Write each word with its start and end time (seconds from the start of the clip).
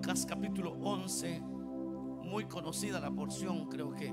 Lucas 0.00 0.24
capítulo 0.24 0.72
11, 0.80 1.40
muy 1.42 2.46
conocida 2.46 2.98
la 3.00 3.10
porción, 3.10 3.68
creo 3.68 3.94
que 3.94 4.10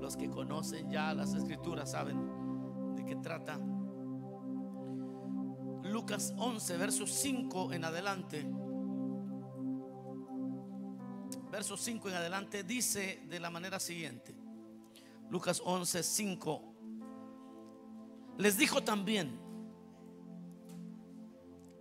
los 0.00 0.16
que 0.16 0.30
conocen 0.30 0.88
ya 0.88 1.12
las 1.12 1.34
escrituras 1.34 1.90
saben 1.90 2.94
de 2.94 3.04
qué 3.04 3.16
trata. 3.16 3.58
Lucas 5.82 6.32
11, 6.38 6.76
verso 6.76 7.04
5 7.08 7.72
en 7.72 7.84
adelante. 7.84 8.46
Verso 11.50 11.76
5 11.76 12.10
en 12.10 12.14
adelante 12.14 12.62
dice 12.62 13.24
de 13.28 13.40
la 13.40 13.50
manera 13.50 13.80
siguiente. 13.80 14.36
Lucas 15.30 15.60
11, 15.64 16.04
5. 16.04 16.74
Les 18.38 18.56
dijo 18.56 18.84
también, 18.84 19.36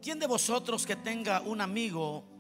¿quién 0.02 0.18
de 0.18 0.26
vosotros 0.26 0.88
que 0.88 0.96
tenga 0.96 1.42
un 1.42 1.62
amigo 1.62 2.33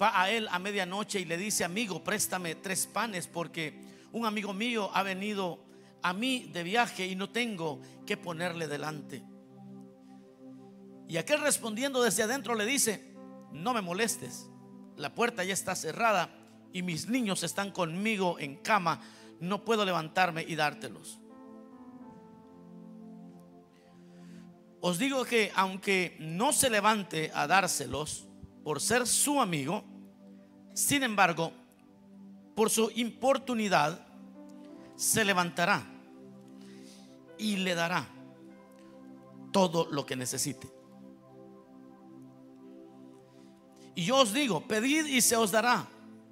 va 0.00 0.20
a 0.20 0.30
él 0.30 0.48
a 0.50 0.58
medianoche 0.58 1.20
y 1.20 1.24
le 1.24 1.36
dice, 1.36 1.64
amigo, 1.64 2.02
préstame 2.02 2.54
tres 2.56 2.86
panes 2.86 3.26
porque 3.26 3.74
un 4.12 4.26
amigo 4.26 4.52
mío 4.52 4.90
ha 4.94 5.02
venido 5.02 5.64
a 6.02 6.12
mí 6.12 6.50
de 6.52 6.62
viaje 6.62 7.06
y 7.06 7.16
no 7.16 7.30
tengo 7.30 7.80
que 8.06 8.16
ponerle 8.16 8.66
delante? 8.66 9.22
Y 11.08 11.16
aquel 11.16 11.40
respondiendo 11.40 12.02
desde 12.02 12.22
adentro 12.22 12.54
le 12.54 12.66
dice, 12.66 13.14
no 13.52 13.74
me 13.74 13.82
molestes, 13.82 14.48
la 14.96 15.14
puerta 15.14 15.44
ya 15.44 15.54
está 15.54 15.74
cerrada 15.74 16.30
y 16.72 16.82
mis 16.82 17.08
niños 17.08 17.42
están 17.42 17.70
conmigo 17.70 18.38
en 18.38 18.56
cama, 18.56 19.00
no 19.40 19.64
puedo 19.64 19.84
levantarme 19.84 20.44
y 20.46 20.56
dártelos. 20.56 21.20
Os 24.80 24.98
digo 24.98 25.24
que 25.24 25.50
aunque 25.54 26.16
no 26.20 26.52
se 26.52 26.68
levante 26.68 27.30
a 27.34 27.46
dárselos 27.46 28.28
por 28.64 28.80
ser 28.80 29.06
su 29.06 29.40
amigo, 29.40 29.84
sin 30.72 31.02
embargo, 31.02 31.52
por 32.56 32.70
su 32.70 32.90
importunidad, 32.96 34.00
se 34.96 35.24
levantará 35.24 35.84
y 37.36 37.56
le 37.56 37.74
dará 37.74 38.08
todo 39.52 39.86
lo 39.90 40.06
que 40.06 40.16
necesite. 40.16 40.66
Y 43.94 44.06
yo 44.06 44.16
os 44.16 44.32
digo, 44.32 44.66
pedid 44.66 45.06
y 45.06 45.20
se 45.20 45.36
os 45.36 45.50
dará, 45.50 45.86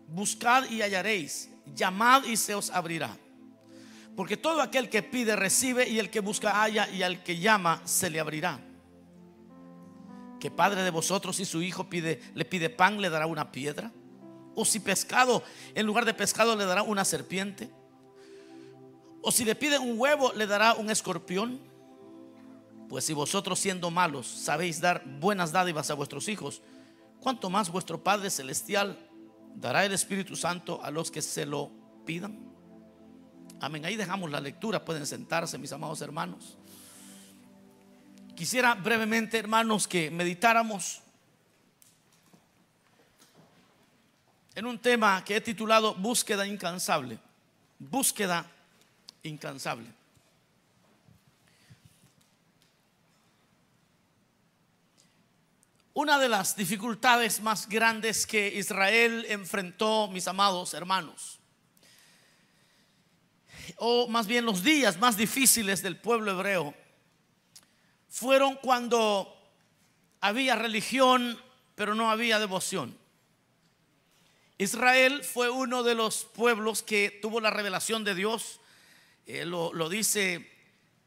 buscad 0.08 0.68
y 0.70 0.80
hallaréis, 0.80 1.50
llamad 1.74 2.24
y 2.24 2.36
se 2.36 2.54
os 2.54 2.70
abrirá. 2.70 3.16
Porque 4.16 4.36
todo 4.36 4.62
aquel 4.62 4.88
que 4.88 5.02
pide 5.02 5.36
recibe 5.36 5.88
y 5.88 5.98
el 5.98 6.10
que 6.10 6.20
busca 6.20 6.62
halla 6.62 6.88
y 6.88 7.02
al 7.02 7.22
que 7.22 7.38
llama 7.38 7.82
se 7.84 8.10
le 8.10 8.20
abrirá. 8.20 8.71
Que 10.42 10.50
padre 10.50 10.82
de 10.82 10.90
vosotros 10.90 11.36
si 11.36 11.44
su 11.44 11.62
hijo 11.62 11.86
le 11.92 12.44
pide 12.44 12.68
pan 12.68 13.00
le 13.00 13.10
dará 13.10 13.26
una 13.26 13.52
piedra 13.52 13.92
o 14.56 14.64
si 14.64 14.80
pescado 14.80 15.44
en 15.72 15.86
lugar 15.86 16.04
de 16.04 16.14
pescado 16.14 16.56
le 16.56 16.64
dará 16.64 16.82
una 16.82 17.04
serpiente 17.04 17.70
o 19.22 19.30
si 19.30 19.44
le 19.44 19.54
pide 19.54 19.78
un 19.78 19.96
huevo 19.96 20.32
le 20.32 20.48
dará 20.48 20.74
un 20.74 20.90
escorpión. 20.90 21.60
Pues 22.88 23.04
si 23.04 23.12
vosotros 23.12 23.60
siendo 23.60 23.92
malos 23.92 24.26
sabéis 24.26 24.80
dar 24.80 25.04
buenas 25.20 25.52
dádivas 25.52 25.90
a 25.90 25.94
vuestros 25.94 26.26
hijos, 26.26 26.60
cuanto 27.20 27.48
más 27.48 27.70
vuestro 27.70 28.02
Padre 28.02 28.28
Celestial 28.28 28.98
dará 29.54 29.84
el 29.84 29.92
Espíritu 29.92 30.34
Santo 30.34 30.82
a 30.82 30.90
los 30.90 31.12
que 31.12 31.22
se 31.22 31.46
lo 31.46 31.70
pidan. 32.04 32.52
Amén. 33.60 33.84
Ahí 33.84 33.94
dejamos 33.94 34.28
la 34.28 34.40
lectura. 34.40 34.84
Pueden 34.84 35.06
sentarse, 35.06 35.56
mis 35.56 35.70
amados 35.70 36.00
hermanos. 36.00 36.58
Quisiera 38.42 38.74
brevemente, 38.74 39.38
hermanos, 39.38 39.86
que 39.86 40.10
meditáramos 40.10 41.00
en 44.56 44.66
un 44.66 44.80
tema 44.80 45.24
que 45.24 45.36
he 45.36 45.40
titulado 45.40 45.94
Búsqueda 45.94 46.44
incansable. 46.44 47.20
Búsqueda 47.78 48.44
incansable. 49.22 49.86
Una 55.94 56.18
de 56.18 56.28
las 56.28 56.56
dificultades 56.56 57.40
más 57.40 57.68
grandes 57.68 58.26
que 58.26 58.48
Israel 58.48 59.24
enfrentó, 59.28 60.08
mis 60.08 60.26
amados 60.26 60.74
hermanos, 60.74 61.38
o 63.76 64.08
más 64.08 64.26
bien 64.26 64.44
los 64.44 64.64
días 64.64 64.98
más 64.98 65.16
difíciles 65.16 65.80
del 65.80 65.96
pueblo 65.96 66.32
hebreo, 66.32 66.81
fueron 68.12 68.56
cuando 68.56 69.34
había 70.20 70.54
religión, 70.54 71.40
pero 71.74 71.94
no 71.94 72.10
había 72.10 72.38
devoción. 72.38 72.96
Israel 74.58 75.24
fue 75.24 75.48
uno 75.48 75.82
de 75.82 75.94
los 75.94 76.26
pueblos 76.26 76.82
que 76.82 77.18
tuvo 77.22 77.40
la 77.40 77.50
revelación 77.50 78.04
de 78.04 78.14
Dios. 78.14 78.60
Eh, 79.26 79.46
lo, 79.46 79.88
dice 79.88 80.46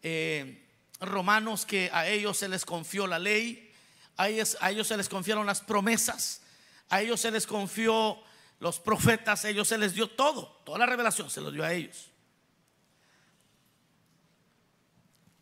eh, 0.02 0.68
Romanos 1.00 1.68
que 1.68 1.92
a 1.94 2.08
ellos 2.08 2.38
se 2.38 2.50
les 2.50 2.66
confió 2.66 3.06
la 3.06 3.20
ley 3.20 3.72
a 4.18 4.30
ellos, 4.30 4.58
se 4.88 4.98
les 4.98 5.10
confiaron 5.10 5.46
las 5.46 5.62
promesas, 5.62 6.42
a 6.90 7.02
ellos 7.02 7.20
se 7.20 7.32
les 7.32 7.46
confió 7.46 8.18
los 8.60 8.80
profetas, 8.80 9.46
a 9.46 9.50
ellos 9.50 9.68
se 9.68 9.78
les 9.78 9.94
dio 9.94 10.10
todo, 10.10 10.62
toda 10.66 10.80
la 10.80 10.86
revelación 10.86 11.30
se 11.30 11.42
lo 11.42 11.52
dio 11.52 11.64
a 11.64 11.74
ellos. 11.74 12.10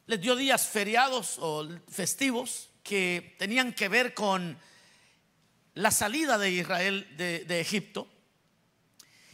Les 0.05 0.19
dio 0.19 0.35
días 0.35 0.67
feriados 0.67 1.37
o 1.39 1.65
festivos 1.87 2.69
que 2.83 3.37
tenían 3.39 3.71
que 3.71 3.87
ver 3.87 4.13
con 4.13 4.59
la 5.75 5.91
salida 5.91 6.37
de 6.37 6.51
Israel 6.51 7.07
de, 7.15 7.45
de 7.45 7.61
Egipto. 7.61 8.05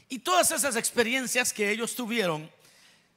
Y 0.09 0.19
todas 0.19 0.52
esas 0.52 0.75
experiencias 0.75 1.53
que 1.53 1.72
ellos 1.72 1.96
tuvieron 1.96 2.52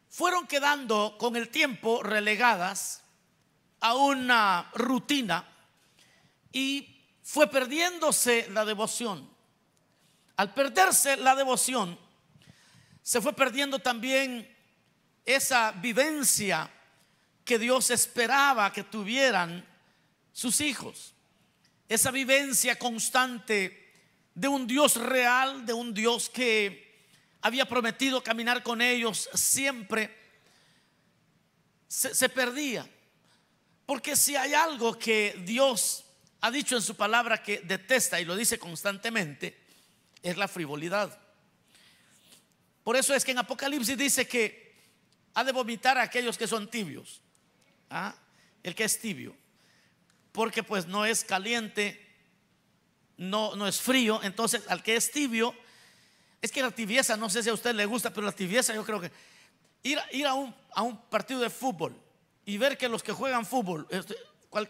fueron 0.08 0.46
quedando 0.46 1.16
con 1.18 1.36
el 1.36 1.50
tiempo 1.50 2.02
relegadas 2.02 3.02
a 3.80 3.96
una 3.96 4.70
rutina 4.72 5.46
y 6.52 7.04
fue 7.22 7.48
perdiéndose 7.48 8.48
la 8.50 8.64
devoción. 8.64 9.28
Al 10.36 10.54
perderse 10.54 11.18
la 11.18 11.34
devoción, 11.34 11.98
se 13.02 13.20
fue 13.20 13.34
perdiendo 13.34 13.78
también 13.78 14.48
esa 15.26 15.72
vivencia 15.72 16.70
que 17.44 17.58
Dios 17.58 17.90
esperaba 17.90 18.72
que 18.72 18.84
tuvieran 18.84 19.66
sus 20.32 20.60
hijos. 20.60 21.14
Esa 21.88 22.10
vivencia 22.10 22.78
constante 22.78 23.82
de 24.34 24.48
un 24.48 24.66
Dios 24.66 24.96
real, 24.96 25.66
de 25.66 25.72
un 25.72 25.92
Dios 25.92 26.30
que 26.30 26.92
había 27.42 27.66
prometido 27.66 28.22
caminar 28.22 28.62
con 28.62 28.80
ellos 28.80 29.28
siempre, 29.34 30.16
se, 31.88 32.28
perdía. 32.28 32.88
Porque 33.84 34.16
si 34.16 34.36
hay 34.36 34.54
algo 34.54 34.98
que 34.98 35.38
Dios 35.44 36.04
ha 36.40 36.50
dicho 36.50 36.76
en 36.76 36.82
su 36.82 36.96
palabra 36.96 37.42
que 37.42 37.60
detesta 37.60 38.20
y 38.20 38.24
lo 38.24 38.36
dice 38.36 38.58
constantemente, 38.58 39.60
es 40.22 40.36
la 40.36 40.48
frivolidad. 40.48 41.18
Por 42.82 42.96
eso 42.96 43.14
es 43.14 43.24
que 43.24 43.32
en 43.32 43.38
Apocalipsis 43.38 43.98
dice 43.98 44.26
que 44.26 44.72
ha 45.34 45.44
de 45.44 45.52
vomitar 45.52 45.98
a 45.98 46.02
aquellos 46.02 46.38
que 46.38 46.46
son 46.46 46.70
tibios. 46.70 47.20
¿Ah? 47.92 48.14
El 48.62 48.74
que 48.74 48.84
es 48.84 48.98
tibio. 48.98 49.36
Porque 50.32 50.62
pues 50.62 50.86
no 50.86 51.04
es 51.04 51.24
caliente, 51.24 52.00
no, 53.16 53.54
no 53.56 53.66
es 53.66 53.80
frío. 53.80 54.20
Entonces 54.22 54.62
al 54.68 54.82
que 54.82 54.96
es 54.96 55.10
tibio, 55.10 55.54
es 56.40 56.50
que 56.50 56.62
la 56.62 56.70
tibieza, 56.70 57.16
no 57.16 57.30
sé 57.30 57.42
si 57.42 57.50
a 57.50 57.54
usted 57.54 57.74
le 57.74 57.86
gusta, 57.86 58.12
pero 58.12 58.26
la 58.26 58.32
tibieza 58.32 58.74
yo 58.74 58.84
creo 58.84 59.00
que 59.00 59.12
ir, 59.82 59.98
ir 60.10 60.26
a, 60.26 60.34
un, 60.34 60.54
a 60.74 60.82
un 60.82 60.96
partido 61.02 61.40
de 61.40 61.50
fútbol 61.50 61.96
y 62.44 62.58
ver 62.58 62.76
que 62.76 62.88
los 62.88 63.02
que 63.02 63.12
juegan 63.12 63.46
fútbol, 63.46 63.86
este, 63.90 64.16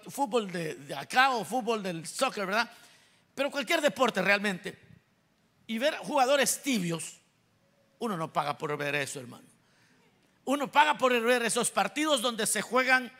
fútbol 0.08 0.50
de, 0.50 0.94
acá 0.96 1.30
o 1.30 1.44
fútbol 1.44 1.82
del 1.82 2.06
soccer, 2.06 2.46
¿verdad? 2.46 2.70
Pero 3.34 3.50
cualquier 3.50 3.80
deporte 3.80 4.20
realmente. 4.22 4.78
Y 5.66 5.78
ver 5.78 5.96
jugadores 5.98 6.62
tibios, 6.62 7.20
uno 7.98 8.16
no 8.16 8.32
paga 8.32 8.58
por 8.58 8.76
ver 8.76 8.94
eso, 8.94 9.20
hermano. 9.20 9.48
Uno 10.44 10.70
paga 10.70 10.98
por 10.98 11.18
ver 11.20 11.42
esos 11.42 11.70
partidos 11.70 12.20
donde 12.20 12.46
se 12.46 12.62
juegan, 12.62 13.12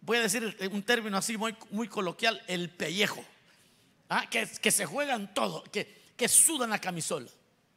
voy 0.00 0.18
a 0.18 0.22
decir 0.22 0.56
un 0.72 0.82
término 0.82 1.16
así 1.16 1.36
muy, 1.36 1.56
muy 1.70 1.88
coloquial, 1.88 2.42
el 2.46 2.70
pellejo. 2.70 3.24
¿ah? 4.08 4.28
Que, 4.28 4.70
se 4.70 4.86
juegan 4.86 5.32
todo, 5.34 5.62
que, 5.64 6.12
que 6.16 6.28
sudan 6.28 6.70
la 6.70 6.80
camisola. 6.80 7.28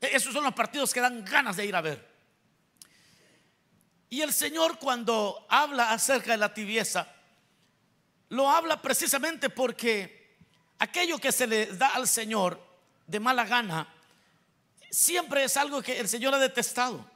E, 0.02 0.16
esos 0.16 0.34
son 0.34 0.44
los 0.44 0.54
partidos 0.54 0.94
que 0.94 1.02
dan 1.02 1.24
ganas 1.24 1.58
de 1.58 1.66
ir 1.66 1.76
a 1.76 1.82
ver. 1.82 2.08
Y 4.10 4.22
el 4.22 4.34
Señor 4.34 4.80
cuando 4.80 5.46
habla 5.50 5.92
acerca 5.92 6.32
de 6.32 6.38
la 6.38 6.54
tibieza, 6.54 7.08
lo 8.30 8.50
habla 8.50 8.82
precisamente 8.82 9.50
porque 9.50 10.38
aquello 10.80 11.20
que 11.20 11.32
se 11.32 11.46
le 11.46 11.68
da 11.68 11.90
al 11.90 12.08
Señor 12.08 12.60
de 13.06 13.20
mala 13.20 13.46
gana, 13.46 13.88
siempre 14.90 15.44
es 15.44 15.58
algo 15.58 15.82
que 15.82 16.00
el 16.00 16.08
Señor 16.08 16.34
ha 16.34 16.40
detestado. 16.40 17.09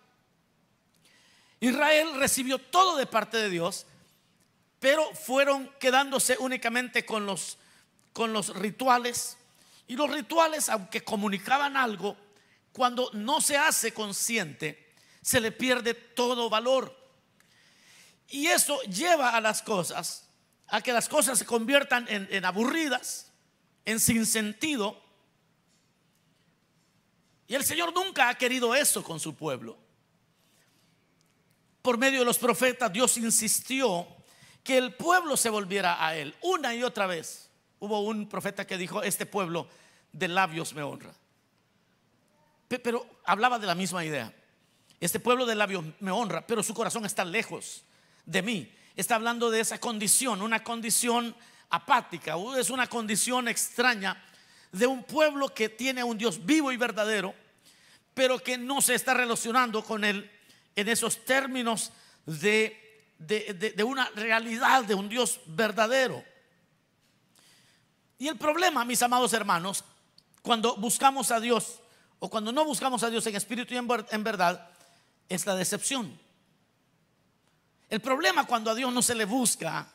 Israel 1.63 2.15
recibió 2.15 2.57
todo 2.59 2.97
de 2.97 3.05
parte 3.05 3.37
de 3.37 3.49
Dios, 3.49 3.85
pero 4.81 5.01
fueron 5.15 5.71
quedándose 5.79 6.35
únicamente 6.37 7.05
con 7.05 7.25
los, 7.25 7.57
con 8.11 8.33
los 8.33 8.53
rituales 8.53 9.37
Y 9.87 9.95
los 9.95 10.11
rituales, 10.11 10.67
aunque 10.67 11.05
comunicaban 11.05 11.77
algo, 11.77 12.17
cuando 12.73 13.09
no 13.13 13.39
se 13.39 13.57
hace 13.57 13.93
consciente, 13.93 14.91
se 15.21 15.39
le 15.39 15.53
pierde 15.53 15.93
todo 15.93 16.49
valor. 16.49 16.93
Y 18.27 18.47
eso 18.47 18.81
lleva 18.81 19.29
a 19.29 19.39
las 19.39 19.61
cosas, 19.61 20.27
a 20.67 20.81
que 20.81 20.91
las 20.91 21.07
cosas 21.07 21.39
se 21.39 21.45
conviertan 21.45 22.07
en, 22.09 22.43
aburridas, 22.43 23.31
en 23.85 24.01
sinsentido. 24.01 25.01
Y 27.47 27.55
el 27.55 27.63
Señor 27.63 27.93
nunca 27.93 28.27
ha 28.27 28.35
querido 28.35 28.75
eso 28.75 29.01
con 29.01 29.21
su 29.21 29.33
pueblo. 29.33 29.82
Por 31.83 31.97
medio 31.97 32.19
de 32.19 32.25
los 32.25 32.37
profetas, 32.37 32.91
Dios 32.91 33.17
insistió 33.17 34.07
que 34.63 34.77
el 34.77 34.93
pueblo 34.93 35.35
se 35.35 35.49
volviera 35.49 36.03
a 36.03 36.15
Él 36.15 36.33
una 36.41 36.73
y 36.73 36.81
otra 36.81 37.07
vez. 37.07 37.49
Hubo 37.79 37.99
un 37.99 38.29
profeta 38.29 38.65
que 38.65 38.77
dijo, 38.77 39.03
este 39.03 39.25
pueblo 39.25 39.67
de 40.13 40.29
labios 40.29 40.73
me 40.73 40.81
honra. 40.81 41.13
Pero 42.69 43.05
hablaba 43.25 43.59
de 43.59 43.67
la 43.67 43.75
misma 43.75 44.05
idea. 44.05 44.33
Este 45.01 45.19
pueblo 45.19 45.45
de 45.45 45.55
labios 45.55 45.83
me 45.99 46.11
honra, 46.11 46.47
pero 46.47 46.63
su 46.63 46.73
corazón 46.73 47.05
está 47.05 47.25
lejos 47.25 47.83
de 48.25 48.41
mí. 48.41 48.73
Está 48.95 49.15
hablando 49.15 49.51
de 49.51 49.59
esa 49.59 49.77
condición, 49.77 50.41
una 50.41 50.63
condición 50.63 51.35
apática, 51.69 52.35
es 52.57 52.69
una 52.69 52.87
condición 52.87 53.49
extraña 53.49 54.23
de 54.71 54.87
un 54.87 55.03
pueblo 55.03 55.49
que 55.49 55.67
tiene 55.67 56.01
un 56.01 56.17
Dios 56.17 56.45
vivo 56.45 56.71
y 56.71 56.77
verdadero, 56.77 57.35
pero 58.13 58.39
que 58.39 58.57
no 58.57 58.81
se 58.81 58.95
está 58.95 59.13
relacionando 59.13 59.83
con 59.83 60.05
él 60.05 60.31
en 60.75 60.89
esos 60.89 61.23
términos 61.25 61.91
de, 62.25 63.13
de, 63.17 63.83
una 63.83 64.09
realidad 64.15 64.83
de 64.83 64.95
un 64.95 65.09
Dios 65.09 65.39
verdadero. 65.45 66.23
Y 68.19 68.27
el 68.27 68.37
problema, 68.37 68.85
mis 68.85 69.01
amados 69.01 69.33
hermanos, 69.33 69.83
cuando 70.41 70.75
buscamos 70.75 71.31
a 71.31 71.39
Dios 71.39 71.79
o 72.19 72.29
cuando 72.29 72.51
no 72.51 72.65
buscamos 72.65 73.03
a 73.03 73.09
Dios 73.09 73.25
en 73.27 73.35
espíritu 73.35 73.73
y 73.73 73.77
en 73.77 74.23
verdad, 74.23 74.69
es 75.29 75.45
la 75.45 75.55
decepción. 75.55 76.17
El 77.89 78.01
problema 78.01 78.45
cuando 78.45 78.71
a 78.71 78.75
Dios 78.75 78.91
no 78.91 79.01
se 79.01 79.15
le 79.15 79.25
busca 79.25 79.87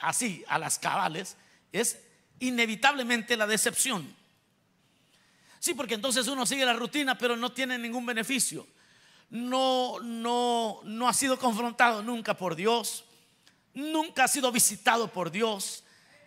así, 0.00 0.44
a 0.48 0.58
las 0.58 0.78
cabales, 0.78 1.36
es 1.70 1.98
inevitablemente 2.40 3.36
la 3.36 3.46
decepción. 3.46 4.14
Sí, 5.60 5.74
porque 5.74 5.94
entonces 5.94 6.26
uno 6.26 6.44
sigue 6.44 6.64
la 6.64 6.72
rutina, 6.72 7.16
pero 7.16 7.36
no 7.36 7.52
tiene 7.52 7.78
ningún 7.78 8.04
beneficio. 8.04 8.66
No, 9.32 9.98
no, 10.02 10.80
no 10.84 11.08
ha 11.08 11.14
sido 11.14 11.38
confrontado 11.38 12.02
nunca 12.02 12.34
por 12.34 12.54
Dios, 12.54 13.06
nunca 13.72 14.24
ha 14.24 14.28
sido 14.28 14.52
visitado 14.52 15.08
por 15.08 15.30
Dios. 15.30 15.84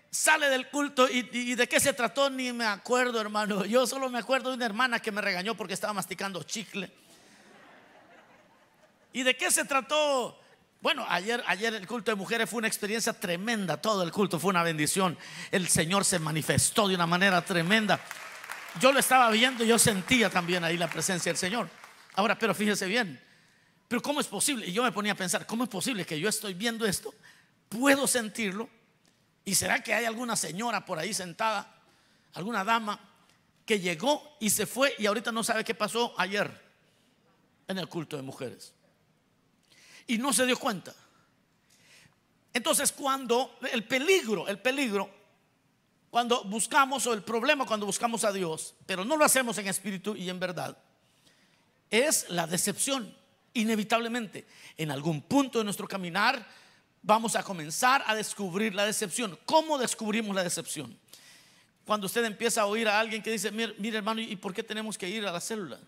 Sale 0.10 0.50
del 0.50 0.70
culto 0.70 1.08
y, 1.08 1.54
de 1.54 1.70
qué 1.70 1.80
se 1.80 1.94
trató 1.94 2.32
ni 2.32 2.52
me 2.52 2.66
acuerdo, 2.66 3.22
hermano. 3.22 3.64
Yo 3.64 3.86
solo 3.86 4.10
me 4.10 4.18
acuerdo 4.18 4.50
de 4.50 4.56
una 4.56 4.66
hermana 4.66 5.00
que 5.00 5.12
me 5.12 5.22
regañó 5.22 5.54
porque 5.54 5.76
estaba 5.76 5.94
masticando 5.94 6.42
chicle. 6.42 6.92
¿Y 9.14 9.22
de 9.22 9.38
qué 9.38 9.52
se 9.52 9.66
trató? 9.66 10.40
Bueno, 10.82 11.06
ayer, 11.08 11.44
ayer 11.46 11.76
el 11.76 11.86
culto 11.86 12.10
de 12.10 12.16
mujeres 12.16 12.50
fue 12.50 12.58
una 12.58 12.68
experiencia 12.68 13.14
tremenda, 13.14 13.78
todo 13.78 14.02
el 14.02 14.12
culto 14.12 14.40
fue 14.40 14.50
una 14.50 14.64
bendición. 14.64 15.16
El 15.52 15.68
Señor 15.68 16.06
se 16.06 16.18
manifestó 16.18 16.88
de 16.88 16.96
una 16.96 17.06
manera 17.06 17.46
tremenda. 17.46 18.00
Yo 18.80 18.92
lo 18.92 18.98
estaba 18.98 19.30
viendo 19.30 19.64
y 19.64 19.68
yo 19.68 19.78
sentía 19.78 20.32
también 20.32 20.64
ahí 20.64 20.76
la 20.76 20.90
presencia 20.90 21.32
del 21.32 21.38
Señor. 21.38 21.70
Ahora, 22.16 22.38
pero 22.38 22.56
fíjese 22.56 22.88
bien, 22.88 23.22
pero 23.88 24.02
¿cómo 24.02 24.20
es 24.20 24.28
posible? 24.28 24.68
Y 24.68 24.74
yo 24.74 24.84
me 24.84 24.92
ponía 24.92 25.14
a 25.14 25.16
pensar, 25.16 25.46
¿cómo 25.46 25.64
es 25.64 25.70
posible 25.70 26.06
que 26.06 26.20
yo 26.20 26.30
estoy 26.30 26.54
viendo 26.54 26.86
esto? 26.86 27.14
¿Puedo 27.70 28.08
sentirlo? 28.08 28.70
¿Y 29.44 29.56
será 29.56 29.84
que 29.84 29.94
hay 29.94 30.06
alguna 30.06 30.36
señora 30.36 30.86
por 30.86 30.98
ahí 30.98 31.14
sentada, 31.14 31.76
alguna 32.34 32.64
dama 32.64 33.00
que 33.66 33.80
llegó 33.80 34.38
y 34.40 34.50
se 34.50 34.66
fue 34.66 34.96
y 34.98 35.06
ahorita 35.06 35.32
no 35.32 35.44
sabe 35.44 35.64
qué 35.64 35.76
pasó 35.76 36.14
ayer 36.18 36.62
en 37.68 37.78
el 37.78 37.88
culto 37.88 38.16
de 38.16 38.24
mujeres? 38.24 38.76
y 40.08 40.18
no 40.18 40.34
se 40.34 40.46
dio 40.46 40.58
cuenta. 40.58 40.94
Entonces 42.54 42.92
cuando 42.92 43.58
el 43.72 43.84
peligro, 43.84 44.48
el 44.48 44.60
peligro, 44.60 45.10
cuando 46.10 46.44
buscamos, 46.46 47.06
o 47.08 47.14
el 47.14 47.24
problema 47.24 47.66
cuando 47.66 47.86
buscamos 47.86 48.24
a 48.24 48.32
Dios, 48.32 48.76
pero 48.86 49.04
no 49.04 49.18
lo 49.18 49.26
hacemos 49.26 49.58
en 49.58 49.68
espíritu 49.68 50.16
y 50.16 50.30
en 50.30 50.40
verdad, 50.40 50.78
es 52.04 52.30
la 52.30 52.48
decepción. 52.48 53.16
Inevitablemente, 53.54 54.46
en 54.78 54.92
algún 54.92 55.22
punto 55.22 55.60
de 55.60 55.64
nuestro 55.64 55.88
caminar, 55.88 56.46
vamos 57.02 57.36
a 57.36 57.44
comenzar 57.44 58.04
a 58.08 58.16
descubrir 58.16 58.76
la 58.76 58.86
decepción. 58.86 59.38
¿Cómo 59.46 59.78
descubrimos 59.78 60.36
la 60.36 60.44
decepción? 60.44 60.98
Cuando 61.86 62.08
usted 62.08 62.26
empieza 62.26 62.62
a 62.62 62.66
oír 62.66 62.88
a 62.88 63.00
alguien 63.00 63.22
que 63.22 63.32
dice, 63.32 63.52
mire, 63.52 63.76
mire 63.78 63.98
hermano, 63.98 64.20
¿y 64.20 64.36
por 64.36 64.54
qué 64.54 64.64
tenemos 64.64 64.98
que 64.98 65.08
ir 65.08 65.26
a 65.26 65.32
la 65.32 65.40
célula? 65.40 65.80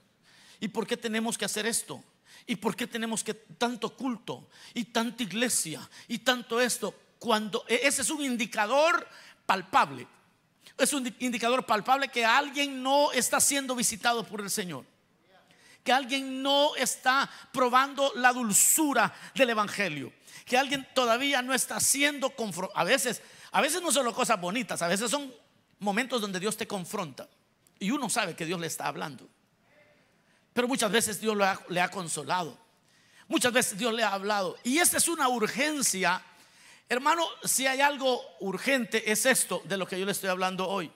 ¿Y 0.59 0.68
por 0.68 0.86
qué 0.86 0.95
tenemos 0.95 1.38
que 1.38 1.45
hacer 1.45 1.65
esto? 1.65 2.04
¿Y 2.45 2.56
por 2.56 2.75
qué 2.75 2.88
tenemos 2.88 3.24
que 3.24 3.33
tanto 3.33 3.95
culto 3.95 4.48
y 4.74 4.86
tanta 4.86 5.24
iglesia 5.24 5.88
y 6.07 6.19
tanto 6.19 6.62
esto? 6.62 6.94
Cuando 7.19 7.65
e, 7.68 7.81
ese 7.83 8.04
es 8.04 8.09
un 8.09 8.24
indicador 8.24 9.07
palpable. 9.45 10.07
Es 10.77 10.94
un 10.94 11.13
indicador 11.19 11.65
palpable 11.65 12.09
que 12.09 12.24
alguien 12.24 12.83
no 12.83 13.12
está 13.12 13.39
siendo 13.39 13.75
visitado 13.75 14.24
por 14.24 14.42
el 14.42 14.50
Señor. 14.51 14.86
Que 15.88 15.94
alguien 15.94 16.44
no 16.44 16.75
está 16.75 17.30
probando 17.54 18.12
la 18.16 18.34
dulzura 18.34 19.13
del 19.34 19.51
evangelio. 19.51 20.12
Que 20.45 20.57
alguien 20.57 20.86
todavía 20.94 21.42
no 21.42 21.54
está 21.54 21.80
siendo 21.80 22.34
a 22.75 22.84
veces 22.84 23.22
a 23.54 23.62
veces 23.62 23.81
no 23.81 23.89
son 23.94 24.12
cosas 24.12 24.38
bonitas, 24.38 24.81
a 24.81 24.89
veces 24.89 25.10
son 25.10 25.34
momentos 25.80 26.19
donde 26.19 26.42
Dios 26.42 26.57
te 26.57 26.68
confronta 26.68 27.30
y 27.80 27.89
uno 27.89 28.10
sabe 28.10 28.36
que 28.36 28.45
Dios 28.45 28.60
le 28.60 28.68
está 28.68 28.88
hablando. 28.88 29.30
Pero 30.51 30.68
muchas 30.68 30.92
veces 30.92 31.22
Dios 31.22 31.38
le 31.69 31.80
ha, 31.80 31.90
consolado. 31.90 32.60
Muchas 33.30 33.54
veces 33.54 33.78
Dios 33.78 33.94
le 33.94 34.04
ha 34.04 34.12
hablado. 34.12 34.57
Y 34.66 34.80
esta 34.80 34.98
es 34.98 35.07
una 35.07 35.30
urgencia. 35.30 36.22
Hermano, 36.90 37.25
si 37.45 37.66
hay 37.66 37.80
algo 37.80 38.22
urgente 38.42 39.10
es 39.10 39.25
esto 39.25 39.62
de 39.63 39.78
lo 39.78 39.88
que 39.88 39.98
yo 39.98 40.06
le 40.06 40.12
estoy 40.12 40.28
hablando 40.28 40.68
hoy. 40.68 40.92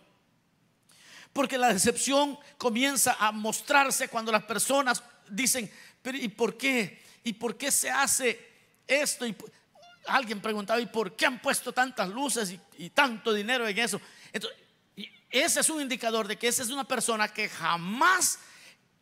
Porque 1.33 1.57
la 1.57 1.73
decepción 1.73 2.37
comienza 2.57 3.15
a 3.19 3.31
mostrarse 3.31 4.09
cuando 4.09 4.31
las 4.31 4.43
personas 4.43 5.01
dicen, 5.29 5.71
¿y 6.13 6.27
por 6.29 6.57
qué? 6.57 7.01
¿Y 7.23 7.33
por 7.33 7.57
qué 7.57 7.71
se 7.71 7.89
hace 7.89 8.49
esto? 8.87 9.25
Y 9.25 9.35
alguien 10.07 10.41
preguntaba, 10.41 10.81
¿y 10.81 10.87
por 10.87 11.15
qué 11.15 11.25
han 11.25 11.41
puesto 11.41 11.71
tantas 11.71 12.09
luces 12.09 12.55
y, 12.77 12.89
tanto 12.89 13.33
dinero 13.33 13.67
en 13.67 13.77
eso? 13.77 14.01
Entonces, 14.33 14.59
ese 15.29 15.61
es 15.61 15.69
un 15.69 15.81
indicador 15.81 16.27
de 16.27 16.37
que 16.37 16.47
esa 16.47 16.63
es 16.63 16.69
una 16.69 16.83
persona 16.83 17.27
que 17.29 17.47
jamás 17.47 18.39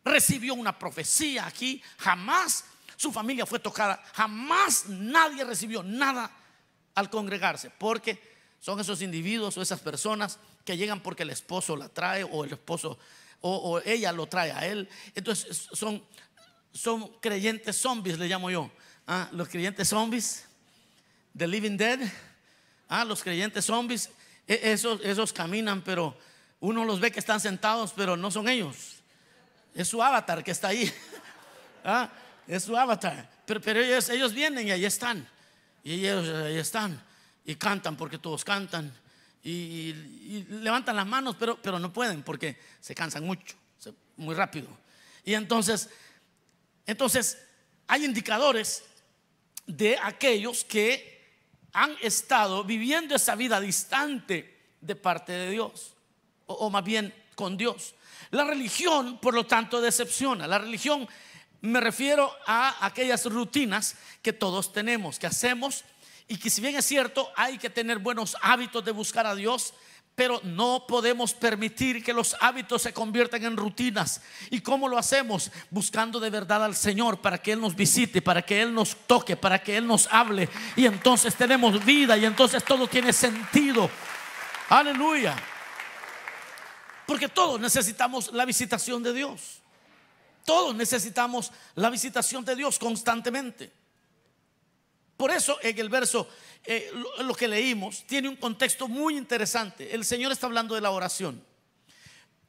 recibió 0.04 0.54
una 0.54 0.78
profecía 0.78 1.46
aquí, 1.46 1.82
jamás 1.98 2.64
su 2.96 3.10
familia 3.12 3.46
fue 3.46 3.58
tocada, 3.58 4.02
jamás 4.14 4.86
nadie 4.88 5.42
recibió 5.44 5.82
nada 5.82 6.30
al 6.94 7.10
congregarse, 7.10 7.70
porque 7.70 8.30
son 8.60 8.78
esos 8.78 9.02
individuos 9.02 9.56
o 9.56 9.62
esas 9.62 9.80
personas 9.80 10.38
que 10.64 10.76
llegan 10.76 11.00
porque 11.00 11.22
el 11.22 11.30
esposo 11.30 11.76
la 11.76 11.88
trae 11.88 12.24
o 12.24 12.44
el 12.44 12.52
esposo 12.52 12.98
o, 13.42 13.80
ella 13.84 14.12
lo 14.12 14.26
trae 14.26 14.52
a 14.52 14.66
él. 14.66 14.88
Entonces 15.14 15.68
son, 15.72 16.02
son 16.72 17.08
creyentes 17.20 17.76
zombies, 17.76 18.18
le 18.18 18.26
llamo 18.26 18.50
yo. 18.50 18.70
Ah, 19.06 19.28
los 19.32 19.48
creyentes 19.48 19.88
zombies, 19.88 20.44
the 21.36 21.46
living 21.46 21.76
dead. 21.76 22.00
Ah, 22.88 23.04
los 23.04 23.22
creyentes 23.22 23.64
zombies, 23.64 24.10
e, 24.46 24.72
esos, 24.72 25.00
esos 25.04 25.32
caminan, 25.32 25.82
pero 25.82 26.16
uno 26.60 26.84
los 26.84 27.00
ve 27.00 27.10
que 27.10 27.20
están 27.20 27.40
sentados, 27.40 27.92
pero 27.94 28.16
no 28.16 28.30
son 28.30 28.48
ellos. 28.48 28.96
Es 29.74 29.88
su 29.88 30.02
avatar 30.02 30.44
que 30.44 30.50
está 30.50 30.68
ahí. 30.68 30.92
¿Ah? 31.84 32.10
Es 32.46 32.64
su 32.64 32.76
avatar. 32.76 33.30
Pero, 33.46 33.60
pero 33.60 33.80
ellos, 33.80 34.08
ellos, 34.10 34.32
vienen 34.32 34.68
y 34.68 34.70
ahí 34.70 34.84
están. 34.84 35.26
Y 35.82 36.06
ellos 36.06 36.28
ahí 36.28 36.58
están. 36.58 37.00
Y 37.44 37.54
cantan 37.54 37.96
porque 37.96 38.18
todos 38.18 38.44
cantan. 38.44 38.92
Y, 39.42 39.94
levantan 40.48 40.96
las 40.96 41.06
manos, 41.06 41.36
pero, 41.38 41.60
pero 41.60 41.78
no 41.78 41.92
pueden 41.92 42.22
porque 42.22 42.58
se 42.80 42.94
cansan 42.94 43.24
mucho, 43.24 43.56
muy 44.16 44.34
rápido. 44.34 44.68
Y 45.24 45.34
entonces, 45.34 45.88
entonces 46.86 47.38
hay 47.86 48.04
indicadores 48.04 48.84
de 49.66 49.98
aquellos 50.02 50.64
que 50.64 51.20
han 51.72 51.94
estado 52.02 52.64
viviendo 52.64 53.14
esa 53.14 53.34
vida 53.34 53.60
distante 53.60 54.58
de 54.80 54.96
parte 54.96 55.32
de 55.32 55.50
Dios, 55.50 55.94
o 56.46 56.68
más 56.70 56.84
bien 56.84 57.14
con 57.34 57.56
Dios. 57.56 57.94
La 58.30 58.44
religión, 58.44 59.18
por 59.18 59.34
lo 59.34 59.46
tanto, 59.46 59.80
decepciona. 59.80 60.46
La 60.46 60.58
religión 60.58 61.08
me 61.62 61.80
refiero 61.80 62.32
a 62.46 62.86
aquellas 62.86 63.26
rutinas 63.26 63.96
que 64.22 64.32
todos 64.32 64.72
tenemos, 64.72 65.18
que 65.18 65.26
hacemos 65.26 65.84
y 66.30 66.36
que 66.36 66.48
si 66.48 66.60
bien 66.60 66.76
es 66.76 66.86
cierto, 66.86 67.28
hay 67.34 67.58
que 67.58 67.68
tener 67.68 67.98
buenos 67.98 68.36
hábitos 68.40 68.84
de 68.84 68.92
buscar 68.92 69.26
a 69.26 69.34
Dios, 69.34 69.74
pero 70.14 70.40
no 70.44 70.84
podemos 70.86 71.34
permitir 71.34 72.04
que 72.04 72.12
los 72.12 72.36
hábitos 72.40 72.82
se 72.82 72.92
conviertan 72.92 73.42
en 73.42 73.56
rutinas. 73.56 74.22
¿Y 74.48 74.60
cómo 74.60 74.86
lo 74.86 74.96
hacemos? 74.96 75.50
Buscando 75.70 76.20
de 76.20 76.30
verdad 76.30 76.64
al 76.64 76.76
Señor 76.76 77.20
para 77.20 77.42
que 77.42 77.50
Él 77.50 77.60
nos 77.60 77.74
visite, 77.74 78.22
para 78.22 78.42
que 78.42 78.62
Él 78.62 78.72
nos 78.72 78.94
toque, 79.08 79.36
para 79.36 79.60
que 79.60 79.76
Él 79.76 79.88
nos 79.88 80.06
hable. 80.12 80.48
Y 80.76 80.86
entonces 80.86 81.34
tenemos 81.34 81.84
vida 81.84 82.16
y 82.16 82.24
entonces 82.24 82.62
todo 82.62 82.86
tiene 82.86 83.12
sentido. 83.12 83.90
Aleluya. 84.68 85.34
Porque 87.06 87.28
todos 87.28 87.58
necesitamos 87.58 88.32
la 88.32 88.44
visitación 88.44 89.02
de 89.02 89.14
Dios. 89.14 89.62
Todos 90.44 90.76
necesitamos 90.76 91.50
la 91.74 91.90
visitación 91.90 92.44
de 92.44 92.54
Dios 92.54 92.78
constantemente. 92.78 93.79
Por 95.20 95.30
eso 95.32 95.58
en 95.60 95.78
el 95.78 95.90
verso, 95.90 96.26
eh, 96.64 96.90
lo, 97.18 97.34
que 97.34 97.46
leímos, 97.46 98.04
tiene 98.06 98.26
un 98.26 98.36
contexto 98.36 98.88
muy 98.88 99.18
interesante. 99.18 99.94
El 99.94 100.02
Señor 100.02 100.32
está 100.32 100.46
hablando 100.46 100.74
de 100.74 100.80
la 100.80 100.92
oración. 100.92 101.44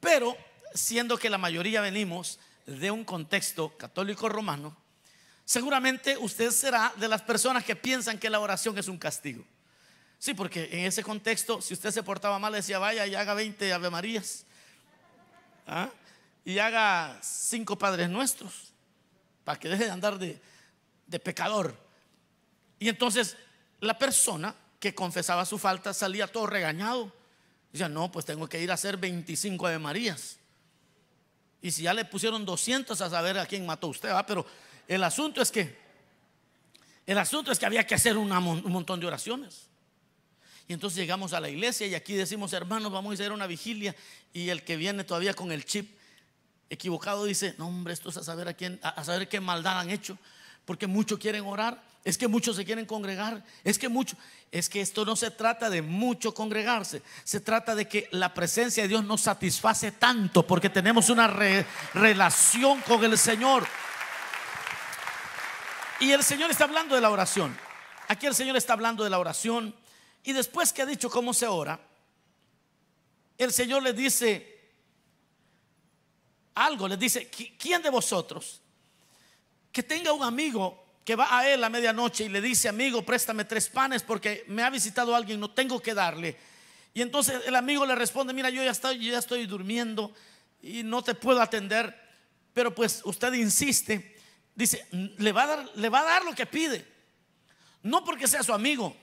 Pero 0.00 0.34
siendo 0.72 1.18
que 1.18 1.28
la 1.28 1.36
mayoría 1.36 1.82
venimos 1.82 2.38
de 2.64 2.90
un 2.90 3.04
contexto 3.04 3.76
católico 3.76 4.26
romano, 4.30 4.74
seguramente 5.44 6.16
usted 6.16 6.50
será 6.50 6.94
de 6.96 7.08
las 7.08 7.20
personas 7.20 7.62
que 7.62 7.76
piensan 7.76 8.18
que 8.18 8.30
la 8.30 8.40
oración 8.40 8.78
es 8.78 8.88
un 8.88 8.96
castigo. 8.96 9.44
Sí, 10.18 10.32
porque 10.32 10.70
en 10.72 10.86
ese 10.86 11.02
contexto, 11.02 11.60
si 11.60 11.74
usted 11.74 11.90
se 11.90 12.02
portaba 12.02 12.38
mal, 12.38 12.54
decía, 12.54 12.78
vaya 12.78 13.06
y 13.06 13.14
haga 13.14 13.34
20 13.34 13.70
Ave 13.70 13.90
Marías. 13.90 14.46
¿ah? 15.66 15.90
Y 16.42 16.58
haga 16.58 17.20
cinco 17.22 17.76
Padres 17.76 18.08
Nuestros. 18.08 18.72
Para 19.44 19.60
que 19.60 19.68
deje 19.68 19.84
de 19.84 19.90
andar 19.90 20.18
de, 20.18 20.40
de 21.06 21.20
pecador. 21.20 21.91
Y 22.82 22.88
entonces 22.88 23.36
la 23.78 23.96
persona 23.96 24.56
que 24.80 24.92
confesaba 24.92 25.46
su 25.46 25.56
falta 25.56 25.94
salía 25.94 26.26
todo 26.26 26.48
regañado. 26.48 27.12
Decía, 27.70 27.88
no, 27.88 28.10
pues 28.10 28.26
tengo 28.26 28.48
que 28.48 28.60
ir 28.60 28.72
a 28.72 28.74
hacer 28.74 28.96
25 28.96 29.68
Ave 29.68 29.78
Marías. 29.78 30.38
Y 31.62 31.70
si 31.70 31.82
ya 31.82 31.94
le 31.94 32.04
pusieron 32.04 32.44
200 32.44 33.00
a 33.00 33.08
saber 33.08 33.38
a 33.38 33.46
quién 33.46 33.64
mató 33.64 33.86
usted, 33.86 34.10
¿va? 34.10 34.26
pero 34.26 34.44
el 34.88 35.04
asunto 35.04 35.40
es 35.40 35.52
que, 35.52 35.78
el 37.06 37.18
asunto 37.18 37.52
es 37.52 37.60
que 37.60 37.66
había 37.66 37.86
que 37.86 37.94
hacer 37.94 38.16
un 38.16 38.30
montón 38.72 38.98
de 38.98 39.06
oraciones. 39.06 39.68
Y 40.66 40.72
entonces 40.72 40.98
llegamos 40.98 41.34
a 41.34 41.38
la 41.38 41.48
iglesia 41.48 41.86
y 41.86 41.94
aquí 41.94 42.14
decimos, 42.14 42.52
hermanos, 42.52 42.90
vamos 42.90 43.12
a 43.12 43.14
hacer 43.14 43.30
una 43.30 43.46
vigilia. 43.46 43.94
Y 44.32 44.48
el 44.48 44.64
que 44.64 44.76
viene 44.76 45.04
todavía 45.04 45.34
con 45.34 45.52
el 45.52 45.64
chip 45.64 45.88
equivocado 46.68 47.26
dice, 47.26 47.54
no 47.58 47.68
hombre, 47.68 47.94
esto 47.94 48.08
es 48.08 48.16
a 48.16 48.24
saber 48.24 48.48
a 48.48 48.54
quién, 48.54 48.80
a 48.82 49.04
saber 49.04 49.28
qué 49.28 49.38
maldad 49.38 49.78
han 49.78 49.90
hecho. 49.90 50.18
Porque 50.64 50.88
muchos 50.88 51.20
quieren 51.20 51.44
orar, 51.44 51.91
es 52.04 52.18
que 52.18 52.26
muchos 52.26 52.56
se 52.56 52.64
quieren 52.64 52.84
congregar, 52.84 53.44
es 53.62 53.78
que 53.78 53.88
mucho, 53.88 54.16
es 54.50 54.68
que 54.68 54.80
esto 54.80 55.04
no 55.04 55.14
se 55.14 55.30
trata 55.30 55.70
de 55.70 55.82
mucho 55.82 56.34
congregarse, 56.34 57.02
se 57.22 57.40
trata 57.40 57.74
de 57.74 57.86
que 57.86 58.08
la 58.10 58.34
presencia 58.34 58.82
de 58.82 58.88
Dios 58.88 59.04
nos 59.04 59.20
satisface 59.20 59.92
tanto 59.92 60.44
porque 60.46 60.68
tenemos 60.68 61.10
una 61.10 61.28
relación 61.28 62.80
con 62.80 63.04
el 63.04 63.16
Señor. 63.16 63.66
Y 66.00 66.10
el 66.10 66.24
Señor 66.24 66.50
está 66.50 66.64
hablando 66.64 66.96
de 66.96 67.00
la 67.00 67.10
oración. 67.10 67.56
Aquí 68.08 68.26
el 68.26 68.34
Señor 68.34 68.56
está 68.56 68.72
hablando 68.72 69.04
de 69.04 69.10
la 69.10 69.20
oración 69.20 69.74
y 70.24 70.32
después 70.32 70.72
que 70.72 70.82
ha 70.82 70.86
dicho 70.86 71.08
cómo 71.08 71.32
se 71.32 71.46
ora, 71.46 71.80
el 73.38 73.52
Señor 73.52 73.82
le 73.82 73.92
dice 73.92 74.72
algo, 76.54 76.88
le 76.88 76.96
dice, 76.96 77.30
¿quién 77.30 77.80
de 77.80 77.90
vosotros 77.90 78.60
que 79.70 79.82
tenga 79.82 80.12
un 80.12 80.22
amigo 80.22 80.81
que 81.04 81.16
va 81.16 81.36
a 81.36 81.48
él 81.48 81.62
a 81.64 81.68
medianoche 81.68 82.24
y 82.24 82.28
le 82.28 82.40
dice, 82.40 82.68
amigo, 82.68 83.02
préstame 83.02 83.44
tres 83.44 83.68
panes 83.68 84.02
porque 84.02 84.44
me 84.48 84.62
ha 84.62 84.70
visitado 84.70 85.14
alguien, 85.14 85.40
no 85.40 85.50
tengo 85.50 85.80
que 85.80 85.94
darle? 85.94 86.36
Y 86.94 87.02
entonces 87.02 87.42
el 87.46 87.56
amigo 87.56 87.84
le 87.86 87.94
responde, 87.94 88.32
mira, 88.32 88.50
yo 88.50 88.62
ya 88.62 88.70
estoy, 88.70 89.10
ya 89.10 89.18
estoy 89.18 89.46
durmiendo 89.46 90.14
y 90.62 90.82
no 90.82 91.02
te 91.02 91.14
puedo 91.14 91.40
atender, 91.40 91.98
pero 92.52 92.74
pues 92.74 93.00
usted 93.04 93.32
insiste, 93.32 94.16
dice, 94.54 94.86
le 94.90 95.32
va 95.32 95.44
a 95.44 95.46
dar, 95.46 95.70
le 95.74 95.88
va 95.88 96.00
a 96.00 96.04
dar 96.04 96.24
lo 96.24 96.34
que 96.34 96.46
pide, 96.46 96.86
no 97.82 98.04
porque 98.04 98.28
sea 98.28 98.42
su 98.42 98.52
amigo, 98.52 98.96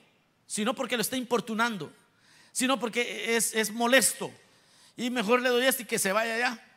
sino 0.46 0.74
porque 0.74 0.96
lo 0.96 1.02
está 1.02 1.16
importunando, 1.16 1.92
sino 2.52 2.78
porque 2.78 3.36
es, 3.36 3.54
es 3.54 3.70
molesto. 3.70 4.32
Y 4.96 5.10
mejor 5.10 5.42
le 5.42 5.48
doy 5.48 5.66
este 5.66 5.82
y 5.82 5.86
que 5.86 5.98
se 5.98 6.12
vaya 6.12 6.34
allá. 6.34 6.69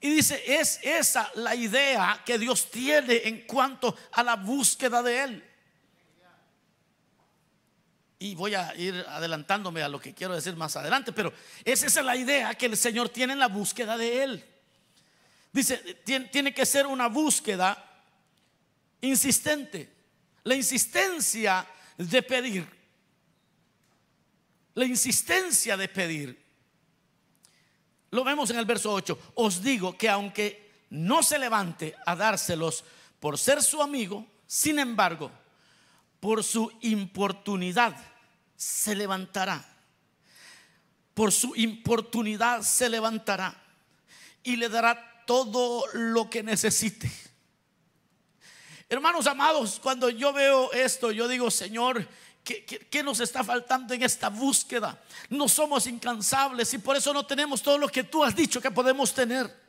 Y 0.00 0.10
dice, 0.10 0.42
es 0.46 0.80
esa 0.82 1.30
la 1.34 1.54
idea 1.54 2.22
que 2.24 2.38
Dios 2.38 2.70
tiene 2.70 3.20
en 3.24 3.46
cuanto 3.46 3.94
a 4.12 4.22
la 4.22 4.36
búsqueda 4.36 5.02
de 5.02 5.22
Él. 5.22 5.44
Y 8.18 8.34
voy 8.34 8.54
a 8.54 8.74
ir 8.76 9.04
adelantándome 9.08 9.82
a 9.82 9.88
lo 9.88 10.00
que 10.00 10.14
quiero 10.14 10.34
decir 10.34 10.54
más 10.56 10.76
adelante, 10.76 11.12
pero 11.12 11.32
esa 11.64 11.86
es 11.86 11.94
la 11.96 12.16
idea 12.16 12.54
que 12.54 12.66
el 12.66 12.76
Señor 12.76 13.08
tiene 13.08 13.34
en 13.34 13.38
la 13.38 13.48
búsqueda 13.48 13.96
de 13.96 14.22
Él. 14.22 14.44
Dice, 15.52 15.76
tiene 16.04 16.54
que 16.54 16.64
ser 16.64 16.86
una 16.86 17.08
búsqueda 17.08 17.82
insistente. 19.00 19.90
La 20.44 20.54
insistencia 20.54 21.66
de 21.96 22.22
pedir. 22.22 22.66
La 24.74 24.84
insistencia 24.84 25.76
de 25.76 25.88
pedir. 25.88 26.49
Lo 28.10 28.24
vemos 28.24 28.50
en 28.50 28.58
el 28.58 28.64
verso 28.64 28.92
8. 28.92 29.32
Os 29.36 29.62
digo 29.62 29.96
que 29.96 30.08
aunque 30.08 30.84
no 30.90 31.22
se 31.22 31.38
levante 31.38 31.94
a 32.04 32.16
dárselos 32.16 32.84
por 33.20 33.38
ser 33.38 33.62
su 33.62 33.80
amigo, 33.82 34.26
sin 34.46 34.78
embargo, 34.78 35.30
por 36.18 36.42
su 36.42 36.72
importunidad 36.80 37.96
se 38.56 38.94
levantará. 38.94 39.64
Por 41.14 41.32
su 41.32 41.54
importunidad 41.56 42.62
se 42.62 42.88
levantará 42.88 43.54
y 44.42 44.56
le 44.56 44.68
dará 44.68 45.24
todo 45.26 45.84
lo 45.92 46.28
que 46.28 46.42
necesite. 46.42 47.10
Hermanos 48.88 49.28
amados, 49.28 49.78
cuando 49.80 50.10
yo 50.10 50.32
veo 50.32 50.72
esto, 50.72 51.12
yo 51.12 51.28
digo, 51.28 51.50
Señor, 51.50 52.08
¿Qué, 52.44 53.02
nos 53.02 53.20
está 53.20 53.44
faltando 53.44 53.94
en 53.94 54.02
esta 54.02 54.28
búsqueda? 54.28 55.00
No 55.28 55.48
somos 55.48 55.86
incansables 55.86 56.72
y 56.74 56.78
por 56.78 56.96
eso 56.96 57.12
no 57.12 57.24
tenemos 57.26 57.62
todo 57.62 57.78
lo 57.78 57.88
que 57.88 58.04
tú 58.04 58.24
has 58.24 58.34
dicho 58.34 58.60
que 58.60 58.70
podemos 58.70 59.14
tener. 59.14 59.60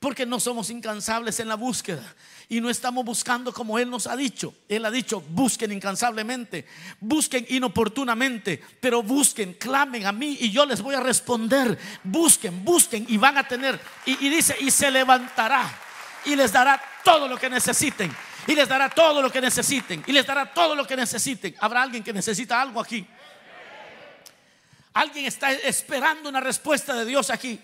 Porque 0.00 0.26
no 0.26 0.40
somos 0.40 0.70
incansables 0.70 1.40
en 1.40 1.48
la 1.48 1.54
búsqueda 1.54 2.02
y 2.48 2.60
no 2.60 2.68
estamos 2.68 3.04
buscando 3.04 3.52
como 3.52 3.78
Él 3.78 3.88
nos 3.88 4.06
ha 4.06 4.16
dicho. 4.16 4.54
Él 4.68 4.84
ha 4.84 4.90
dicho, 4.90 5.20
busquen 5.20 5.72
incansablemente, 5.72 6.66
busquen 7.00 7.46
inoportunamente, 7.48 8.62
pero 8.80 9.02
busquen, 9.02 9.54
clamen 9.54 10.04
a 10.04 10.12
mí 10.12 10.36
y 10.40 10.50
yo 10.50 10.66
les 10.66 10.82
voy 10.82 10.94
a 10.94 11.00
responder. 11.00 11.78
Busquen, 12.02 12.64
busquen 12.64 13.06
y 13.08 13.16
van 13.16 13.38
a 13.38 13.46
tener. 13.46 13.80
y 14.04 14.28
dice, 14.28 14.56
y 14.60 14.70
se 14.70 14.90
levantará 14.90 15.80
y 16.24 16.34
les 16.36 16.52
dará 16.52 16.82
todo 17.04 17.28
lo 17.28 17.36
que 17.36 17.48
necesiten 17.48 18.14
y 18.46 18.54
les 18.54 18.68
dará 18.68 18.90
todo 18.90 19.22
lo 19.22 19.30
que 19.30 19.40
necesiten. 19.40 20.04
Y 20.06 20.12
les 20.12 20.26
dará 20.26 20.52
todo 20.52 20.74
lo 20.74 20.86
que 20.86 20.96
necesiten. 20.96 21.54
¿Habrá 21.60 21.82
alguien 21.82 22.02
que 22.02 22.12
necesita 22.12 22.60
algo 22.60 22.80
aquí? 22.80 23.06
Alguien 24.92 25.26
está 25.26 25.52
esperando 25.52 26.28
una 26.28 26.40
respuesta 26.40 26.94
de 26.94 27.04
Dios 27.04 27.30
aquí. 27.30 27.60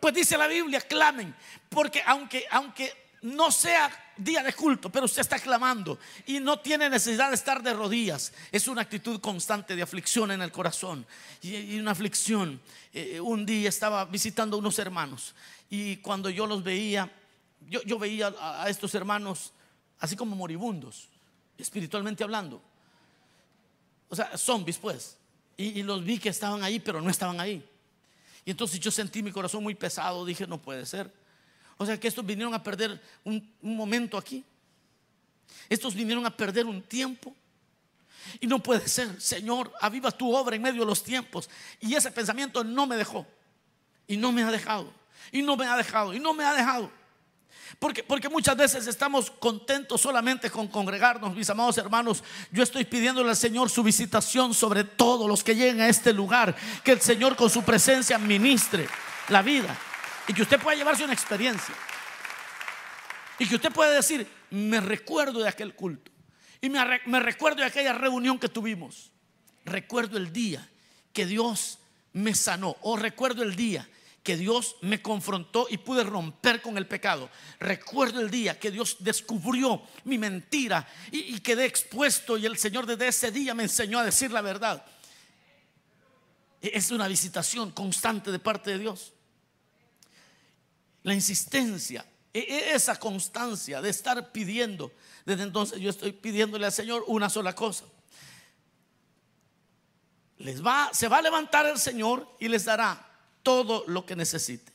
Pues 0.00 0.14
dice 0.14 0.36
la 0.36 0.46
Biblia, 0.46 0.80
clamen. 0.80 1.34
Porque 1.68 2.02
aunque, 2.06 2.46
aunque 2.50 3.06
no 3.22 3.50
sea 3.50 3.90
día 4.16 4.42
de 4.42 4.52
culto, 4.52 4.90
pero 4.90 5.06
usted 5.06 5.20
está 5.20 5.38
clamando 5.38 5.98
y 6.26 6.40
no 6.40 6.60
tiene 6.60 6.88
necesidad 6.88 7.28
de 7.28 7.34
estar 7.34 7.62
de 7.62 7.74
rodillas. 7.74 8.32
Es 8.52 8.68
una 8.68 8.82
actitud 8.82 9.20
constante 9.20 9.74
de 9.74 9.82
aflicción 9.82 10.30
en 10.30 10.42
el 10.42 10.52
corazón 10.52 11.06
y, 11.42 11.78
una 11.78 11.92
aflicción. 11.92 12.60
Eh, 12.92 13.20
un 13.20 13.44
día 13.44 13.68
estaba 13.68 14.04
visitando 14.04 14.58
unos 14.58 14.78
hermanos 14.78 15.34
y 15.68 15.96
cuando 15.96 16.30
yo 16.30 16.46
los 16.46 16.62
veía, 16.62 17.10
yo, 17.68 17.98
veía 17.98 18.34
a, 18.40 18.68
estos 18.68 18.94
hermanos 18.94 19.52
así 19.98 20.16
como 20.16 20.36
moribundos, 20.36 21.08
espiritualmente 21.58 22.22
hablando. 22.22 22.62
O 24.08 24.16
sea, 24.16 24.36
zombies 24.36 24.78
pues. 24.78 25.16
Y, 25.56 25.82
los 25.82 26.04
vi 26.04 26.18
que 26.18 26.28
estaban 26.28 26.62
ahí, 26.62 26.78
pero 26.78 27.00
no 27.00 27.08
estaban 27.10 27.40
ahí. 27.40 27.66
Y 28.44 28.50
entonces 28.50 28.78
yo 28.78 28.90
sentí 28.90 29.22
mi 29.22 29.32
corazón 29.32 29.62
muy 29.62 29.74
pesado, 29.74 30.24
dije, 30.24 30.46
no 30.46 30.58
puede 30.58 30.84
ser. 30.84 31.10
O 31.78 31.86
sea 31.86 31.98
que 31.98 32.08
estos 32.08 32.24
vinieron 32.24 32.54
a 32.54 32.62
perder 32.62 33.00
un, 33.24 33.54
un 33.62 33.76
momento 33.76 34.18
aquí. 34.18 34.44
Estos 35.68 35.94
vinieron 35.94 36.26
a 36.26 36.36
perder 36.36 36.66
un 36.66 36.82
tiempo. 36.82 37.34
Y 38.40 38.46
no 38.46 38.62
puede 38.62 38.86
ser, 38.86 39.20
Señor, 39.20 39.72
aviva 39.80 40.10
tu 40.10 40.34
obra 40.34 40.56
en 40.56 40.62
medio 40.62 40.80
de 40.80 40.86
los 40.86 41.02
tiempos. 41.02 41.48
Y 41.80 41.94
ese 41.94 42.10
pensamiento 42.10 42.62
no 42.62 42.86
me 42.86 42.96
dejó. 42.96 43.26
Y 44.06 44.16
no 44.16 44.30
me 44.30 44.42
ha 44.42 44.50
dejado. 44.50 44.92
Y 45.32 45.42
no 45.42 45.56
me 45.56 45.66
ha 45.66 45.76
dejado. 45.76 46.14
Y 46.14 46.20
no 46.20 46.34
me 46.34 46.44
ha 46.44 46.54
dejado. 46.54 46.90
Porque, 47.78 48.02
porque 48.02 48.28
muchas 48.28 48.56
veces 48.56 48.86
estamos 48.86 49.30
contentos 49.30 50.00
solamente 50.00 50.50
con 50.50 50.68
congregarnos, 50.68 51.34
mis 51.34 51.50
amados 51.50 51.76
hermanos. 51.78 52.22
Yo 52.50 52.62
estoy 52.62 52.84
pidiéndole 52.84 53.30
al 53.30 53.36
Señor 53.36 53.70
su 53.70 53.82
visitación 53.82 54.54
sobre 54.54 54.84
todos 54.84 55.28
los 55.28 55.44
que 55.44 55.54
lleguen 55.54 55.80
a 55.80 55.88
este 55.88 56.12
lugar. 56.12 56.56
Que 56.84 56.92
el 56.92 57.00
Señor 57.00 57.36
con 57.36 57.50
su 57.50 57.62
presencia 57.62 58.18
ministre 58.18 58.88
la 59.28 59.42
vida. 59.42 59.76
Y 60.28 60.32
que 60.32 60.42
usted 60.42 60.60
pueda 60.60 60.76
llevarse 60.76 61.04
una 61.04 61.12
experiencia. 61.12 61.74
Y 63.38 63.46
que 63.46 63.56
usted 63.56 63.72
pueda 63.72 63.90
decir, 63.90 64.26
me 64.50 64.80
recuerdo 64.80 65.40
de 65.40 65.48
aquel 65.48 65.74
culto. 65.74 66.10
Y 66.60 66.70
me, 66.70 67.20
recuerdo 67.20 67.60
de 67.60 67.66
aquella 67.66 67.92
reunión 67.92 68.38
que 68.38 68.48
tuvimos. 68.48 69.12
Recuerdo 69.64 70.16
el 70.16 70.32
día 70.32 70.68
que 71.12 71.26
Dios 71.26 71.78
me 72.12 72.34
sanó. 72.34 72.76
O 72.80 72.96
recuerdo 72.96 73.42
el 73.42 73.54
día 73.56 73.88
que 74.26 74.36
Dios 74.36 74.74
me 74.80 75.00
confrontó 75.00 75.68
y 75.70 75.78
pude 75.78 76.02
romper 76.02 76.60
con 76.60 76.76
el 76.76 76.88
pecado. 76.88 77.30
Recuerdo 77.60 78.20
el 78.20 78.28
día 78.28 78.58
que 78.58 78.72
Dios 78.72 78.96
descubrió 78.98 79.80
mi 80.02 80.18
mentira 80.18 80.84
y, 81.12 81.38
quedé 81.38 81.64
expuesto 81.64 82.36
y 82.36 82.44
el 82.44 82.58
Señor 82.58 82.86
desde 82.86 83.06
ese 83.06 83.30
día 83.30 83.54
me 83.54 83.62
enseñó 83.62 84.00
a 84.00 84.04
decir 84.04 84.32
la 84.32 84.40
verdad. 84.40 84.84
Es 86.60 86.90
una 86.90 87.06
visitación 87.06 87.70
constante 87.70 88.32
de 88.32 88.40
parte 88.40 88.72
de 88.72 88.80
Dios. 88.80 89.12
La 91.04 91.14
insistencia, 91.14 92.04
e, 92.34 92.40
e, 92.40 92.74
esa 92.74 92.98
constancia 92.98 93.80
de 93.80 93.90
estar 93.90 94.32
pidiendo. 94.32 94.92
Desde 95.24 95.44
entonces 95.44 95.78
yo 95.78 95.90
estoy 95.90 96.10
pidiéndole 96.10 96.66
al 96.66 96.72
Señor 96.72 97.04
una 97.06 97.30
sola 97.30 97.54
cosa. 97.54 97.84
Les 100.38 100.66
va, 100.66 100.90
se 100.92 101.06
va 101.06 101.18
a 101.18 101.22
levantar 101.22 101.64
el 101.66 101.78
Señor 101.78 102.28
y 102.40 102.48
les 102.48 102.64
dará 102.64 103.05
todo 103.46 103.84
lo 103.86 104.04
que 104.04 104.16
necesite. 104.16 104.72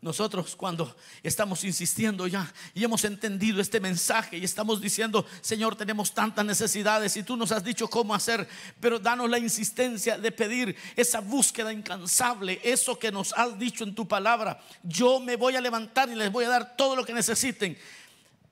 Nosotros 0.00 0.56
cuando 0.56 0.96
estamos 1.22 1.62
insistiendo 1.64 2.26
ya 2.26 2.50
y 2.72 2.82
hemos 2.82 3.04
entendido 3.04 3.60
este 3.60 3.78
mensaje 3.78 4.38
y 4.38 4.44
estamos 4.44 4.80
diciendo, 4.80 5.26
Señor, 5.42 5.76
tenemos 5.76 6.14
tantas 6.14 6.46
necesidades 6.46 7.14
y 7.18 7.22
tú 7.22 7.36
nos 7.36 7.52
has 7.52 7.62
dicho 7.62 7.88
cómo 7.88 8.14
hacer, 8.14 8.48
pero 8.80 8.98
danos 8.98 9.28
la 9.28 9.38
insistencia 9.38 10.16
de 10.16 10.32
pedir 10.32 10.74
esa 10.96 11.20
búsqueda 11.20 11.74
incansable, 11.74 12.58
eso 12.64 12.98
que 12.98 13.12
nos 13.12 13.34
has 13.34 13.58
dicho 13.58 13.84
en 13.84 13.94
tu 13.94 14.08
palabra. 14.08 14.64
Yo 14.82 15.20
me 15.20 15.36
voy 15.36 15.56
a 15.56 15.60
levantar 15.60 16.08
y 16.08 16.14
les 16.14 16.32
voy 16.32 16.46
a 16.46 16.48
dar 16.48 16.74
todo 16.74 16.96
lo 16.96 17.04
que 17.04 17.12
necesiten. 17.12 17.76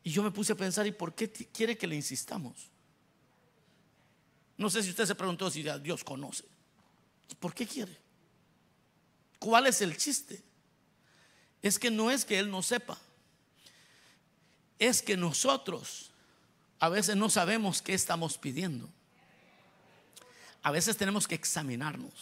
Y 0.05 0.11
yo 0.11 0.23
me 0.23 0.31
puse 0.31 0.53
a 0.53 0.57
pensar, 0.57 0.87
¿y 0.87 0.93
por 0.93 1.15
qué 1.15 1.31
quiere 1.31 1.79
que 1.79 1.87
le 1.87 1.97
insistamos? 1.97 2.69
No 4.59 4.69
sé 4.69 4.83
si 4.83 4.91
usted 4.91 5.07
se 5.07 5.15
preguntó 5.15 5.51
si 5.51 5.65
Dios 5.83 6.05
conoce. 6.05 6.60
¿Por 7.39 7.55
qué 7.55 7.67
quiere? 7.67 7.97
¿Cuál 9.39 9.67
es 9.67 9.81
el 9.81 9.97
chiste? 9.97 10.43
es 11.63 11.79
que 11.79 11.91
no 11.91 12.11
es 12.11 12.25
que 12.25 12.39
Él 12.39 12.51
no 12.51 12.63
sepa, 12.63 12.99
es 14.79 15.03
que 15.03 15.17
nosotros 15.17 16.11
a 16.79 16.89
veces 16.89 17.17
no 17.17 17.29
sabemos 17.29 17.83
qué 17.83 17.93
estamos 17.93 18.39
pidiendo. 18.39 18.89
A 20.63 20.71
veces 20.71 20.97
tenemos 20.97 21.29
que 21.29 21.35
examinarnos. 21.35 22.15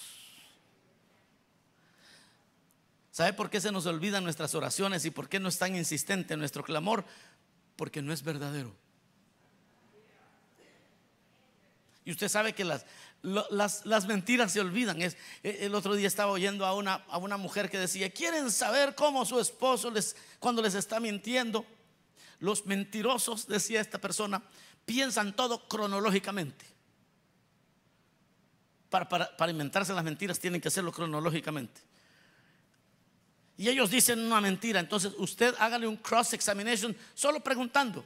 ¿Sabe 3.12 3.32
por 3.32 3.50
qué 3.50 3.60
se 3.60 3.72
nos 3.72 3.86
olvidan 3.86 4.22
nuestras 4.24 4.54
oraciones 4.54 5.04
y 5.04 5.10
por 5.10 5.28
qué 5.28 5.40
no 5.40 5.48
es 5.48 5.58
tan 5.58 5.74
insistente 5.76 6.36
nuestro 6.36 6.62
clamor? 6.62 7.04
Porque 7.76 8.02
no 8.02 8.12
es 8.12 8.22
verdadero. 8.22 8.74
Y 12.04 12.10
usted 12.10 12.28
sabe 12.28 12.52
que 12.54 12.64
las, 12.64 12.86
las, 13.22 14.06
mentiras 14.06 14.52
se 14.52 14.60
olvidan. 14.60 15.02
Es, 15.02 15.16
e, 15.42 15.66
el 15.66 15.74
otro 15.74 15.94
día 15.94 16.06
estaba 16.06 16.32
oyendo 16.32 16.64
a 16.64 16.74
una, 16.74 16.94
a 17.08 17.18
una 17.18 17.36
mujer 17.36 17.70
que 17.70 17.78
decía, 17.78 18.10
¿quieren 18.10 18.50
saber 18.50 18.94
cómo 18.94 19.24
su 19.24 19.40
esposo 19.40 19.90
les, 19.90 20.16
cuando 20.38 20.62
les 20.62 20.74
está 20.74 21.00
mintiendo? 21.00 21.66
Los 22.40 22.66
mentirosos, 22.66 23.48
decía 23.48 23.80
esta 23.80 23.98
persona, 23.98 24.42
piensan 24.84 25.34
todo 25.34 25.68
cronológicamente. 25.68 26.64
Para, 28.90 29.08
para, 29.08 29.36
para 29.36 29.52
inventarse 29.52 29.92
las 29.92 30.04
mentiras 30.04 30.38
tienen 30.38 30.60
que 30.60 30.68
hacerlo 30.68 30.92
cronológicamente. 30.92 31.80
Y 33.56 33.68
ellos 33.68 33.90
dicen 33.90 34.20
una 34.20 34.40
mentira, 34.40 34.78
entonces 34.78 35.12
usted 35.18 35.54
hágale 35.58 35.88
un 35.88 35.96
cross 35.96 36.32
examination 36.32 36.96
solo 37.12 37.40
preguntando. 37.40 38.04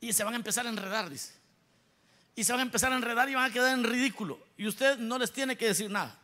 Y 0.00 0.12
se 0.12 0.24
van 0.24 0.34
a 0.34 0.36
empezar 0.36 0.66
a 0.66 0.68
enredar, 0.68 1.08
dice 1.08 1.35
y 2.36 2.44
se 2.44 2.52
van 2.52 2.60
a 2.60 2.64
empezar 2.64 2.92
a 2.92 2.96
enredar 2.96 3.30
y 3.30 3.34
van 3.34 3.50
a 3.50 3.52
quedar 3.52 3.72
en 3.72 3.82
ridículo. 3.82 4.38
Y 4.58 4.66
usted 4.66 4.98
no 4.98 5.18
les 5.18 5.32
tiene 5.32 5.56
que 5.56 5.68
decir 5.68 5.90
nada. 5.90 6.20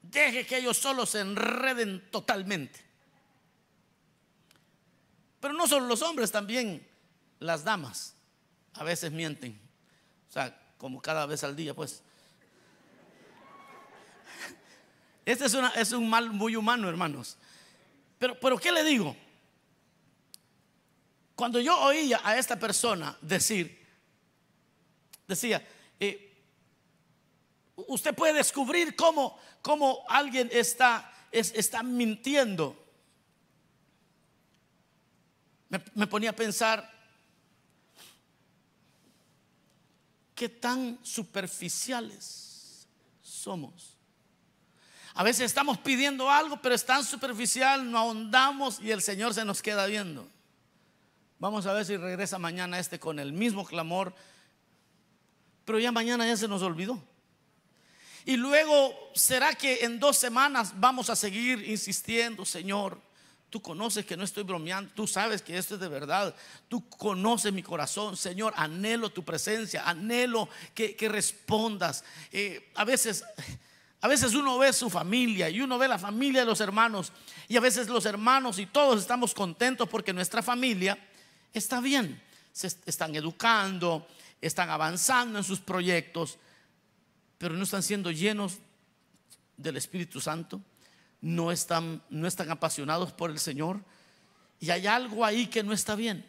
Deje 0.00 0.46
que 0.46 0.56
ellos 0.56 0.78
solos 0.78 1.10
se 1.10 1.20
enreden 1.20 2.08
totalmente. 2.10 2.80
Pero 5.38 5.52
no 5.52 5.68
solo 5.68 5.86
los 5.86 6.00
hombres, 6.00 6.32
también 6.32 6.88
las 7.38 7.64
damas 7.64 8.14
a 8.72 8.82
veces 8.82 9.12
mienten. 9.12 9.60
O 10.30 10.32
sea, 10.32 10.58
como 10.78 11.02
cada 11.02 11.26
vez 11.26 11.44
al 11.44 11.54
día, 11.54 11.74
pues. 11.74 12.02
Este 15.26 15.44
es, 15.44 15.54
es 15.76 15.92
un 15.92 16.08
mal 16.08 16.30
muy 16.30 16.56
humano, 16.56 16.88
hermanos. 16.88 17.36
Pero, 18.18 18.40
pero, 18.40 18.56
¿qué 18.56 18.72
le 18.72 18.84
digo? 18.84 19.14
Cuando 21.36 21.60
yo 21.60 21.78
oía 21.78 22.22
a 22.24 22.38
esta 22.38 22.58
persona 22.58 23.18
decir, 23.20 23.81
decía, 25.26 25.66
eh, 26.00 26.32
usted 27.76 28.14
puede 28.14 28.34
descubrir 28.34 28.96
cómo, 28.96 29.38
cómo 29.60 30.04
alguien 30.08 30.48
está, 30.52 31.12
está 31.30 31.82
mintiendo. 31.82 32.78
Me, 35.94 36.06
ponía 36.06 36.30
a 36.30 36.34
pensar, 36.34 36.90
¿qué 40.34 40.50
tan 40.50 40.98
superficiales 41.02 42.86
somos? 43.22 43.96
A 45.14 45.22
veces 45.22 45.46
estamos 45.46 45.78
pidiendo 45.78 46.30
algo, 46.30 46.60
pero 46.60 46.74
es 46.74 46.84
tan 46.84 47.04
superficial, 47.04 47.90
no 47.90 47.98
ahondamos 47.98 48.80
y 48.80 48.90
el 48.90 49.00
Señor 49.00 49.32
se 49.32 49.46
nos 49.46 49.62
queda 49.62 49.86
viendo. 49.86 50.28
Vamos 51.38 51.66
a 51.66 51.72
ver 51.72 51.86
si 51.86 51.96
regresa 51.96 52.38
mañana 52.38 52.78
este 52.78 53.00
con 53.00 53.18
el 53.18 53.32
mismo 53.32 53.64
clamor 53.64 54.14
pero 55.64 55.78
ya 55.78 55.92
mañana 55.92 56.26
ya 56.26 56.36
se 56.36 56.48
nos 56.48 56.62
olvidó. 56.62 57.02
Y 58.24 58.36
luego, 58.36 58.94
¿será 59.14 59.54
que 59.54 59.84
en 59.84 59.98
dos 59.98 60.16
semanas 60.16 60.72
vamos 60.76 61.10
a 61.10 61.16
seguir 61.16 61.68
insistiendo, 61.68 62.44
Señor? 62.44 63.00
Tú 63.50 63.60
conoces 63.60 64.06
que 64.06 64.16
no 64.16 64.24
estoy 64.24 64.44
bromeando, 64.44 64.92
tú 64.94 65.06
sabes 65.06 65.42
que 65.42 65.58
esto 65.58 65.74
es 65.74 65.80
de 65.80 65.88
verdad, 65.88 66.34
tú 66.68 66.88
conoces 66.88 67.52
mi 67.52 67.62
corazón, 67.62 68.16
Señor, 68.16 68.54
anhelo 68.56 69.10
tu 69.10 69.24
presencia, 69.24 69.82
anhelo 69.86 70.48
que, 70.74 70.96
respondas. 71.08 72.04
Eh, 72.32 72.70
a 72.74 72.84
veces... 72.84 73.24
A 74.04 74.08
veces 74.08 74.34
uno 74.34 74.58
ve 74.58 74.72
su 74.72 74.90
familia 74.90 75.48
y 75.48 75.60
uno 75.60 75.78
ve 75.78 75.86
la 75.86 75.96
familia 75.96 76.40
de 76.40 76.46
los 76.46 76.60
hermanos 76.60 77.12
y 77.46 77.56
a 77.56 77.60
veces 77.60 77.86
los 77.86 78.04
hermanos 78.04 78.58
y 78.58 78.66
todos 78.66 79.00
estamos 79.00 79.32
contentos 79.32 79.88
porque 79.88 80.12
nuestra 80.12 80.42
familia 80.42 80.98
está 81.54 81.80
bien. 81.80 82.20
Se 82.52 82.66
están 82.66 83.14
educando, 83.14 84.08
están 84.42 84.68
avanzando 84.68 85.38
en 85.38 85.44
sus 85.44 85.60
proyectos, 85.60 86.38
pero 87.38 87.54
no 87.54 87.62
están 87.62 87.82
siendo 87.82 88.10
llenos 88.10 88.58
del 89.56 89.76
Espíritu 89.76 90.20
Santo, 90.20 90.60
no 91.20 91.52
están, 91.52 92.02
no 92.10 92.26
están 92.26 92.50
apasionados 92.50 93.12
por 93.12 93.30
el 93.30 93.38
Señor. 93.38 93.80
Y 94.60 94.70
hay 94.70 94.86
algo 94.86 95.24
ahí 95.24 95.46
que 95.46 95.62
no 95.62 95.72
está 95.72 95.94
bien. 95.94 96.28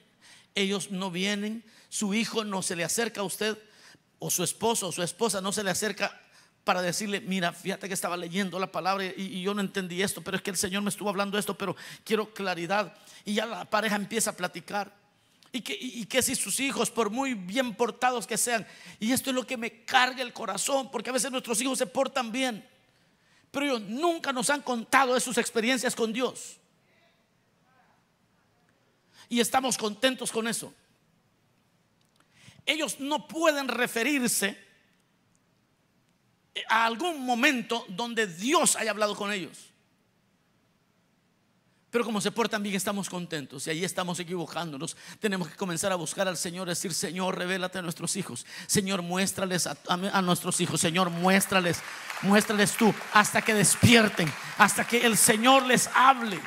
Ellos 0.55 0.91
no 0.91 1.11
vienen, 1.11 1.63
su 1.89 2.13
hijo 2.13 2.43
no 2.43 2.61
se 2.61 2.75
le 2.75 2.83
acerca 2.83 3.21
a 3.21 3.23
usted, 3.23 3.57
o 4.19 4.29
su 4.29 4.43
esposo 4.43 4.87
o 4.87 4.91
su 4.91 5.03
esposa 5.03 5.41
no 5.41 5.51
se 5.51 5.63
le 5.63 5.71
acerca 5.71 6.21
para 6.63 6.81
decirle, 6.81 7.19
mira, 7.19 7.51
fíjate 7.51 7.87
que 7.87 7.93
estaba 7.93 8.15
leyendo 8.15 8.57
la 8.57 8.71
palabra 8.71 9.05
y, 9.05 9.13
y, 9.17 9.41
yo 9.41 9.53
no 9.53 9.59
entendí 9.59 10.01
esto, 10.01 10.21
pero 10.21 10.37
es 10.37 10.43
que 10.43 10.51
el 10.51 10.55
Señor 10.55 10.81
me 10.81 10.89
estuvo 10.89 11.09
hablando 11.09 11.37
esto, 11.37 11.57
pero 11.57 11.75
quiero 12.05 12.33
claridad. 12.33 12.95
Y 13.25 13.33
ya 13.33 13.45
la 13.45 13.65
pareja 13.65 13.97
empieza 13.97 14.29
a 14.29 14.37
platicar. 14.37 15.02
Y 15.55 16.05
que, 16.05 16.21
si 16.23 16.35
sus 16.35 16.59
hijos, 16.59 16.89
por 16.89 17.11
muy 17.11 17.35
bien 17.35 17.75
portados 17.75 18.25
que 18.25 18.37
sean, 18.37 18.65
y 18.99 19.11
esto 19.11 19.29
es 19.29 19.35
lo 19.35 19.45
que 19.45 19.55
me 19.55 19.85
carga 19.85 20.23
el 20.23 20.33
corazón, 20.33 20.89
porque 20.89 21.11
a 21.11 21.13
veces 21.13 21.29
nuestros 21.29 21.61
hijos 21.61 21.77
se 21.77 21.85
portan 21.85 22.31
bien, 22.31 22.67
pero 23.51 23.67
ellos 23.67 23.81
nunca 23.81 24.33
nos 24.33 24.49
han 24.49 24.63
contado 24.63 25.13
de 25.13 25.19
sus 25.19 25.37
experiencias 25.37 25.95
con 25.95 26.11
Dios. 26.11 26.57
Y 29.29 29.39
estamos 29.39 29.77
contentos 29.77 30.31
con 30.31 30.47
eso. 30.47 30.73
Ellos 32.65 32.99
no 32.99 33.27
pueden 33.27 33.67
referirse 33.67 34.57
a 36.67 36.85
algún 36.87 37.23
momento 37.23 37.85
donde 37.89 38.25
Dios 38.25 38.75
haya 38.75 38.89
hablado 38.89 39.15
con 39.15 39.31
ellos. 39.31 39.72
Pero 41.93 42.05
como 42.05 42.19
se 42.21 42.31
portan 42.31 42.63
bien, 42.63 42.73
estamos 42.73 43.07
contentos 43.07 43.67
y 43.67 43.69
ahí 43.69 43.85
estamos 43.85 44.19
equivocándonos. 44.19 44.97
Tenemos 45.19 45.47
que 45.47 45.55
comenzar 45.55 45.91
a 45.91 45.95
buscar 45.95 46.27
al 46.27 46.37
Señor, 46.37 46.67
decir, 46.67 46.91
Señor, 46.91 47.37
revélate 47.37 47.77
a 47.77 47.83
nuestros 47.83 48.15
hijos. 48.15 48.47
Señor, 48.65 49.03
muéstrales 49.03 49.67
a, 49.67 49.77
a, 49.87 50.21
nuestros 50.23 50.59
hijos. 50.59 50.81
Señor, 50.81 51.11
muéstrales, 51.11 51.81
muéstrales 52.23 52.71
tú 52.71 52.91
hasta 53.13 53.43
que 53.43 53.53
despierten, 53.53 54.33
hasta 54.57 54.87
que 54.87 55.05
el 55.05 55.15
Señor 55.17 55.67
les 55.67 55.87
hable. 55.93 56.39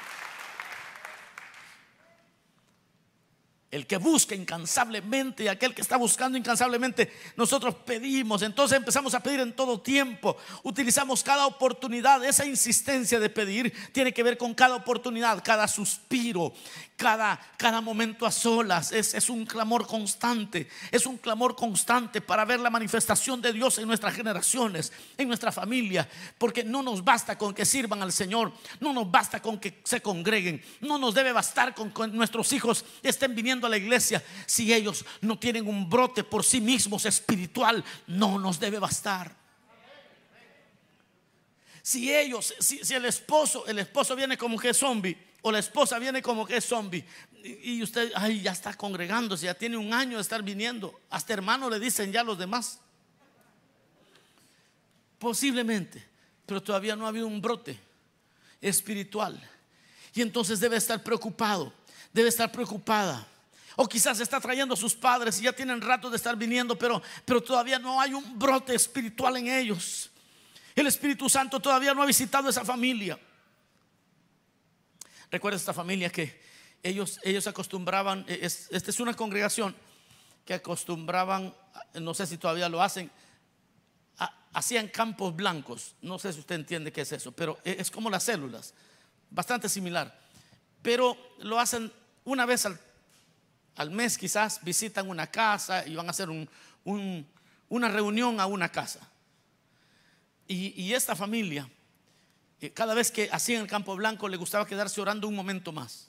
El 3.68 3.86
que 3.86 3.96
busca 3.96 4.34
incansablemente 4.34 5.44
y 5.44 5.48
aquel 5.48 5.74
que 5.74 5.82
está 5.82 5.96
buscando 5.96 6.38
incansablemente, 6.38 7.12
nosotros 7.36 7.74
pedimos. 7.84 8.42
Entonces 8.42 8.78
empezamos 8.78 9.12
a 9.14 9.20
pedir 9.20 9.40
en 9.40 9.54
todo 9.54 9.80
tiempo. 9.80 10.36
Utilizamos 10.62 11.24
cada 11.24 11.46
oportunidad. 11.46 12.24
Esa 12.24 12.46
insistencia 12.46 13.18
de 13.18 13.28
pedir 13.28 13.72
tiene 13.92 14.14
que 14.14 14.22
ver 14.22 14.38
con 14.38 14.54
cada 14.54 14.76
oportunidad, 14.76 15.42
cada 15.42 15.66
suspiro, 15.66 16.52
cada, 16.96 17.38
cada 17.56 17.80
momento 17.80 18.26
a 18.26 18.30
solas. 18.30 18.92
Es, 18.92 19.14
es 19.14 19.28
un 19.30 19.44
clamor 19.46 19.86
constante. 19.86 20.68
Es 20.90 21.06
un 21.06 21.18
clamor 21.18 21.54
constante 21.54 22.20
para 22.20 22.44
ver 22.44 22.60
la 22.60 22.70
manifestación 22.70 23.40
de 23.40 23.52
Dios 23.52 23.78
en 23.78 23.86
nuestras 23.86 24.14
generaciones, 24.14 24.92
en 25.16 25.28
nuestra 25.28 25.52
familia. 25.52 26.08
Porque 26.38 26.64
no 26.64 26.82
nos 26.82 27.04
basta 27.04 27.36
con 27.38 27.54
que 27.54 27.64
sirvan 27.64 28.02
al 28.02 28.12
Señor. 28.12 28.52
No 28.80 28.92
nos 28.92 29.10
basta 29.10 29.40
con 29.40 29.58
que 29.58 29.80
se 29.84 30.00
congreguen. 30.00 30.62
No 30.80 30.98
nos 30.98 31.14
debe 31.14 31.32
bastar 31.32 31.74
con 31.74 31.92
que 31.92 32.06
nuestros 32.08 32.52
hijos 32.52 32.84
estén 33.02 33.34
viniendo 33.34 33.66
a 33.66 33.70
la 33.70 33.76
iglesia 33.76 34.22
si 34.46 34.72
ellos 34.72 35.04
no 35.20 35.38
tienen 35.38 35.68
un 35.68 35.88
brote 35.88 36.24
por 36.24 36.44
sí 36.44 36.60
mismos 36.60 37.04
espiritual? 37.04 37.84
No 38.06 38.38
nos 38.38 38.58
debe 38.58 38.78
bastar. 38.78 39.34
Si 41.82 42.12
ellos, 42.12 42.52
si, 42.58 42.80
el 42.92 43.04
esposo, 43.04 43.64
el 43.66 43.78
esposo 43.78 44.16
viene 44.16 44.36
como 44.36 44.58
que 44.58 44.74
zombie, 44.74 45.16
o 45.46 45.52
la 45.52 45.60
esposa 45.60 46.00
viene 46.00 46.20
como 46.20 46.44
que 46.44 46.56
es 46.56 46.64
zombie, 46.64 47.04
y, 47.44 47.80
usted, 47.80 48.10
ay, 48.16 48.40
ya 48.40 48.50
está 48.50 48.74
congregándose, 48.74 49.46
ya 49.46 49.54
tiene 49.54 49.76
un 49.76 49.94
año 49.94 50.16
de 50.16 50.22
estar 50.22 50.42
viniendo, 50.42 51.02
hasta 51.08 51.34
hermano 51.34 51.70
le 51.70 51.78
dicen 51.78 52.10
ya 52.10 52.24
los 52.24 52.36
demás. 52.36 52.80
Posiblemente, 55.20 56.04
pero 56.46 56.60
todavía 56.60 56.96
no 56.96 57.06
ha 57.06 57.10
habido 57.10 57.28
un 57.28 57.40
brote 57.40 57.78
espiritual. 58.60 59.40
Y 60.12 60.20
entonces 60.20 60.58
debe 60.58 60.78
estar 60.78 61.00
preocupado, 61.04 61.72
debe 62.12 62.28
estar 62.28 62.50
preocupada. 62.50 63.24
O 63.76 63.88
quizás 63.88 64.18
está 64.18 64.40
trayendo 64.40 64.74
a 64.74 64.76
sus 64.76 64.96
padres 64.96 65.38
y 65.38 65.44
ya 65.44 65.52
tienen 65.52 65.80
rato 65.80 66.10
de 66.10 66.16
estar 66.16 66.34
viniendo, 66.34 66.76
pero, 66.76 67.00
pero 67.24 67.40
todavía 67.40 67.78
no 67.78 68.00
hay 68.00 68.14
un 68.14 68.36
brote 68.36 68.74
espiritual 68.74 69.36
en 69.36 69.46
ellos. 69.46 70.10
El 70.74 70.88
Espíritu 70.88 71.28
Santo 71.28 71.60
todavía 71.60 71.94
no 71.94 72.02
ha 72.02 72.06
visitado 72.06 72.48
esa 72.48 72.64
familia. 72.64 73.16
Recuerda 75.30 75.56
esta 75.56 75.72
familia 75.72 76.10
que 76.10 76.40
ellos, 76.82 77.18
ellos 77.22 77.46
acostumbraban, 77.46 78.24
e, 78.28 78.40
esta 78.44 78.90
es 78.90 79.00
una 79.00 79.14
congregación 79.14 79.74
que 80.44 80.54
acostumbraban, 80.54 81.54
no 81.94 82.14
sé 82.14 82.26
si 82.26 82.38
todavía 82.38 82.68
lo 82.68 82.82
hacen, 82.82 83.10
hacían 84.52 84.88
campos 84.88 85.36
blancos. 85.36 85.94
No 86.00 86.18
sé 86.18 86.32
si 86.32 86.40
usted 86.40 86.54
entiende 86.54 86.90
qué 86.90 87.02
es 87.02 87.12
eso, 87.12 87.32
pero 87.32 87.58
e, 87.64 87.76
es 87.78 87.90
como 87.90 88.08
las 88.08 88.22
células 88.22 88.72
bastante 89.30 89.68
similar. 89.68 90.18
Pero 90.80 91.16
lo 91.40 91.58
hacen 91.58 91.92
una 92.24 92.46
vez 92.46 92.66
al, 93.76 93.90
mes, 93.90 94.16
quizás 94.16 94.60
visitan 94.62 95.10
una 95.10 95.26
casa 95.26 95.86
y 95.86 95.94
van 95.94 96.06
a 96.06 96.10
hacer 96.10 96.28
una 96.84 97.88
reunión 97.88 98.40
a 98.40 98.46
una 98.46 98.70
casa. 98.70 99.00
Y, 100.48 100.92
esta 100.92 101.16
familia, 101.16 101.68
cada 102.74 102.94
vez 102.94 103.10
que 103.10 103.28
hacían 103.30 103.62
el 103.62 103.68
campo 103.68 103.94
blanco, 103.96 104.28
le 104.28 104.36
gustaba 104.36 104.66
quedarse 104.66 105.00
orando 105.00 105.28
un 105.28 105.34
momento 105.34 105.72
más. 105.72 106.08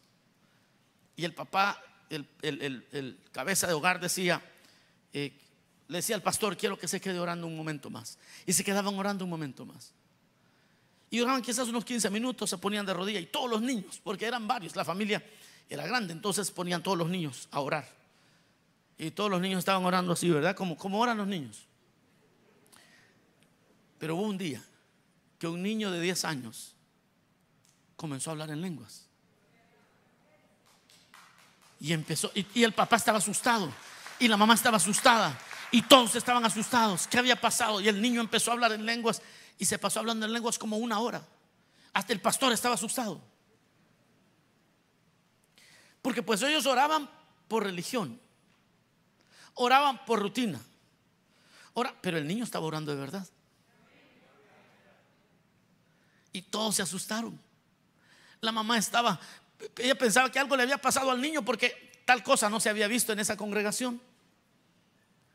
Y 1.16 1.26
el 1.26 1.34
papá, 1.34 1.82
el, 2.10 3.18
cabeza 3.32 3.68
de 3.68 3.74
hogar 3.74 4.00
decía, 4.00 4.42
eh, 5.14 5.34
le 5.88 5.98
decía 5.98 6.16
al 6.16 6.22
pastor, 6.22 6.56
quiero 6.56 6.78
que 6.78 6.88
se 6.88 7.02
quede 7.02 7.20
orando 7.20 7.48
un 7.48 7.58
momento 7.58 7.90
más. 7.90 8.18
Y 8.46 8.54
se 8.54 8.64
quedaban 8.64 8.96
orando 8.96 9.26
un 9.26 9.30
momento 9.30 9.66
más. 9.66 9.94
Y 11.10 11.20
oraban 11.20 11.42
quizás 11.42 11.68
unos 11.68 11.84
15 11.86 12.10
minutos, 12.10 12.50
se 12.50 12.58
ponían 12.58 12.86
de 12.86 12.94
rodillas 12.94 13.24
y 13.24 13.28
todos 13.28 13.50
los 13.50 13.62
niños, 13.62 14.02
porque 14.04 14.26
eran 14.26 14.46
varios, 14.48 14.76
la 14.76 14.84
familia 14.84 15.24
era 15.70 15.88
grande, 15.88 16.12
entonces 16.12 16.52
ponían 16.52 16.84
todos 16.84 16.98
los 16.98 17.10
niños 17.10 17.48
a 17.52 17.62
orar. 17.62 17.88
Y 18.98 19.12
todos 19.12 19.30
los 19.30 19.40
niños 19.40 19.60
estaban 19.60 19.86
orando 19.86 20.14
así, 20.14 20.30
¿verdad? 20.30 20.56
Como, 20.56 20.76
como 20.76 21.00
oran 21.00 21.18
los 21.18 21.28
niños. 21.28 21.66
Pero 24.00 24.16
hubo 24.16 24.24
un 24.24 24.38
día 24.38 24.64
que 25.38 25.48
un 25.48 25.62
niño 25.62 25.92
de 25.92 26.02
10 26.02 26.26
años 26.26 26.76
comenzó 27.96 28.30
a 28.30 28.34
hablar 28.34 28.50
en 28.52 28.62
lenguas. 28.62 29.08
Y 31.80 31.94
empezó, 31.94 32.32
y, 32.34 32.64
el 32.64 32.74
papá 32.74 32.96
estaba 32.96 33.20
asustado, 33.20 33.72
y 34.20 34.28
la 34.28 34.38
mamá 34.38 34.56
estaba 34.56 34.78
asustada, 34.78 35.38
y 35.72 35.84
todos 35.84 36.16
estaban 36.16 36.44
asustados. 36.44 37.08
¿Qué 37.08 37.20
había 37.20 37.40
pasado? 37.40 37.82
Y 37.82 37.88
el 37.88 38.02
niño 38.02 38.22
empezó 38.22 38.52
a 38.52 38.54
hablar 38.56 38.72
en 38.72 38.86
lenguas 38.86 39.22
y 39.60 39.66
se 39.66 39.78
pasó 39.78 40.00
hablando 40.00 40.26
en 40.26 40.34
lenguas 40.34 40.58
como 40.58 40.78
una 40.78 41.00
hora. 41.00 41.22
Hasta 41.94 42.14
el 42.14 42.22
pastor 42.22 42.54
estaba 42.54 42.76
asustado. 42.76 43.22
Porque 46.02 46.24
pues 46.24 46.42
ellos 46.42 46.66
oraban 46.66 47.10
por 47.48 47.64
religión. 47.64 48.20
Oraban 49.56 50.06
por 50.06 50.20
rutina. 50.20 50.62
Ora, 51.74 51.94
pero 52.02 52.18
el 52.18 52.28
niño 52.28 52.44
estaba 52.44 52.66
orando 52.66 52.92
de 52.92 53.02
verdad. 53.02 53.28
Y 56.38 56.44
todos 56.44 56.76
se 56.76 56.84
asustaron. 56.84 57.40
La 58.42 58.52
mamá 58.52 58.78
estaba, 58.78 59.20
ella 59.76 59.98
pensaba 59.98 60.32
que 60.32 60.38
algo 60.38 60.56
le 60.56 60.62
había 60.62 60.78
pasado 60.78 61.10
al 61.10 61.20
niño 61.20 61.44
porque 61.44 62.04
tal 62.06 62.22
cosa 62.22 62.48
no 62.48 62.60
se 62.60 62.70
había 62.70 62.88
visto 62.88 63.12
en 63.12 63.18
esa 63.18 63.36
congregación. 63.36 64.00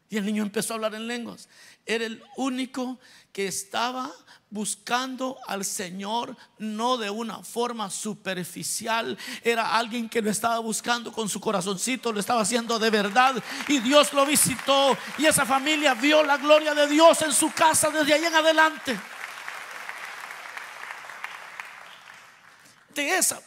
Y 0.09 0.17
el 0.17 0.25
niño 0.25 0.45
empezó 0.45 0.75
a 0.75 0.77
hablar 0.77 0.95
en 0.95 1.09
lenguas. 1.09 1.49
Era 1.85 2.05
el 2.05 2.23
único 2.37 3.01
que 3.33 3.49
estaba 3.49 4.13
buscando 4.49 5.39
al 5.49 5.65
Señor 5.65 6.37
no 6.59 6.99
de 6.99 7.11
una 7.11 7.43
forma 7.43 7.91
superficial. 7.91 9.19
Era 9.43 9.77
alguien 9.77 10.09
que 10.09 10.23
lo 10.23 10.31
estaba 10.31 10.61
buscando 10.61 11.13
con 11.13 11.29
su 11.29 11.41
corazoncito, 11.41 12.13
lo 12.13 12.21
estaba 12.21 12.43
haciendo 12.43 12.79
de 12.79 12.91
verdad. 12.91 13.43
Y 13.67 13.81
Dios 13.81 14.13
lo 14.13 14.25
visitó. 14.25 14.97
Y 15.19 15.27
esa 15.27 15.45
familia 15.45 15.95
vio 15.95 16.23
la 16.23 16.37
gloria 16.37 16.75
de 16.75 16.87
Dios 16.87 17.23
en 17.23 17.33
su 17.33 17.51
casa 17.51 17.91
desde 17.91 18.15
ahí 18.15 18.25
en 18.25 18.35
adelante. 18.37 19.01
Esa, 22.97 23.43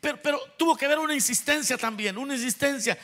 pero, 0.00 0.40
tuvo 0.56 0.76
que 0.76 0.86
haber 0.86 0.98
una 0.98 1.14
insistencia 1.14 1.76
también, 1.76 2.16
una 2.16 2.34
insistencia. 2.34 2.98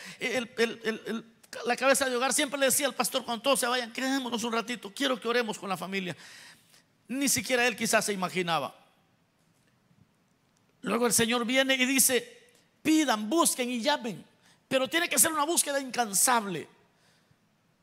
la 1.64 1.76
cabeza 1.76 2.09
de 2.09 2.16
hogar, 2.16 2.33
siempre 2.33 2.59
le 2.59 2.66
decía 2.66 2.87
al 2.87 2.94
pastor 2.94 3.24
cuando 3.24 3.42
todos 3.42 3.61
se 3.61 3.66
vayan, 3.66 3.92
quedémonos 3.92 4.42
un 4.44 4.52
ratito, 4.52 4.92
quiero 4.94 5.20
que 5.20 5.28
oremos 5.28 5.59
con 5.59 5.68
la 5.68 5.76
familia. 5.76 6.16
Ni 7.09 7.28
siquiera 7.28 7.66
él 7.66 7.76
quizás 7.76 8.05
se 8.05 8.12
imaginaba. 8.12 8.74
Luego 10.83 11.07
el 11.07 11.12
Señor 11.12 11.44
viene 11.44 11.74
y 11.74 11.87
dice, 11.87 12.40
pidan, 12.83 13.28
busquen 13.28 13.70
y 13.70 13.81
llamen, 13.81 14.24
pero 14.68 14.88
tiene 14.88 15.09
que 15.09 15.18
ser 15.18 15.33
una 15.33 15.44
búsqueda 15.44 15.81
incansable, 15.81 16.68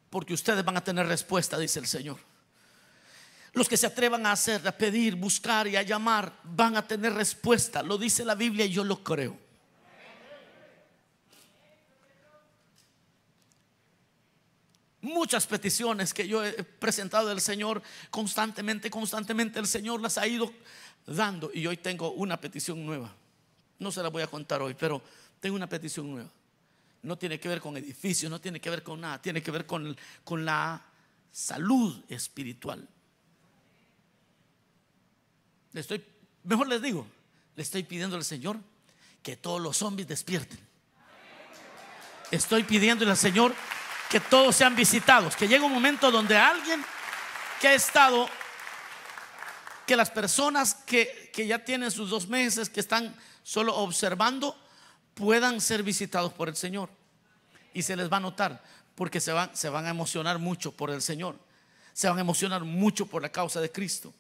porque 0.10 0.34
ustedes 0.34 0.65
van 0.65 0.78
a 0.78 0.84
tener 0.84 1.08
respuesta, 1.08 1.58
dice 1.58 1.80
el 1.80 1.88
Señor. 1.88 2.29
Los 3.53 3.67
que 3.67 3.77
se 3.77 3.88
atrevan 3.88 4.25
a 4.25 4.31
hacer, 4.31 4.67
a 4.67 4.71
pedir, 4.71 5.15
buscar 5.15 5.67
y 5.67 5.75
a 5.75 5.81
llamar, 5.81 6.39
van 6.43 6.77
a 6.77 6.88
tener 6.88 7.13
respuesta. 7.13 7.81
Lo 7.81 7.97
dice 7.97 8.23
la 8.23 8.35
Biblia 8.35 8.65
y 8.65 8.69
yo 8.69 8.83
lo 8.83 9.03
creo. 9.03 9.38
Muchas 15.01 15.47
peticiones 15.47 16.13
que 16.13 16.27
yo 16.27 16.43
he 16.45 16.63
presentado 16.63 17.29
al 17.29 17.39
Señor 17.39 17.81
constantemente, 18.12 18.89
constantemente 18.89 19.57
el 19.57 19.65
Señor 19.65 20.01
las 20.01 20.17
ha 20.17 20.27
ido 20.27 20.51
dando. 21.07 21.49
Y 21.53 21.65
hoy 21.65 21.77
tengo 21.77 22.12
una 22.12 22.39
petición 22.39 22.85
nueva. 22.85 23.13
No 23.79 23.91
se 23.91 24.03
la 24.03 24.09
voy 24.09 24.23
a 24.23 24.27
contar 24.27 24.62
hoy, 24.62 24.75
pero 24.75 25.01
tengo 25.39 25.55
una 25.55 25.69
petición 25.69 26.12
nueva. 26.12 26.29
No 27.01 27.17
tiene 27.17 27.39
que 27.39 27.47
ver 27.47 27.62
con 27.62 27.77
edificios, 27.77 28.29
no 28.29 28.41
tiene 28.41 28.59
que 28.59 28.69
ver 28.69 28.83
con 28.83 28.99
nada, 28.99 29.21
tiene 29.21 29.41
que 29.41 29.51
ver 29.51 29.65
con, 29.65 29.95
con 30.25 30.43
la 30.43 30.85
salud 31.31 32.03
espiritual. 32.09 32.85
Le 35.73 35.82
estoy, 35.82 36.03
mejor 36.43 36.67
les 36.67 36.82
digo, 36.82 37.05
le 37.55 37.63
estoy 37.63 37.84
pidiendo 37.84 38.15
al 38.15 38.23
Señor 38.23 38.58
que 39.21 39.38
todos 39.38 39.62
los 39.62 39.77
zombies 39.77 40.08
despierten. 40.08 40.60
Estoy 42.32 42.63
pidiéndole 42.63 43.12
al 43.12 43.17
Señor 43.17 43.53
que 44.10 44.19
todos 44.19 44.55
sean 44.55 44.75
visitados, 44.75 45.36
que 45.36 45.47
llegue 45.47 45.63
un 45.63 45.73
momento 45.73 46.10
donde 46.12 46.36
alguien 46.36 46.84
que 47.60 47.67
ha 47.67 47.73
estado, 47.73 48.27
que 49.86 49.95
las 49.95 50.10
personas 50.10 50.73
que, 50.73 51.32
ya 51.36 51.63
tienen 51.63 51.91
sus 51.91 52.10
dos 52.10 52.27
meses, 52.27 52.69
que 52.69 52.79
están 52.79 53.15
solo 53.43 53.75
observando, 53.75 54.58
puedan 55.13 55.62
ser 55.62 55.84
visitados 55.84 56.34
por 56.34 56.49
el 56.49 56.55
Señor. 56.55 56.89
Y 57.73 57.84
se 57.84 57.95
les 57.95 58.12
va 58.12 58.17
a 58.17 58.21
notar, 58.21 58.63
porque 58.95 59.19
se 59.19 59.32
van, 59.32 59.55
se 59.55 59.69
van 59.69 59.86
a 59.86 59.89
emocionar 59.89 60.39
mucho 60.39 60.71
por 60.71 60.89
el 60.89 61.01
Señor, 61.01 61.38
se 61.93 62.08
van 62.10 62.17
a 62.17 62.21
emocionar 62.21 62.63
mucho 62.63 63.05
por 63.05 63.21
la 63.21 63.32
causa 63.32 63.62
de 63.62 63.71
Cristo. 63.71 64.13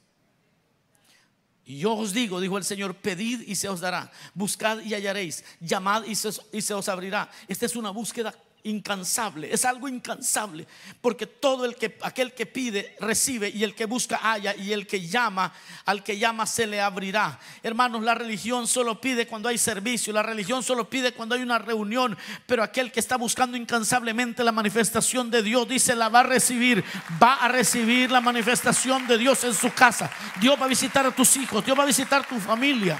Y 1.69 1.77
yo 1.77 1.93
os 1.93 2.13
digo, 2.13 2.41
dijo 2.41 2.57
el 2.57 2.63
Señor, 2.63 2.95
pedid 2.95 3.41
y 3.45 3.53
se 3.53 3.69
os 3.69 3.79
dará, 3.79 4.11
buscad 4.33 4.79
y 4.81 4.95
hallaréis, 4.95 5.45
llamad 5.59 6.03
y 6.03 6.15
se, 6.15 6.31
y 6.51 6.63
se 6.63 6.73
os 6.73 6.89
abrirá. 6.89 7.29
Esta 7.47 7.67
es 7.67 7.75
una 7.75 7.91
búsqueda 7.91 8.33
incansable, 8.69 9.51
es 9.51 9.65
algo 9.65 9.87
incansable, 9.87 10.67
porque 11.01 11.25
todo 11.25 11.65
el 11.65 11.75
que 11.75 11.97
aquel 12.01 12.33
que 12.33 12.45
pide 12.45 12.95
recibe 12.99 13.49
y 13.49 13.63
el 13.63 13.75
que 13.75 13.85
busca 13.85 14.17
halla 14.17 14.55
y 14.55 14.71
el 14.71 14.87
que 14.87 15.07
llama 15.07 15.51
al 15.85 16.03
que 16.03 16.17
llama 16.17 16.45
se 16.45 16.67
le 16.67 16.79
abrirá. 16.79 17.39
Hermanos, 17.63 18.03
la 18.03 18.15
religión 18.15 18.67
solo 18.67 19.01
pide 19.01 19.27
cuando 19.27 19.49
hay 19.49 19.57
servicio, 19.57 20.13
la 20.13 20.23
religión 20.23 20.63
solo 20.63 20.89
pide 20.89 21.13
cuando 21.13 21.35
hay 21.35 21.41
una 21.41 21.59
reunión, 21.59 22.17
pero 22.45 22.63
aquel 22.63 22.91
que 22.91 22.99
está 22.99 23.17
buscando 23.17 23.57
incansablemente 23.57 24.43
la 24.43 24.51
manifestación 24.51 25.29
de 25.29 25.43
Dios 25.43 25.67
dice 25.67 25.95
la 25.95 26.09
va 26.09 26.21
a 26.21 26.23
recibir, 26.23 26.83
va 27.21 27.35
a 27.35 27.47
recibir 27.47 28.11
la 28.11 28.21
manifestación 28.21 29.07
de 29.07 29.17
Dios 29.17 29.43
en 29.43 29.53
su 29.53 29.73
casa. 29.73 30.09
Dios 30.39 30.59
va 30.59 30.65
a 30.65 30.69
visitar 30.69 31.05
a 31.05 31.11
tus 31.11 31.35
hijos, 31.37 31.65
Dios 31.65 31.77
va 31.77 31.83
a 31.83 31.87
visitar 31.87 32.25
tu 32.27 32.39
familia. 32.39 32.99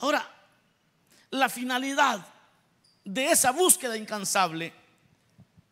Ahora, 0.00 0.29
la 1.30 1.48
finalidad 1.48 2.26
de 3.04 3.30
esa 3.30 3.52
búsqueda 3.52 3.96
incansable, 3.96 4.72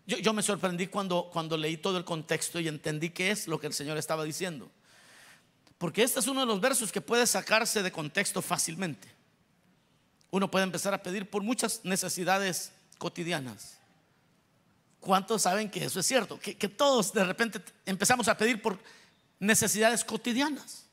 yo, 0.07 0.33
me 0.33 0.43
sorprendí 0.43 0.87
cuando, 0.87 1.29
cuando 1.31 1.57
leí 1.59 1.77
todo 1.77 1.99
el 1.99 2.05
contexto 2.05 2.59
y 2.59 2.69
entendí 2.69 3.11
qué 3.11 3.31
es 3.31 3.47
lo 3.47 3.61
que 3.61 3.67
el 3.67 3.75
Señor 3.75 3.99
estaba 3.99 4.25
diciendo. 4.25 4.71
Porque 5.77 6.03
este 6.03 6.21
es 6.21 6.27
uno 6.27 6.41
de 6.41 6.47
los 6.47 6.61
versos 6.63 6.91
que 6.91 7.03
puede 7.03 7.27
sacarse 7.27 7.83
de 7.83 7.93
contexto 7.93 8.41
fácilmente. 8.41 9.09
uno 10.31 10.51
puede 10.51 10.65
empezar 10.65 10.95
a 10.95 11.03
pedir 11.03 11.29
por 11.29 11.43
muchas 11.43 11.85
necesidades 11.85 12.73
cotidianas. 12.97 13.77
¿Cuántos 15.01 15.43
saben 15.43 15.71
que 15.71 15.85
eso 15.85 16.01
es 16.01 16.07
cierto? 16.07 16.41
Que, 16.41 16.57
que 16.57 16.69
todos 16.69 17.13
de 17.13 17.25
repente 17.25 17.61
empezamos 17.85 18.29
a 18.29 18.37
pedir 18.37 18.63
por 18.63 18.79
necesidades 19.39 20.05
cotidianas. 20.05 20.87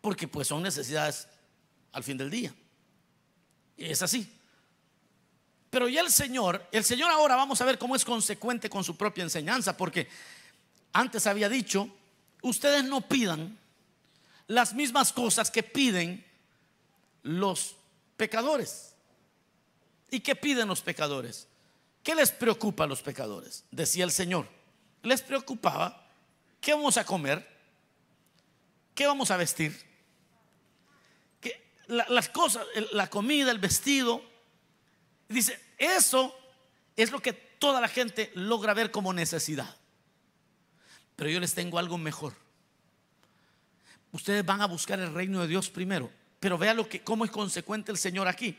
Porque 0.00 0.26
pues 0.26 0.48
son 0.48 0.62
necesidades 0.62 1.28
al 1.92 2.02
fin 2.02 2.18
del 2.18 2.30
día. 2.30 2.52
Es 3.76 4.02
así. 4.02 4.30
Pero 5.70 5.88
ya 5.88 6.02
el 6.02 6.10
Señor, 6.10 6.66
el 6.70 6.84
Señor 6.84 7.10
ahora 7.10 7.34
vamos 7.34 7.60
a 7.60 7.64
ver 7.64 7.78
cómo 7.78 7.96
es 7.96 8.04
consecuente 8.04 8.68
con 8.68 8.84
su 8.84 8.96
propia 8.96 9.24
enseñanza, 9.24 9.76
porque 9.76 10.06
antes 10.92 11.26
había 11.26 11.48
dicho, 11.48 11.88
ustedes 12.42 12.84
no 12.84 13.00
pidan 13.00 13.58
las 14.48 14.74
mismas 14.74 15.12
cosas 15.12 15.50
que 15.50 15.62
piden 15.62 16.24
los 17.22 17.76
pecadores. 18.16 18.94
¿Y 20.10 20.20
qué 20.20 20.36
piden 20.36 20.68
los 20.68 20.82
pecadores? 20.82 21.48
¿Qué 22.02 22.14
les 22.14 22.30
preocupa 22.30 22.84
a 22.84 22.86
los 22.86 23.00
pecadores? 23.00 23.64
Decía 23.70 24.04
el 24.04 24.10
Señor. 24.12 24.46
Les 25.02 25.22
preocupaba 25.22 26.06
qué 26.60 26.74
vamos 26.74 26.98
a 26.98 27.04
comer, 27.06 27.48
qué 28.94 29.06
vamos 29.06 29.30
a 29.30 29.38
vestir, 29.38 29.74
las 31.86 32.28
cosas, 32.28 32.66
la 32.92 33.08
comida, 33.08 33.50
el 33.50 33.58
vestido. 33.58 34.22
Dice, 35.28 35.60
eso 35.78 36.36
es 36.96 37.10
lo 37.10 37.20
que 37.20 37.32
toda 37.32 37.80
la 37.80 37.88
gente 37.88 38.30
logra 38.34 38.74
ver 38.74 38.90
como 38.90 39.12
necesidad. 39.12 39.76
Pero 41.16 41.30
yo 41.30 41.40
les 41.40 41.54
tengo 41.54 41.78
algo 41.78 41.98
mejor. 41.98 42.34
Ustedes 44.12 44.44
van 44.44 44.60
a 44.60 44.66
buscar 44.66 45.00
el 45.00 45.12
reino 45.12 45.40
de 45.40 45.48
Dios 45.48 45.70
primero. 45.70 46.10
Pero 46.40 46.58
vea 46.58 46.74
lo 46.74 46.88
que, 46.88 47.02
cómo 47.02 47.24
es 47.24 47.30
consecuente 47.30 47.92
el 47.92 47.98
Señor 47.98 48.28
aquí. 48.28 48.56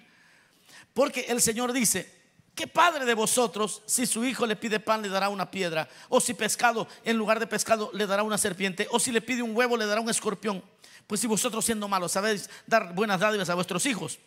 Porque 0.93 1.25
el 1.27 1.41
Señor 1.41 1.73
dice, 1.73 2.22
¿qué 2.55 2.67
padre 2.67 3.05
de 3.05 3.13
vosotros 3.13 3.81
si 3.85 4.05
su 4.05 4.23
hijo 4.25 4.45
le 4.45 4.55
pide 4.55 4.79
pan 4.79 5.01
le 5.01 5.09
dará 5.09 5.29
una 5.29 5.49
piedra? 5.49 5.89
O 6.09 6.19
si 6.19 6.33
pescado 6.33 6.87
en 7.03 7.17
lugar 7.17 7.39
de 7.39 7.47
pescado 7.47 7.89
le 7.93 8.07
dará 8.07 8.23
una 8.23 8.37
serpiente? 8.37 8.87
O 8.91 8.99
si 8.99 9.11
le 9.11 9.21
pide 9.21 9.41
un 9.41 9.55
huevo 9.55 9.77
le 9.77 9.85
dará 9.85 10.01
un 10.01 10.09
escorpión? 10.09 10.63
Pues 11.07 11.21
si 11.21 11.27
vosotros 11.27 11.65
siendo 11.65 11.87
malos 11.87 12.11
sabéis 12.11 12.49
dar 12.65 12.93
buenas 12.93 13.19
dádivas 13.19 13.49
a 13.49 13.55
vuestros 13.55 13.85
hijos, 13.85 14.19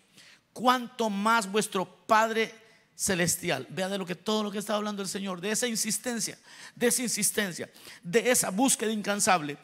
cuánto 0.53 1.11
más 1.11 1.51
vuestro 1.51 1.85
Padre 2.07 2.55
celestial. 2.97 3.67
Vea 3.69 3.89
de 3.89 3.99
lo 3.99 4.07
que 4.07 4.15
todo 4.15 4.43
lo 4.43 4.51
que 4.51 4.59
está 4.59 4.75
hablando 4.75 5.03
el 5.03 5.09
Señor, 5.09 5.41
de 5.41 5.51
esa 5.51 5.67
insistencia, 5.67 6.39
de 6.75 6.87
esa 6.87 7.03
insistencia, 7.03 7.71
de 8.03 8.31
esa 8.31 8.51
búsqueda 8.51 8.91
incansable. 8.91 9.59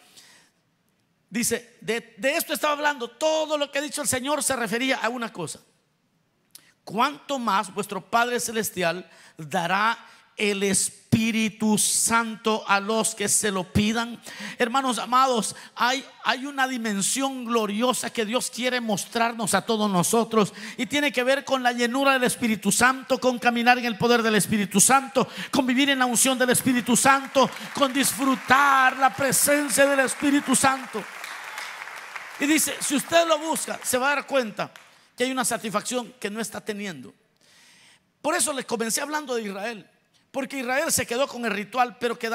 Dice, 1.31 1.79
de, 1.81 2.15
de 2.19 2.37
esto 2.37 2.53
estaba 2.53 2.75
hablando, 2.75 3.09
todo 3.09 3.57
lo 3.57 3.73
que 3.73 3.79
ha 3.79 3.83
dicho 3.83 4.03
el 4.03 4.09
Señor 4.09 4.43
se 4.43 4.55
refería 4.55 4.99
a 4.99 5.09
una 5.09 5.33
cosa. 5.33 5.61
Cuánto 6.85 7.39
más 7.39 7.73
vuestro 7.73 8.01
Padre 8.01 8.41
celestial 8.41 9.09
dará 9.37 9.99
el 10.37 10.63
Espíritu 10.63 11.77
Santo 11.79 12.65
a 12.67 12.81
los 12.81 13.15
que 13.15 13.29
se 13.29 13.51
lo 13.51 13.65
pidan. 13.65 14.21
Hermanos 14.59 14.99
amados, 14.99 15.55
hay, 15.77 16.05
hay 16.25 16.47
una 16.47 16.67
dimensión 16.67 17.45
gloriosa 17.45 18.11
que 18.11 18.25
Dios 18.25 18.51
quiere 18.51 18.81
mostrarnos 18.81 19.55
a 19.55 19.63
todos 19.63 19.91
nosotros 19.91 20.53
y 20.77 20.87
tiene 20.87 21.13
que 21.13 21.23
ver 21.23 21.45
con 21.45 21.63
la 21.63 21.73
llenura 21.73 22.15
del 22.15 22.25
Espíritu 22.25 22.73
Santo, 22.73 23.21
con 23.21 23.39
caminar 23.39 23.79
en 23.79 23.85
el 23.85 23.99
poder 23.99 24.23
del 24.23 24.35
Espíritu 24.35 24.81
Santo, 24.81 25.29
con 25.51 25.67
vivir 25.67 25.91
en 25.91 25.99
la 25.99 26.07
unción 26.07 26.39
del 26.39 26.51
Espíritu 26.51 26.97
Santo, 26.97 27.49
con 27.75 27.93
disfrutar 27.93 28.97
la 28.97 29.15
presencia 29.15 29.87
del 29.87 30.01
Espíritu 30.01 30.57
Santo. 30.57 31.05
Y 32.41 32.47
dice, 32.47 32.75
si 32.81 32.97
usted 32.97 33.29
lo 33.29 33.39
busca, 33.39 33.79
se 33.85 33.99
va 33.99 34.13
a 34.13 34.15
dar 34.17 34.27
cuenta 34.27 34.73
que 35.17 35.25
hay 35.25 35.31
una 35.31 35.45
satisfacción 35.45 36.13
que 36.21 36.31
no 36.31 36.41
está 36.41 36.65
teniendo. 36.65 37.15
Por 38.21 38.35
eso 38.35 38.53
les 38.53 38.65
comencé 38.65 39.01
hablando 39.01 39.35
de 39.35 39.43
Israel. 39.43 39.89
Porque 40.31 40.61
Israel 40.61 40.91
se 40.91 41.07
quedó 41.07 41.29
con 41.29 41.45
el 41.45 41.51
ritual, 41.51 41.99
pero 41.99 42.19
que 42.19 42.31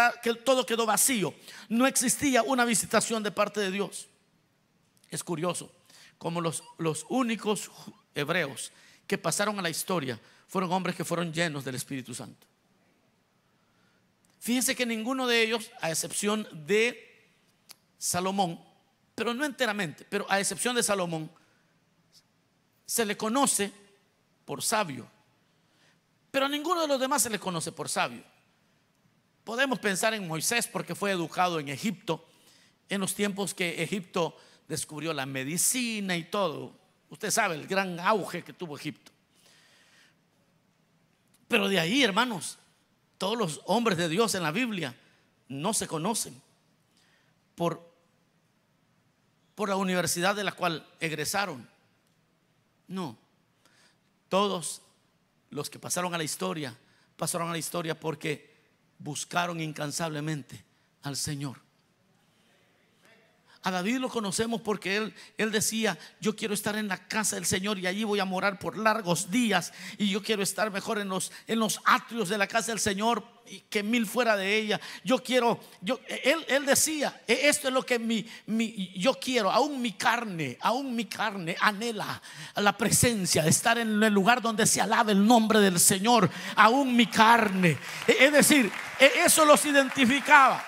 todo 0.46 0.66
quedó 0.66 0.86
vacío. 0.86 1.34
No 1.68 1.88
existía 1.88 2.44
una 2.44 2.64
visitación 2.64 3.24
de 3.24 3.32
parte 3.32 3.60
de 3.60 3.72
Dios. 3.72 4.08
Es 5.10 5.24
curioso, 5.24 5.72
como 6.18 6.40
los, 6.40 6.64
los 6.78 7.06
únicos 7.10 7.72
hebreos 8.14 8.72
que 9.08 9.18
pasaron 9.18 9.58
a 9.58 9.62
la 9.62 9.70
historia 9.70 10.20
fueron 10.48 10.72
hombres 10.72 10.96
que 10.96 11.06
fueron 11.06 11.34
llenos 11.34 11.66
del 11.66 11.76
Espíritu 11.76 12.14
Santo. 12.14 12.46
Fíjense 14.40 14.76
que 14.76 14.86
ninguno 14.86 15.26
de 15.26 15.42
ellos, 15.42 15.72
a 15.82 15.90
excepción 15.90 16.48
de 16.68 17.28
Salomón, 17.98 18.64
pero 19.16 19.34
no 19.34 19.44
enteramente, 19.44 20.06
pero 20.08 20.26
a 20.30 20.40
excepción 20.40 20.76
de 20.76 20.84
Salomón, 20.84 21.32
se 22.88 23.06
le 23.06 23.16
conoce 23.16 23.72
por 24.46 24.64
sabio. 24.64 25.08
Pero 26.32 26.46
a 26.46 26.50
ninguno 26.50 26.82
de 26.82 26.88
los 26.88 27.00
demás 27.00 27.22
se 27.22 27.30
le 27.30 27.38
conoce 27.38 27.72
por 27.72 27.90
sabio. 27.90 28.24
Podemos 29.44 29.78
pensar 29.80 30.14
en 30.14 30.28
Moisés 30.28 30.68
porque 30.68 30.96
fue 30.96 31.12
educado 31.12 31.60
en 31.60 31.70
Egipto, 31.70 32.26
en 32.90 33.02
los 33.02 33.14
tiempos 33.14 33.54
que 33.54 33.84
Egipto 33.84 34.36
descubrió 34.68 35.14
la 35.14 35.26
medicina 35.26 36.16
y 36.16 36.24
todo. 36.24 36.74
Usted 37.10 37.30
sabe 37.30 37.56
el 37.56 37.68
gran 37.68 38.00
auge 38.00 38.44
que 38.44 38.54
tuvo 38.54 38.78
Egipto. 38.78 39.12
Pero 41.48 41.68
de 41.70 41.80
ahí, 41.80 42.04
hermanos, 42.04 42.58
todos 43.18 43.38
los 43.38 43.62
hombres 43.66 43.98
de 43.98 44.10
Dios 44.10 44.36
en 44.36 44.44
la 44.44 44.52
Biblia 44.52 44.96
no 45.50 45.74
se 45.74 45.88
conocen 45.88 46.42
por, 47.56 47.82
por 49.56 49.70
la 49.70 49.78
universidad 49.78 50.36
de 50.36 50.44
la 50.44 50.52
cual 50.52 50.86
egresaron. 51.00 51.68
No, 52.88 53.18
todos 54.30 54.82
los 55.50 55.70
que 55.70 55.80
pasaron 55.80 56.14
a 56.14 56.18
la 56.18 56.24
historia, 56.24 56.76
pasaron 57.16 57.50
a 57.50 57.52
la 57.52 57.58
historia 57.58 58.00
porque 58.00 58.56
buscaron 59.00 59.60
incansablemente 59.60 60.64
al 61.04 61.16
Señor. 61.16 61.67
A 63.68 63.72
David 63.72 63.98
lo 63.98 64.08
conocemos 64.08 64.62
porque 64.62 64.96
él, 64.96 65.14
él 65.38 65.52
decía, 65.52 65.98
yo 66.22 66.38
quiero 66.38 66.54
estar 66.54 66.78
en 66.78 66.88
la 66.88 67.06
casa 67.10 67.36
del 67.36 67.46
Señor 67.46 67.78
y 67.78 67.86
allí 67.86 68.06
voy 68.06 68.22
a 68.22 68.24
morar 68.24 68.60
por 68.60 68.78
largos 68.78 69.30
días 69.30 69.74
y 69.98 70.10
yo 70.10 70.24
quiero 70.24 70.42
estar 70.42 70.72
mejor 70.72 71.00
en 71.00 71.10
los, 71.10 71.34
en 71.48 71.60
los 71.60 71.82
atrios 71.84 72.30
de 72.30 72.38
la 72.38 72.48
casa 72.48 72.72
del 72.72 72.80
Señor 72.80 73.26
que 73.70 73.84
mil 73.84 74.08
fuera 74.08 74.38
de 74.38 74.56
ella. 74.56 74.80
Yo 75.04 75.22
quiero, 75.22 75.60
yo, 75.82 76.00
él, 76.08 76.46
él 76.48 76.66
decía, 76.66 77.22
e, 77.28 77.50
esto 77.50 77.68
es 77.68 77.74
lo 77.74 77.86
que 77.86 78.00
mi, 78.00 78.26
mi, 78.46 78.94
yo 78.96 79.16
quiero, 79.16 79.52
aún 79.52 79.82
mi 79.82 79.92
carne, 79.92 80.58
aún 80.62 80.96
mi 80.96 81.04
carne 81.04 81.58
anhela 81.60 82.22
la 82.56 82.78
presencia, 82.78 83.46
estar 83.46 83.78
en 83.78 84.02
el 84.02 84.14
lugar 84.14 84.42
donde 84.42 84.66
se 84.66 84.80
alaba 84.80 85.12
el 85.12 85.28
nombre 85.28 85.60
del 85.60 85.78
Señor, 85.78 86.30
aún 86.56 86.96
mi 86.96 87.08
carne. 87.08 87.78
E, 88.08 88.16
es 88.28 88.32
decir, 88.32 88.72
e, 88.98 89.12
eso 89.26 89.44
los 89.44 89.66
identificaba. 89.66 90.64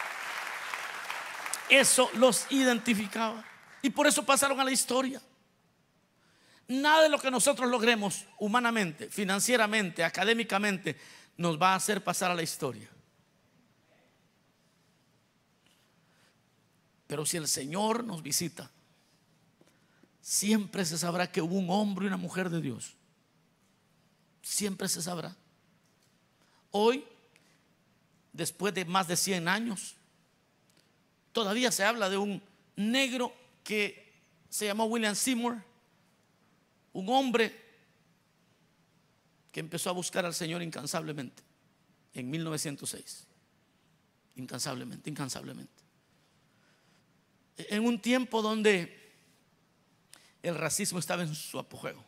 Eso 1.69 2.09
los 2.15 2.45
identificaba. 2.51 3.45
Y 3.81 3.89
por 3.89 4.07
eso 4.07 4.25
pasaron 4.25 4.59
a 4.59 4.63
la 4.63 4.71
historia. 4.71 5.21
Nada 6.67 7.03
de 7.03 7.09
lo 7.09 7.19
que 7.19 7.31
nosotros 7.31 7.69
logremos 7.69 8.25
humanamente, 8.37 9.09
financieramente, 9.09 10.03
académicamente, 10.03 10.99
nos 11.37 11.59
va 11.59 11.73
a 11.73 11.75
hacer 11.75 12.03
pasar 12.03 12.31
a 12.31 12.35
la 12.35 12.43
historia. 12.43 12.89
Pero 17.07 17.25
si 17.25 17.37
el 17.37 17.47
Señor 17.47 18.03
nos 18.03 18.21
visita, 18.21 18.69
siempre 20.21 20.85
se 20.85 20.95
sabrá 20.97 21.31
que 21.31 21.41
hubo 21.41 21.55
un 21.55 21.69
hombre 21.71 22.05
y 22.05 22.07
una 22.07 22.17
mujer 22.17 22.51
de 22.51 22.61
Dios. 22.61 22.95
Siempre 24.43 24.87
se 24.87 25.01
sabrá. 25.01 25.35
Hoy, 26.69 27.03
después 28.31 28.75
de 28.75 28.85
más 28.85 29.07
de 29.07 29.17
100 29.17 29.47
años, 29.47 29.95
Todavía 31.31 31.71
se 31.71 31.83
habla 31.83 32.09
de 32.09 32.17
un 32.17 32.41
negro 32.75 33.33
que 33.63 34.13
se 34.49 34.65
llamó 34.65 34.85
William 34.85 35.15
Seymour, 35.15 35.61
un 36.93 37.09
hombre 37.09 37.55
que 39.51 39.59
empezó 39.59 39.89
a 39.89 39.93
buscar 39.93 40.25
al 40.25 40.33
Señor 40.33 40.61
incansablemente 40.61 41.43
en 42.13 42.29
1906. 42.29 43.25
Incansablemente, 44.35 45.09
incansablemente. 45.09 45.83
En 47.57 47.85
un 47.85 47.99
tiempo 47.99 48.41
donde 48.41 48.99
el 50.41 50.55
racismo 50.55 50.99
estaba 50.99 51.23
en 51.23 51.35
su 51.35 51.59
apogeo. 51.59 52.03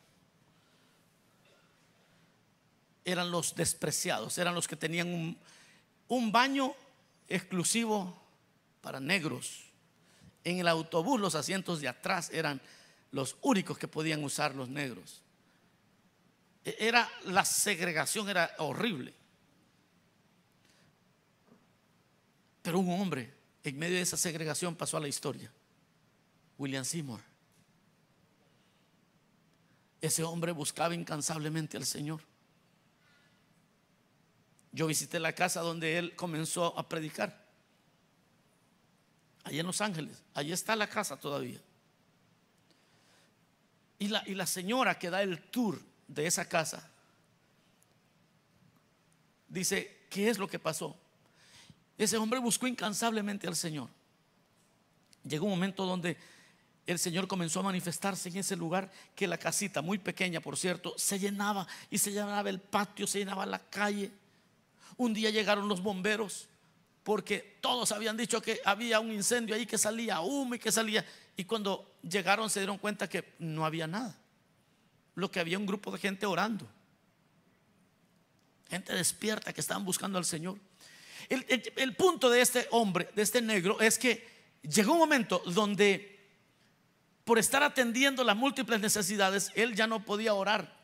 Eran 3.04 3.32
los 3.32 3.56
despreciados, 3.56 4.38
eran 4.38 4.56
los 4.56 4.68
que 4.68 4.76
tenían 4.76 5.10
un, 5.10 5.38
un 6.08 6.32
baño 6.32 6.74
exclusivo 7.28 8.22
para 8.82 9.00
negros. 9.00 9.65
En 10.44 10.60
el 10.60 10.67
autobús 10.67 11.20
los 11.20 11.36
asientos 11.36 11.82
de 11.82 11.88
atrás 11.88 12.30
eran 12.34 12.62
los 13.12 13.38
únicos 13.41 13.78
que 13.78 13.88
podían 13.88 14.24
usar 14.24 14.56
los 14.56 14.70
negros. 14.70 15.22
E-, 16.65 16.76
era 16.80 17.10
la 17.26 17.46
segregación 17.46 18.30
era 18.30 18.54
horrible. 18.58 19.13
Pero 22.62 22.80
un 22.80 22.89
hombre 23.00 23.34
en 23.63 23.78
medio 23.78 23.96
de 23.96 24.02
esa 24.02 24.17
segregación 24.17 24.76
pasó 24.76 24.98
a 24.98 25.02
la 25.02 25.08
historia. 25.08 25.52
William 26.58 26.86
Seymour. 26.86 27.22
Ese 30.00 30.24
hombre 30.24 30.52
buscaba 30.52 30.96
incansablemente 30.96 31.78
al 31.78 31.86
Señor. 31.86 32.22
Yo 34.72 34.88
visité 34.88 35.20
la 35.20 35.34
casa 35.34 35.62
donde 35.62 35.98
él 35.98 36.15
comenzó 36.15 36.78
a 36.78 36.88
predicar. 36.88 37.40
Allí 39.43 39.60
en 39.60 39.65
Los 39.65 39.82
Ángeles. 39.82 40.21
Allí 40.34 40.51
está 40.51 40.75
la 40.75 40.88
casa 40.88 41.17
todavía. 41.17 41.60
Y 43.99 44.08
la, 44.08 44.23
y 44.25 44.34
la 44.34 44.45
señora 44.45 44.97
que 44.97 45.10
da 45.10 45.21
el 45.21 45.39
tour 45.39 45.80
de 46.08 46.25
esa 46.25 46.47
casa 46.47 46.89
dice, 49.47 50.06
¿qué 50.10 50.30
es 50.30 50.38
lo 50.38 50.47
que 50.47 50.60
pasó? 50.60 50.95
Ese 51.97 52.17
hombre 52.17 52.39
buscó 52.39 52.67
incansablemente 52.67 53.47
al 53.47 53.56
Señor. 53.56 53.89
Llegó 55.23 55.45
un 55.45 55.51
momento 55.51 55.86
donde 55.86 56.17
el 56.88 56.97
Señor 56.97 57.27
comenzó 57.27 57.60
a 57.60 57.63
manifestarse 57.63 58.30
en 58.30 58.38
ese 58.38 58.56
lugar 58.56 58.91
que 59.15 59.27
la 59.27 59.38
casita, 59.38 59.82
muy 59.82 59.99
pequeña 59.99 60.41
por 60.41 60.58
cierto, 60.58 60.95
se 60.97 61.19
llenaba 61.19 61.67
y 61.89 61.97
se 61.97 62.12
llenaba 62.12 62.49
el 62.49 62.60
patio, 62.60 63.06
se 63.06 63.19
llenaba 63.19 63.45
la 63.45 63.60
calle. 63.60 64.12
Un 64.97 65.13
día 65.13 65.30
llegaron 65.30 65.67
los 65.67 65.82
bomberos 65.84 66.47
porque 67.04 67.58
todos 67.62 67.92
habían 67.92 68.16
dicho 68.16 68.42
que 68.42 68.62
había 68.64 69.00
un 69.00 69.12
incendio 69.12 69.56
ahí 69.56 69.66
que 69.66 69.78
salía 69.78 70.22
humo 70.22 70.56
y 70.56 70.60
que 70.60 70.72
salía. 70.72 71.06
Y 71.36 71.46
cuando 71.46 71.96
llegaron 72.04 72.50
se 72.50 72.60
dieron 72.60 72.78
cuenta 72.78 73.10
que 73.10 73.34
no 73.40 73.66
había 73.66 73.88
nada. 73.88 74.16
Lo 75.16 75.32
que 75.32 75.40
había 75.40 75.58
un 75.58 75.66
grupo 75.66 75.92
de 75.92 75.98
gente 75.98 76.26
orando. 76.26 76.68
Gente 78.70 78.94
despierta 78.94 79.52
que 79.52 79.62
estaban 79.62 79.84
buscando 79.84 80.18
al 80.18 80.26
Señor. 80.26 80.58
El, 81.30 81.96
punto 81.96 82.30
de 82.30 82.42
este 82.42 82.68
hombre, 82.72 83.10
de 83.16 83.22
este 83.22 83.42
negro, 83.42 83.80
es 83.80 83.98
que 83.98 84.28
llegó 84.62 84.94
un 84.94 85.00
momento 85.00 85.42
donde 85.46 86.20
por 87.24 87.40
estar 87.40 87.64
atendiendo 87.64 88.24
las 88.24 88.36
múltiples 88.36 88.80
necesidades, 88.80 89.52
él 89.56 89.76
ya 89.76 89.88
no 89.88 90.04
podía 90.04 90.34
orar. 90.34 90.78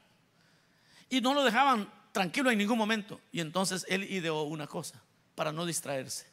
Y 1.10 1.22
no 1.22 1.34
lo 1.34 1.44
dejaban 1.44 1.92
tranquilo 2.12 2.50
en 2.50 2.58
ningún 2.58 2.78
momento. 2.78 3.22
Y 3.32 3.40
entonces 3.40 3.86
él 3.88 4.04
ideó 4.04 4.44
una 4.44 4.68
cosa 4.68 5.02
para 5.38 5.52
no 5.52 5.68
distraerse. 5.68 6.26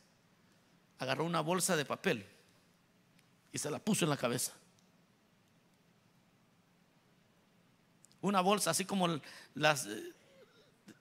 Agarró 0.99 1.27
una 1.27 1.43
bolsa 1.43 1.77
de 1.77 1.85
papel 1.85 2.27
y 3.53 3.59
se 3.59 3.71
la 3.71 3.79
puso 3.79 4.07
en 4.07 4.09
la 4.09 4.17
cabeza. 4.17 4.53
Una 8.23 8.41
bolsa 8.41 8.71
así 8.71 8.87
como 8.87 9.21
las 9.53 9.85
eh, 9.85 10.15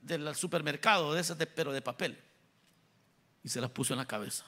del 0.02 0.36
supermercado, 0.36 1.14
de 1.14 1.22
esas 1.22 1.38
pero 1.56 1.72
de 1.72 1.82
papel. 1.82 2.22
Y 3.42 3.48
se 3.48 3.62
la 3.62 3.70
puso 3.70 3.94
en 3.94 4.00
la 4.00 4.06
cabeza. 4.06 4.44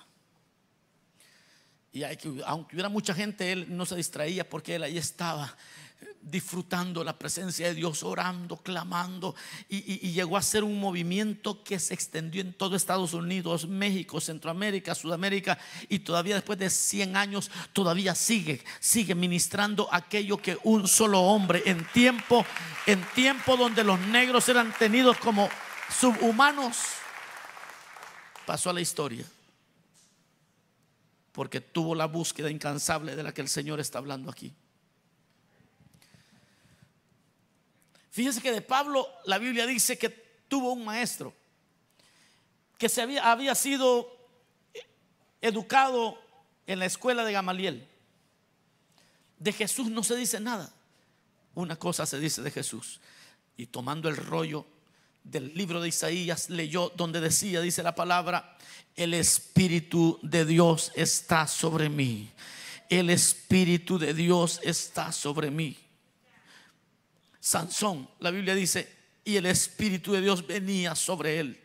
Y 1.93 2.03
aunque 2.03 2.75
hubiera 2.75 2.89
mucha 2.89 3.13
gente, 3.13 3.53
él 3.53 3.67
no 3.69 3.85
se 3.85 3.95
distraía 3.95 4.49
porque 4.49 4.75
él 4.75 4.83
ahí 4.83 4.97
estaba 4.97 5.55
disfrutando 6.21 7.03
la 7.03 7.17
presencia 7.17 7.67
de 7.67 7.75
Dios, 7.75 8.03
orando, 8.03 8.57
clamando, 8.57 9.35
y, 9.69 10.11
llegó 10.11 10.37
a 10.37 10.41
ser 10.41 10.63
un 10.63 10.79
movimiento 10.79 11.63
que 11.63 11.79
se 11.79 11.93
extendió 11.93 12.41
en 12.41 12.53
todo 12.53 12.75
Estados 12.75 13.13
Unidos, 13.13 13.67
México, 13.67 14.19
Centroamérica, 14.19 14.95
Sudamérica, 14.95 15.57
y 15.89 15.99
todavía 15.99 16.35
después 16.35 16.57
de 16.57 16.69
100 16.69 17.15
años, 17.15 17.51
todavía 17.73 18.15
sigue, 18.15 18.63
sigue 18.79 19.15
ministrando 19.15 19.87
aquello 19.91 20.37
que 20.37 20.57
un 20.63 20.87
solo 20.87 21.21
hombre 21.21 21.63
en 21.65 21.85
tiempo, 21.91 22.45
en 22.85 23.03
tiempo 23.13 23.55
donde 23.55 23.83
los 23.83 23.99
negros 23.99 24.49
eran 24.49 24.73
tenidos 24.77 25.17
como 25.17 25.49
subhumanos, 25.99 26.77
pasó 28.45 28.69
a 28.69 28.73
la 28.73 28.81
historia. 28.81 29.25
Porque 31.31 31.59
tuvo 31.59 31.95
la 31.95 32.05
búsqueda 32.05 32.49
incansable 32.49 33.15
de 33.15 33.23
la 33.23 33.33
que 33.33 33.41
el 33.41 33.49
Señor 33.49 33.79
está 33.79 33.97
hablando 33.97 34.31
aquí. 34.31 34.53
Fíjense 38.15 38.41
que 38.41 38.53
de 38.53 38.61
Pablo 38.61 39.09
la 39.25 39.37
Biblia 39.37 39.67
dice 39.67 39.97
que 39.97 40.07
tuvo 40.47 40.71
un 40.71 40.85
maestro 40.85 41.33
que 42.77 42.87
se 42.87 43.01
había, 43.01 43.29
había 43.29 43.53
sido 43.55 44.09
educado 45.41 46.17
en 46.65 46.79
la 46.79 46.85
escuela 46.85 47.25
de 47.25 47.33
Gamaliel. 47.33 47.85
De 49.37 49.51
Jesús 49.51 49.89
no 49.89 50.01
se 50.01 50.15
dice 50.15 50.39
nada. 50.39 50.71
Una 51.55 51.75
cosa 51.75 52.05
se 52.05 52.17
dice 52.17 52.41
de 52.41 52.51
Jesús. 52.51 53.01
Y 53.57 53.65
tomando 53.65 54.07
el 54.07 54.15
rollo 54.15 54.65
del 55.25 55.53
libro 55.53 55.81
de 55.81 55.89
Isaías, 55.89 56.49
leyó 56.49 56.93
donde 56.95 57.19
decía, 57.19 57.59
dice 57.59 57.83
la 57.83 57.95
palabra, 57.95 58.57
el 58.95 59.13
Espíritu 59.13 60.21
de 60.23 60.45
Dios 60.45 60.93
está 60.95 61.47
sobre 61.47 61.89
mí. 61.89 62.31
El 62.87 63.09
Espíritu 63.09 63.99
de 63.99 64.13
Dios 64.13 64.61
está 64.63 65.11
sobre 65.11 65.51
mí. 65.51 65.84
Sansón, 67.45 68.09
la 68.21 68.31
Biblia 68.31 68.55
dice, 68.55 68.91
y 69.23 69.35
el 69.35 69.45
Espíritu 69.45 70.13
de 70.13 70.21
Dios 70.21 70.47
venía 70.47 70.95
sobre 70.95 71.39
él. 71.39 71.61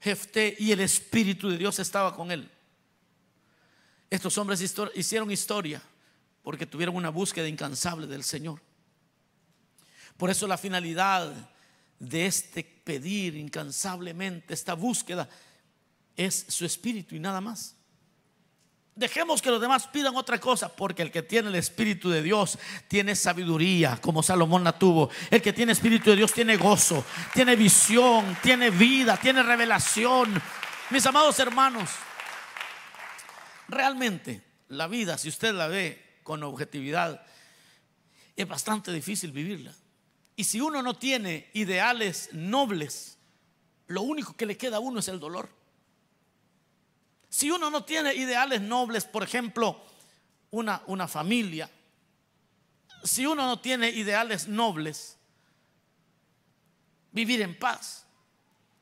Jefté 0.00 0.56
y 0.58 0.72
el 0.72 0.80
Espíritu 0.80 1.50
de 1.50 1.58
Dios 1.58 1.78
estaba 1.78 2.16
con 2.16 2.30
él. 2.30 2.50
Estos 4.08 4.38
hombres 4.38 4.62
hicieron 4.94 5.30
historia 5.30 5.82
porque 6.42 6.64
tuvieron 6.64 6.96
una 6.96 7.10
búsqueda 7.10 7.48
incansable 7.48 8.06
del 8.06 8.24
Señor. 8.24 8.62
Por 10.16 10.30
eso 10.30 10.46
la 10.46 10.56
finalidad 10.56 11.50
de 11.98 12.24
este 12.24 12.64
pedir 12.64 13.36
incansablemente, 13.36 14.54
esta 14.54 14.72
búsqueda, 14.72 15.28
es 16.16 16.46
su 16.48 16.64
espíritu 16.64 17.14
y 17.14 17.20
nada 17.20 17.42
más. 17.42 17.76
Dejemos 18.96 19.42
que 19.42 19.50
los 19.50 19.60
demás 19.60 19.86
pidan 19.88 20.16
otra 20.16 20.40
cosa, 20.40 20.74
porque 20.74 21.02
el 21.02 21.12
que 21.12 21.22
tiene 21.22 21.50
el 21.50 21.56
Espíritu 21.56 22.08
de 22.08 22.22
Dios 22.22 22.58
tiene 22.88 23.14
sabiduría, 23.14 23.98
como 24.00 24.22
Salomón 24.22 24.64
la 24.64 24.78
tuvo. 24.78 25.10
El 25.30 25.42
que 25.42 25.52
tiene 25.52 25.72
Espíritu 25.72 26.08
de 26.08 26.16
Dios 26.16 26.32
tiene 26.32 26.56
gozo, 26.56 27.04
tiene 27.34 27.56
visión, 27.56 28.38
tiene 28.42 28.70
vida, 28.70 29.18
tiene 29.18 29.42
revelación. 29.42 30.42
Mis 30.88 31.04
amados 31.04 31.38
hermanos, 31.38 31.90
realmente 33.68 34.42
la 34.68 34.86
vida, 34.86 35.18
si 35.18 35.28
usted 35.28 35.52
la 35.52 35.66
ve 35.66 36.20
con 36.22 36.42
objetividad, 36.42 37.22
es 38.34 38.48
bastante 38.48 38.90
difícil 38.92 39.30
vivirla. 39.30 39.74
Y 40.36 40.44
si 40.44 40.58
uno 40.58 40.82
no 40.82 40.94
tiene 40.94 41.50
ideales 41.52 42.30
nobles, 42.32 43.18
lo 43.88 44.00
único 44.00 44.34
que 44.34 44.46
le 44.46 44.56
queda 44.56 44.78
a 44.78 44.80
uno 44.80 45.00
es 45.00 45.08
el 45.08 45.20
dolor. 45.20 45.50
Si 47.36 47.50
uno 47.50 47.68
no 47.68 47.84
tiene 47.84 48.14
ideales 48.14 48.62
nobles, 48.62 49.04
por 49.04 49.22
ejemplo, 49.22 49.78
una, 50.52 50.82
una 50.86 51.06
familia, 51.06 51.70
si 53.04 53.26
uno 53.26 53.44
no 53.44 53.60
tiene 53.60 53.90
ideales 53.90 54.48
nobles, 54.48 55.18
vivir 57.12 57.42
en 57.42 57.58
paz. 57.58 58.06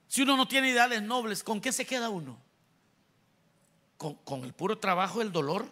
Si 0.07 0.23
uno 0.23 0.37
no 0.37 0.47
tiene 0.47 0.69
ideales 0.69 1.03
nobles, 1.03 1.43
¿con 1.43 1.61
qué 1.61 1.73
se 1.73 1.85
queda 1.85 2.11
uno? 2.11 2.39
Con, 3.97 4.15
con 4.19 4.45
el 4.45 4.53
puro 4.53 4.79
trabajo, 4.79 5.21
el 5.21 5.33
dolor, 5.33 5.69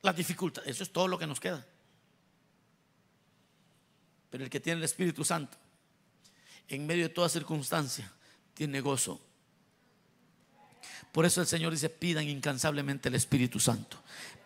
la 0.00 0.12
dificultad. 0.12 0.66
Eso 0.66 0.82
es 0.82 0.92
todo 0.92 1.06
lo 1.06 1.20
que 1.20 1.28
nos 1.28 1.38
queda. 1.38 1.64
Pero 4.28 4.42
el 4.42 4.50
que 4.50 4.58
tiene 4.58 4.78
el 4.78 4.84
Espíritu 4.84 5.24
Santo, 5.24 5.56
en 6.66 6.84
medio 6.84 7.04
de 7.04 7.14
toda 7.14 7.28
circunstancia, 7.28 8.12
tiene 8.54 8.80
gozo 8.80 9.20
por 11.12 11.26
eso 11.26 11.42
el 11.42 11.46
Señor 11.46 11.72
dice, 11.72 11.90
pidan 11.90 12.26
incansablemente 12.26 13.10
el 13.10 13.14
Espíritu 13.14 13.60
Santo. 13.60 13.98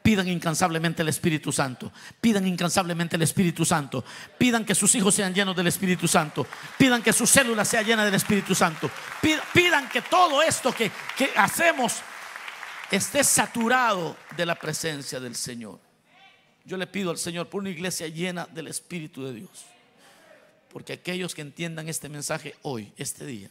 Pidan 0.03 0.29
incansablemente 0.29 1.03
el 1.03 1.09
Espíritu 1.09 1.53
Santo. 1.53 1.93
Pidan 2.21 2.47
incansablemente 2.47 3.15
el 3.17 3.23
Espíritu 3.23 3.65
Santo. 3.65 4.05
Pidan 4.37 4.65
que 4.65 4.75
sus 4.75 4.93
hijos 4.97 5.15
sean 5.15 5.33
llenos 5.33 5.55
del 5.55 5.69
Espíritu 5.69 6.09
Santo. 6.09 6.45
Pidan 6.77 7.03
que 7.03 7.13
su 7.13 7.27
célula 7.27 7.65
sea 7.65 7.83
llena 7.83 8.05
del 8.05 8.15
Espíritu 8.15 8.55
Santo. 8.55 8.91
Pidan 9.53 9.89
que 9.89 10.03
todo 10.03 10.43
esto 10.43 10.73
que, 10.73 10.91
que 11.17 11.31
hacemos 11.37 11.95
esté 12.91 13.23
saturado 13.23 14.17
de 14.37 14.47
la 14.47 14.57
presencia 14.57 15.21
del 15.21 15.37
Señor. 15.37 15.79
Yo 16.65 16.77
le 16.77 16.89
pido 16.89 17.13
al 17.13 17.19
Señor 17.19 17.49
por 17.49 17.61
una 17.61 17.71
iglesia 17.71 18.09
llena 18.09 18.47
del 18.47 18.67
Espíritu 18.67 19.25
de 19.25 19.35
Dios. 19.35 19.67
Porque 20.73 20.95
aquellos 20.95 21.33
que 21.33 21.43
entiendan 21.43 21.89
este 21.89 22.09
mensaje 22.09 22.57
hoy, 22.63 22.93
este 22.97 23.25
día, 23.25 23.51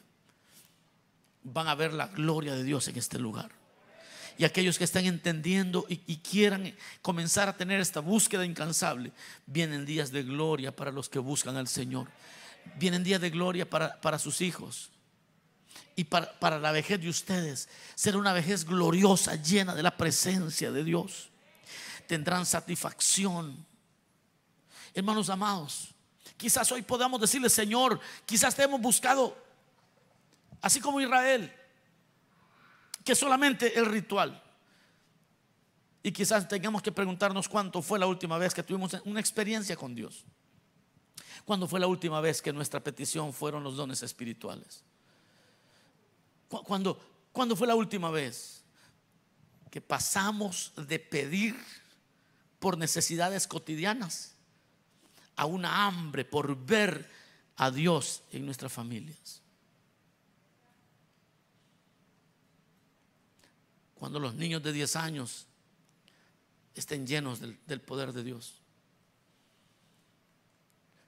van 1.46 1.68
a 1.68 1.76
ver 1.76 1.94
la 1.94 2.08
gloria 2.08 2.56
de 2.56 2.64
Dios 2.64 2.88
en 2.88 2.98
este 2.98 3.20
lugar. 3.20 3.52
Y 4.38 4.44
aquellos 4.44 4.78
que 4.78 4.84
están 4.84 5.06
entendiendo 5.06 5.86
y, 5.88 6.18
quieran 6.18 6.76
comenzar 7.02 7.48
a 7.48 7.56
tener 7.56 7.80
esta 7.80 8.02
búsqueda 8.02 8.46
incansable, 8.46 9.14
vienen 9.46 9.86
días 9.86 10.12
de 10.12 10.24
gloria 10.24 10.76
para 10.76 10.92
los 10.92 11.08
que 11.08 11.20
buscan 11.20 11.56
al 11.56 11.70
Señor. 11.70 12.10
Vienen 12.78 13.04
días 13.04 13.22
de 13.22 13.30
gloria 13.30 13.70
para, 13.70 14.02
para 14.02 14.20
sus 14.20 14.42
hijos. 14.42 14.90
Y 15.96 16.04
para, 16.04 16.38
para 16.40 16.60
la 16.60 16.74
vejez 16.74 17.00
de 17.00 17.08
ustedes, 17.08 17.70
será 17.94 18.18
una 18.18 18.34
vejez 18.34 18.66
gloriosa, 18.66 19.36
llena 19.36 19.74
de 19.74 19.84
la 19.84 19.96
presencia 19.96 20.70
de 20.70 20.84
Dios. 20.84 21.30
Tendrán 22.06 22.46
satisfacción. 22.46 23.66
Hermanos 24.94 25.30
amados, 25.30 25.94
quizás 26.36 26.70
hoy 26.74 26.82
podamos 26.82 27.22
decirle, 27.22 27.50
Señor, 27.50 28.02
quizás 28.26 28.54
te 28.54 28.64
hemos 28.64 28.82
buscado 28.82 29.45
Así 30.66 30.82
como 30.82 31.00
Israel, 31.00 31.54
que 33.04 33.14
solamente 33.14 33.78
el 33.78 33.86
ritual. 33.86 34.42
Y 36.02 36.12
quizás 36.12 36.48
tengamos 36.48 36.82
que 36.82 36.92
preguntarnos 36.92 37.48
cuánto 37.48 37.84
fue 37.84 38.00
la 38.00 38.08
última 38.08 38.40
vez 38.40 38.52
que 38.52 38.64
tuvimos 38.64 39.00
una 39.06 39.20
experiencia 39.20 39.76
con 39.76 39.94
Dios. 39.94 40.26
¿Cuándo 41.46 41.68
fue 41.68 41.80
la 41.80 41.86
última 41.86 42.20
vez 42.20 42.42
que 42.42 42.52
nuestra 42.52 42.80
petición 42.80 43.32
fueron 43.32 43.64
los 43.64 43.76
dones 43.76 44.02
espirituales? 44.02 44.84
¿Cuándo, 46.48 47.00
¿Cuándo 47.32 47.56
fue 47.56 47.68
la 47.68 47.76
última 47.76 48.10
vez 48.10 48.64
que 49.70 49.82
pasamos 49.82 50.74
de 50.76 50.98
pedir 50.98 51.56
por 52.58 52.76
necesidades 52.76 53.46
cotidianas 53.46 54.34
a 55.36 55.46
una 55.46 55.86
hambre 55.86 56.26
por 56.26 56.58
ver 56.58 57.08
a 57.56 57.70
Dios 57.70 58.24
en 58.32 58.48
nuestras 58.48 58.74
familias? 58.74 59.45
Cuando 64.06 64.20
los 64.20 64.36
niños 64.36 64.62
de 64.62 64.72
10 64.72 64.98
años 64.98 65.48
estén 66.76 67.08
llenos 67.08 67.40
del, 67.40 67.82
poder 67.82 68.14
de 68.14 68.24
Dios. 68.24 68.62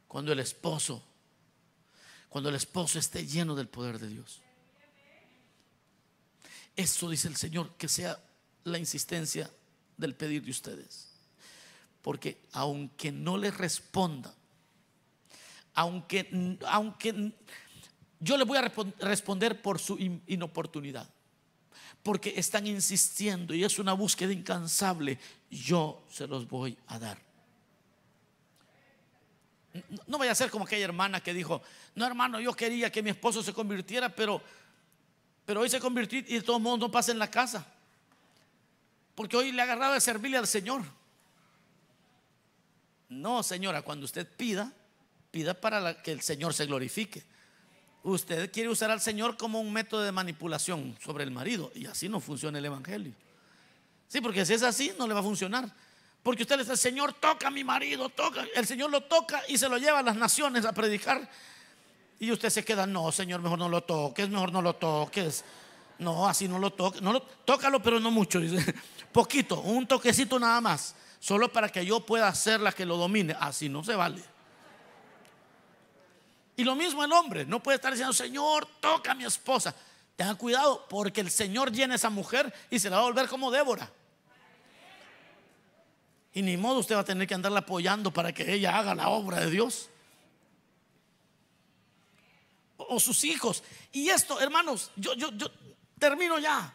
Cuando 0.08 0.34
el 0.34 0.40
esposo, 0.40 1.04
cuando 2.28 2.50
el 2.50 2.56
esposo 2.56 2.98
esté 2.98 3.28
lleno 3.28 3.54
del 3.54 3.68
poder 3.68 4.00
de 4.00 4.08
Dios. 4.08 4.42
Eso 6.76 7.08
dice 7.12 7.28
el 7.28 7.36
Señor, 7.36 7.76
que 7.78 7.88
sea 7.88 8.20
la 8.64 8.80
insistencia 8.80 9.48
del 9.96 10.16
pedir 10.16 10.44
de 10.44 10.50
ustedes. 10.50 11.12
Porque 12.02 12.48
aunque 12.54 13.12
no 13.12 13.38
le 13.38 13.52
responda, 13.52 14.34
aunque, 15.76 16.58
aunque 16.66 17.32
yo 18.20 18.38
le 18.38 18.44
voy 18.44 18.58
a 18.58 18.74
responder 19.02 19.62
por 19.62 19.78
su 19.78 20.00
inoportunidad, 20.26 21.08
porque 22.04 22.34
están 22.38 22.66
insistiendo 22.68 23.54
y 23.54 23.64
es 23.64 23.80
una 23.80 23.94
búsqueda 23.94 24.32
incansable, 24.32 25.20
yo 25.50 26.04
se 26.10 26.28
los 26.28 26.48
voy 26.48 26.78
a 26.88 27.00
dar. 27.00 27.18
No 30.08 30.18
vaya 30.18 30.32
a 30.32 30.36
ser 30.36 30.50
como 30.50 30.66
aquella 30.66 30.86
hermana 30.86 31.22
que 31.22 31.34
dijo, 31.34 31.62
no 31.96 32.06
hermano, 32.06 32.40
yo 32.40 32.54
quería 32.54 32.92
que 32.92 33.04
mi 33.04 33.10
esposo 33.10 33.44
se 33.44 33.54
convirtiera, 33.54 34.10
pero, 34.10 34.42
pero 35.46 35.62
hoy 35.62 35.70
se 35.70 35.80
convirtió 35.80 36.20
y 36.20 36.42
todo 36.42 36.58
el 36.58 36.64
mundo 36.64 36.88
no 36.88 36.92
pasa 36.92 37.12
en 37.12 37.20
la 37.20 37.30
casa. 37.30 37.66
Porque 39.14 39.36
hoy 39.36 39.52
le 39.52 39.62
ha 39.62 39.66
agarrado 39.66 39.94
de 39.94 40.02
servirle 40.02 40.38
al 40.38 40.48
Señor. 40.48 40.84
No, 43.10 43.42
señora, 43.42 43.82
cuando 43.82 44.06
usted 44.06 44.28
pida, 44.28 44.72
pida 45.32 45.54
para 45.54 46.02
que 46.02 46.12
el 46.12 46.22
Señor 46.22 46.54
se 46.54 46.66
glorifique. 46.66 47.24
Usted 48.08 48.50
quiere 48.54 48.70
usar 48.70 48.90
al 48.90 49.02
Señor 49.02 49.36
como 49.36 49.60
un 49.60 49.74
método 49.74 50.02
de 50.02 50.14
manipulación 50.14 50.98
sobre 51.04 51.26
el 51.26 51.32
marido 51.32 51.74
y 51.76 51.88
así 51.88 52.08
no 52.08 52.22
funciona 52.22 52.58
el 52.58 52.64
Evangelio. 52.64 53.12
Sí, 54.08 54.22
porque 54.22 54.46
si 54.46 54.54
es 54.54 54.64
así, 54.64 54.94
no 54.98 55.10
le 55.10 55.14
va 55.14 55.20
a 55.20 55.24
funcionar. 55.24 55.70
Porque 56.24 56.44
usted 56.44 56.56
le 56.56 56.64
dice, 56.64 56.78
Señor, 56.78 57.12
toca 57.12 57.50
a 57.50 57.52
mi 57.52 57.66
marido, 57.66 58.08
toca. 58.08 58.46
El 58.56 58.66
Señor 58.66 58.92
lo 58.92 59.02
toca 59.02 59.42
y 59.50 59.58
se 59.58 59.68
lo 59.68 59.78
lleva 59.78 60.00
a 60.00 60.04
las 60.04 60.16
naciones 60.16 60.64
a 60.64 60.72
predicar. 60.72 61.30
Y 62.18 62.32
usted 62.32 62.50
se 62.50 62.64
queda, 62.64 62.88
no, 62.88 63.12
Señor, 63.12 63.42
mejor 63.42 63.60
no 63.60 63.68
lo 63.68 63.84
toques, 63.84 64.30
mejor 64.30 64.54
no 64.54 64.62
lo 64.62 64.74
toques. 64.78 65.44
No, 66.00 66.30
así 66.30 66.48
no 66.48 66.60
lo 66.60 66.72
toques. 66.72 67.02
No 67.02 67.12
lo, 67.12 67.22
tócalo, 67.22 67.84
pero 67.84 68.00
no 68.00 68.10
mucho. 68.10 68.40
Dice, 68.40 68.74
poquito, 69.12 69.60
un 69.60 69.86
toquecito 69.86 70.40
nada 70.40 70.62
más. 70.62 70.96
Solo 71.20 71.52
para 71.52 71.68
que 71.68 71.86
yo 71.86 72.06
pueda 72.06 72.30
hacer 72.30 72.62
la 72.62 72.72
que 72.72 72.86
lo 72.86 72.96
domine. 72.96 73.36
Así 73.38 73.68
no 73.68 73.84
se 73.84 73.96
vale. 73.96 74.37
Y 76.58 76.64
lo 76.64 76.76
mismo 76.76 77.06
el 77.06 77.12
hombre. 77.14 77.46
No 77.46 77.62
puede 77.62 77.76
estar 77.76 77.94
diciendo, 77.94 78.14
Señor, 78.14 78.68
toca 78.82 79.12
a 79.12 79.16
mi 79.16 79.24
esposa. 79.24 79.74
Tenga 80.16 80.34
cuidado 80.36 80.88
porque 80.90 81.22
el 81.22 81.30
Señor 81.30 81.72
llena 81.72 81.94
a 81.94 81.98
esa 81.98 82.10
mujer 82.10 82.52
y 82.72 82.80
se 82.80 82.90
la 82.90 82.98
va 82.98 83.04
a 83.04 83.06
volver 83.06 83.30
como 83.30 83.52
Débora. 83.52 83.90
Y 86.34 86.42
ni 86.42 86.58
modo 86.58 86.80
usted 86.80 86.96
va 86.96 87.02
a 87.02 87.06
tener 87.06 87.28
que 87.28 87.36
andarla 87.36 87.60
apoyando 87.60 88.12
para 88.12 88.34
que 88.34 88.52
ella 88.52 88.78
haga 88.78 88.96
la 88.96 89.10
obra 89.10 89.40
de 89.40 89.52
Dios. 89.52 89.90
O, 92.78 93.00
sus 93.00 93.24
hijos. 93.24 93.64
Y 93.92 94.10
esto, 94.10 94.40
hermanos, 94.40 94.92
yo, 94.96 95.14
yo, 95.14 95.32
yo 95.34 95.52
termino 96.00 96.40
ya. 96.40 96.74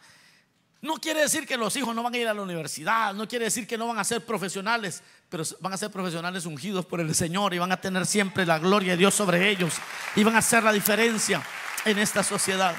No 0.83 0.97
quiere 0.97 1.21
decir 1.21 1.47
que 1.47 1.57
los 1.57 1.75
hijos 1.75 1.95
no 1.95 2.03
van 2.03 2.13
a 2.13 2.17
ir 2.17 2.27
a 2.27 2.33
la 2.33 2.43
universidad, 2.43 3.15
no 3.15 3.27
quiere 3.27 3.45
decir 3.45 3.65
que 3.65 3.77
no 3.77 3.87
van 3.87 3.97
a 3.97 4.03
ser 4.03 4.23
profesionales, 4.23 5.01
pero 5.29 5.43
van 5.59 5.73
a 5.73 5.77
ser 5.77 5.89
profesionales 5.89 6.45
ungidos 6.45 6.85
por 6.85 7.01
el 7.01 7.15
Señor 7.15 7.55
y 7.55 7.57
van 7.57 7.71
a 7.71 7.81
tener 7.81 8.05
siempre 8.05 8.45
la 8.45 8.59
gloria 8.59 8.91
de 8.91 8.97
Dios 8.97 9.15
sobre 9.15 9.49
ellos 9.49 9.73
y 10.15 10.23
van 10.23 10.35
a 10.35 10.39
hacer 10.39 10.63
la 10.63 10.71
diferencia 10.71 11.41
en 11.85 11.97
esta 11.97 12.21
sociedad. 12.21 12.75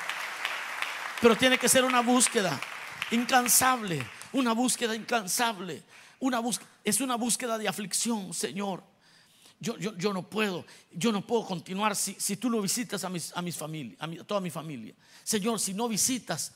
Pero 1.20 1.36
tiene 1.36 1.58
que 1.58 1.68
ser 1.68 1.82
una 1.82 2.00
búsqueda 2.00 2.60
incansable, 3.10 4.06
una 4.32 4.52
búsqueda 4.52 4.94
incansable 4.94 5.82
es 6.84 7.00
una 7.00 7.16
búsqueda 7.16 7.58
de 7.58 7.68
aflicción, 7.68 8.32
Señor. 8.32 8.82
Yo, 9.60 9.76
yo, 9.78 9.96
yo, 9.96 10.12
no 10.12 10.28
puedo, 10.28 10.64
yo 10.92 11.12
no 11.12 11.26
puedo 11.26 11.46
continuar 11.46 11.96
si, 11.96 12.14
si 12.18 12.36
tú 12.36 12.50
no 12.50 12.60
visitas 12.60 13.04
a, 13.04 13.08
mis, 13.08 13.32
a, 13.34 13.40
mis 13.40 13.56
familia, 13.56 13.96
a, 13.98 14.08
toda 14.24 14.40
mi 14.40 14.50
familia. 14.50 14.94
Señor, 15.22 15.60
si 15.60 15.74
no 15.74 15.88
visitas 15.88 16.52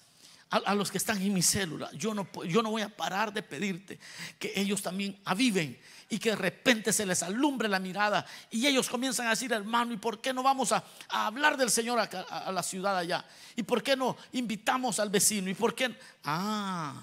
a, 0.51 0.74
los 0.74 0.90
que 0.90 0.99
están 0.99 1.20
en 1.20 1.32
mi 1.34 1.42
célula, 1.42 1.90
yo 1.92 2.14
no, 2.14 2.26
yo 2.44 2.62
no 2.62 2.70
voy 2.70 2.82
a 2.82 2.88
parar 2.88 3.32
de 3.32 3.42
pedirte 3.42 3.99
que 4.38 4.53
ellos 4.57 4.80
también 4.80 5.20
aviven 5.24 5.78
y 6.09 6.18
que 6.18 6.30
de 6.30 6.36
repente 6.36 6.92
se 6.92 7.05
les 7.05 7.22
alumbre 7.22 7.68
la 7.68 7.78
mirada 7.78 8.24
y 8.51 8.66
ellos 8.66 8.88
comienzan 8.88 9.26
a 9.26 9.30
decir, 9.30 9.53
hermano, 9.53 9.92
¿y 9.92 9.99
por 9.99 10.20
qué 10.20 10.32
no 10.32 10.42
vamos 10.42 10.72
a, 10.72 10.82
hablar 11.09 11.57
del 11.57 11.70
Señor 11.70 11.99
a, 11.99 12.51
la 12.51 12.62
ciudad 12.62 12.96
allá? 12.96 13.24
¿Y 13.57 13.62
por 13.62 13.82
qué 13.82 13.94
no 13.94 14.16
invitamos 14.32 14.99
al 15.01 15.11
vecino? 15.11 15.51
¿Y 15.51 15.55
por 15.55 15.74
qué? 15.74 15.94
Ah, 16.24 16.94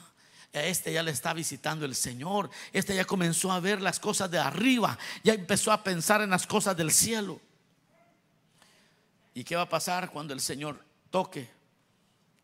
este 0.51 0.91
ya 0.93 1.03
le 1.03 1.11
está 1.11 1.33
visitando 1.33 1.85
el 1.85 1.95
Señor. 1.95 2.49
Este 2.71 2.95
ya 2.95 3.05
comenzó 3.05 3.51
a 3.51 3.59
ver 3.59 3.81
las 3.81 3.99
cosas 3.99 4.31
de 4.31 4.39
arriba. 4.39 4.97
Ya 5.23 5.33
empezó 5.33 5.71
a 5.71 5.83
pensar 5.83 6.21
en 6.21 6.29
las 6.29 6.47
cosas 6.47 6.75
del 6.77 6.91
cielo. 6.91 7.39
¿Y 9.33 9.43
qué 9.43 9.55
va 9.55 9.63
a 9.63 9.69
pasar 9.69 10.09
cuando 10.09 10.33
el 10.33 10.39
Señor 10.39 10.81
toque 11.09 11.49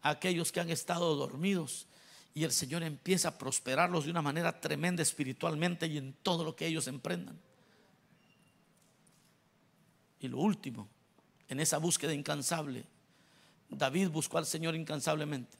a 0.01 0.09
aquellos 0.11 0.51
que 0.51 0.59
han 0.59 0.69
estado 0.69 1.15
dormidos? 1.15 1.87
Y 2.33 2.43
el 2.43 2.51
Señor 2.51 2.83
empieza 2.83 3.29
a 3.29 3.37
prosperarlos 3.37 4.05
de 4.05 4.11
una 4.11 4.21
manera 4.21 4.59
tremenda 4.59 5.03
espiritualmente 5.03 5.87
y 5.87 5.97
en 5.97 6.13
todo 6.23 6.43
lo 6.43 6.55
que 6.55 6.67
ellos 6.67 6.87
emprendan. 6.87 7.39
Y 10.19 10.27
lo 10.27 10.37
último, 10.37 10.87
en 11.49 11.59
esa 11.59 11.77
búsqueda 11.77 12.13
incansable, 12.13 12.85
David 13.69 14.09
buscó 14.09 14.37
al 14.37 14.45
Señor 14.45 14.75
incansablemente. 14.75 15.57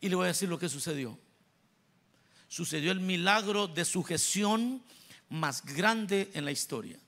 Y 0.00 0.08
le 0.08 0.16
voy 0.16 0.24
a 0.24 0.28
decir 0.28 0.48
lo 0.48 0.58
que 0.58 0.68
sucedió 0.68 1.18
sucedió 2.48 2.92
el 2.92 3.00
milagro 3.00 3.66
de 3.68 3.84
sujeción 3.84 4.82
más 5.28 5.64
grande 5.64 6.30
en 6.34 6.44
la 6.44 6.52
historia. 6.52 6.98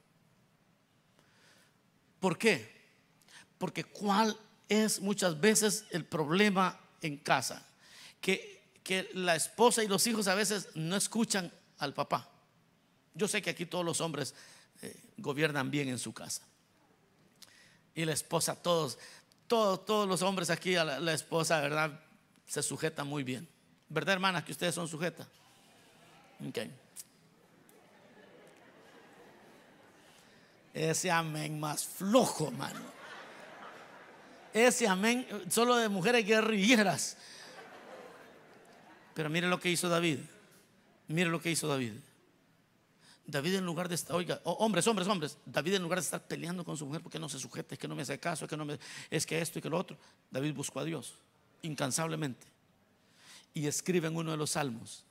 ¿Por 2.20 2.36
qué? 2.36 2.76
Porque 3.58 3.84
cuál 3.84 4.36
es 4.68 5.00
muchas 5.00 5.40
veces 5.40 5.86
el 5.90 6.04
problema 6.04 6.78
en 7.00 7.16
casa, 7.16 7.66
que, 8.20 8.72
que 8.82 9.08
la 9.14 9.36
esposa 9.36 9.82
y 9.82 9.88
los 9.88 10.06
hijos 10.06 10.28
a 10.28 10.34
veces 10.34 10.68
no 10.74 10.96
escuchan 10.96 11.52
al 11.78 11.94
papá. 11.94 12.28
Yo 13.14 13.26
sé 13.28 13.42
que 13.42 13.50
aquí 13.50 13.66
todos 13.66 13.84
los 13.84 14.00
hombres 14.00 14.34
eh, 14.82 14.96
gobiernan 15.16 15.70
bien 15.70 15.88
en 15.88 15.98
su 15.98 16.12
casa. 16.12 16.42
Y 17.94 18.04
la 18.04 18.12
esposa, 18.12 18.54
todos, 18.54 18.98
todos, 19.46 19.84
todos 19.84 20.08
los 20.08 20.22
hombres 20.22 20.50
aquí, 20.50 20.74
la, 20.74 21.12
esposa, 21.12 21.60
¿verdad? 21.60 22.00
Se 22.46 22.62
sujeta 22.62 23.02
muy 23.02 23.24
bien. 23.24 23.48
¿Verdad, 23.88 24.14
hermanas, 24.14 24.44
que 24.44 24.52
ustedes 24.52 24.74
son 24.74 24.86
sujetas? 24.86 25.26
Ok. 26.46 26.58
Ese 30.74 31.10
amén 31.10 31.58
más 31.58 31.84
flojo, 31.84 32.52
mano. 32.52 32.97
Ese 34.52 34.88
amén 34.88 35.26
solo 35.50 35.76
de 35.76 35.88
mujeres 35.88 36.24
guerrilleras. 36.26 37.16
Pero 39.14 39.30
mire 39.30 39.48
lo 39.48 39.58
que 39.60 39.70
hizo 39.70 39.88
David. 39.88 40.20
Mire 41.08 41.30
lo 41.30 41.40
que 41.40 41.50
hizo 41.50 41.66
David. 41.66 41.92
David 43.26 43.56
en 43.56 43.66
lugar 43.66 43.90
de 43.90 43.94
estar, 43.94 44.16
oiga, 44.16 44.40
hombres, 44.44 44.86
hombres, 44.86 45.06
hombres, 45.06 45.36
David 45.44 45.74
en 45.74 45.82
lugar 45.82 45.98
de 45.98 46.04
estar 46.04 46.26
peleando 46.26 46.64
con 46.64 46.78
su 46.78 46.86
mujer 46.86 47.02
porque 47.02 47.18
no 47.18 47.28
se 47.28 47.38
sujeta, 47.38 47.74
es 47.74 47.78
que 47.78 47.86
no 47.86 47.94
me 47.94 48.00
hace 48.00 48.18
caso, 48.18 48.46
es 48.46 48.48
que 48.48 48.56
no 48.56 48.64
me, 48.64 48.78
es 49.10 49.26
que 49.26 49.38
esto 49.38 49.58
y 49.58 49.62
que 49.62 49.68
lo 49.68 49.76
otro, 49.76 49.98
David 50.30 50.54
buscó 50.54 50.80
a 50.80 50.84
Dios 50.84 51.14
incansablemente 51.60 52.46
y 53.52 53.66
escribe 53.66 54.08
en 54.08 54.16
uno 54.16 54.30
de 54.30 54.38
los 54.38 54.52
salmos, 54.52 55.04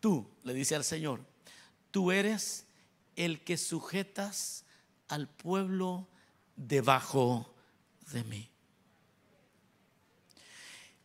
tú, 0.00 0.28
le 0.42 0.52
dice 0.52 0.74
al 0.74 0.82
Señor, 0.82 1.20
tú 1.92 2.10
eres 2.10 2.66
el 3.14 3.44
que 3.44 3.56
sujetas 3.56 4.64
al 5.06 5.28
pueblo 5.28 6.08
debajo 6.56 7.54
de 8.10 8.24
mí. 8.24 8.50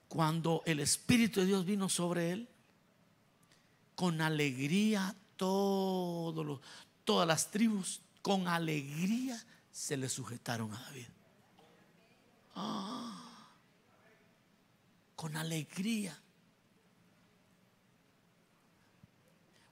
Cuando 0.09 0.61
el 0.65 0.81
Espíritu 0.81 1.39
de 1.39 1.45
Dios 1.45 1.65
vino 1.65 1.87
sobre 1.87 2.31
él, 2.31 2.49
con 3.95 4.19
alegría 4.19 5.15
todas 5.37 7.27
las 7.27 7.49
tribus, 7.51 8.01
con 8.21 8.49
alegría 8.49 9.41
se 9.71 9.95
le 9.95 10.09
sujetaron 10.09 10.73
a 10.73 10.81
David. 10.81 11.07
Ah, 12.55 13.23
con 15.15 15.37
alegría. 15.37 16.19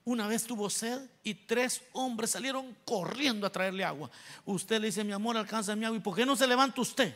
una 0.08 0.26
vez 0.26 0.44
tuvo 0.44 0.70
sed 0.70 1.02
y 1.22 1.34
tres 1.34 1.82
hombres 1.92 2.30
salieron 2.30 2.74
corriendo 2.86 3.46
a 3.46 3.50
traerle 3.52 3.84
agua. 3.84 4.10
Usted 4.46 4.80
le 4.80 4.86
dice, 4.86 5.04
mi 5.04 5.12
amor, 5.12 5.36
alcanza 5.36 5.76
mi 5.76 5.84
agua. 5.84 5.98
¿Y 5.98 6.00
por 6.00 6.16
qué 6.16 6.24
no 6.24 6.34
se 6.34 6.46
levanta 6.46 6.80
usted? 6.80 7.14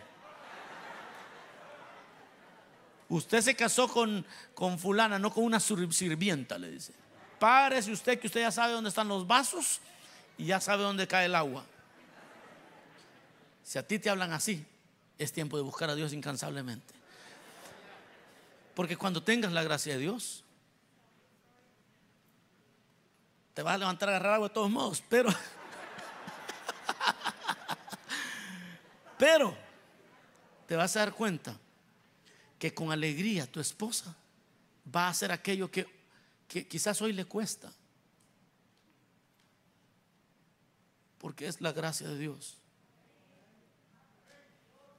Usted 3.13 3.43
se 3.43 3.55
casó 3.55 3.89
con, 3.89 4.25
con 4.55 4.79
fulana, 4.79 5.19
no 5.19 5.31
con 5.31 5.45
una 5.45 5.61
sirvienta, 5.61 6.57
le 6.57 6.71
dice. 6.71 6.95
Párese 7.39 7.93
usted 7.93 8.19
que 8.19 8.27
usted 8.27 8.41
ya 8.41 8.51
sabe 8.51 8.73
dónde 8.73 8.89
están 8.89 9.07
los 9.07 9.27
vasos 9.27 9.81
y 10.39 10.47
ya 10.47 10.63
sabe 10.63 10.83
dónde 10.83 11.07
cae 11.07 11.27
el 11.27 11.35
agua. 11.35 11.63
Si 13.63 13.79
a 13.79 13.87
ti 13.87 13.99
te 13.99 14.09
hablan 14.09 14.33
así, 14.33 14.65
es 15.19 15.31
tiempo 15.31 15.59
de 15.59 15.63
buscar 15.63 15.91
a 15.91 15.95
Dios 15.95 16.15
incansablemente. 16.15 16.95
Porque 18.75 18.97
cuando 18.97 19.23
tengas 19.23 19.53
la 19.53 19.63
gracia 19.63 19.93
de 19.93 20.01
Dios, 20.01 20.43
te 23.53 23.61
vas 23.61 23.75
a 23.75 23.79
levantar 23.79 24.09
a 24.09 24.13
agarrar 24.13 24.35
agua 24.37 24.49
de 24.49 24.55
todos 24.55 24.71
modos, 24.71 25.05
pero 25.07 25.29
pero 29.19 29.55
te 30.67 30.77
vas 30.77 30.97
a 30.97 31.01
dar 31.01 31.13
cuenta 31.13 31.55
que 32.63 32.73
con 32.73 32.93
alegría 32.93 33.51
tu 33.51 33.59
esposa 33.59 34.15
va 34.95 35.07
a 35.07 35.09
hacer 35.09 35.33
aquello 35.33 35.69
que 35.69 35.85
que 36.53 36.69
quizás 36.69 37.01
hoy 37.01 37.15
le 37.15 37.25
cuesta. 37.25 37.73
Porque 41.17 41.47
es 41.47 41.63
la 41.63 41.73
gracia 41.73 42.07
de 42.07 42.19
Dios. 42.19 42.59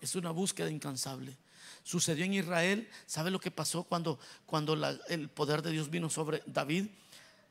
Es 0.01 0.15
una 0.15 0.31
búsqueda 0.31 0.71
incansable. 0.71 1.37
Sucedió 1.83 2.25
en 2.25 2.33
Israel. 2.33 2.89
¿Sabe 3.05 3.29
lo 3.29 3.39
que 3.39 3.51
pasó 3.51 3.83
cuando, 3.83 4.17
cuando 4.47 4.73
el 5.09 5.29
poder 5.29 5.61
de 5.61 5.69
Dios 5.69 5.91
vino 5.91 6.09
sobre 6.09 6.41
David? 6.47 6.87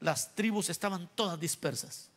Las 0.01 0.35
tribus 0.35 0.69
estaban 0.69 1.09
todas 1.15 1.39
dispersas. 1.39 2.11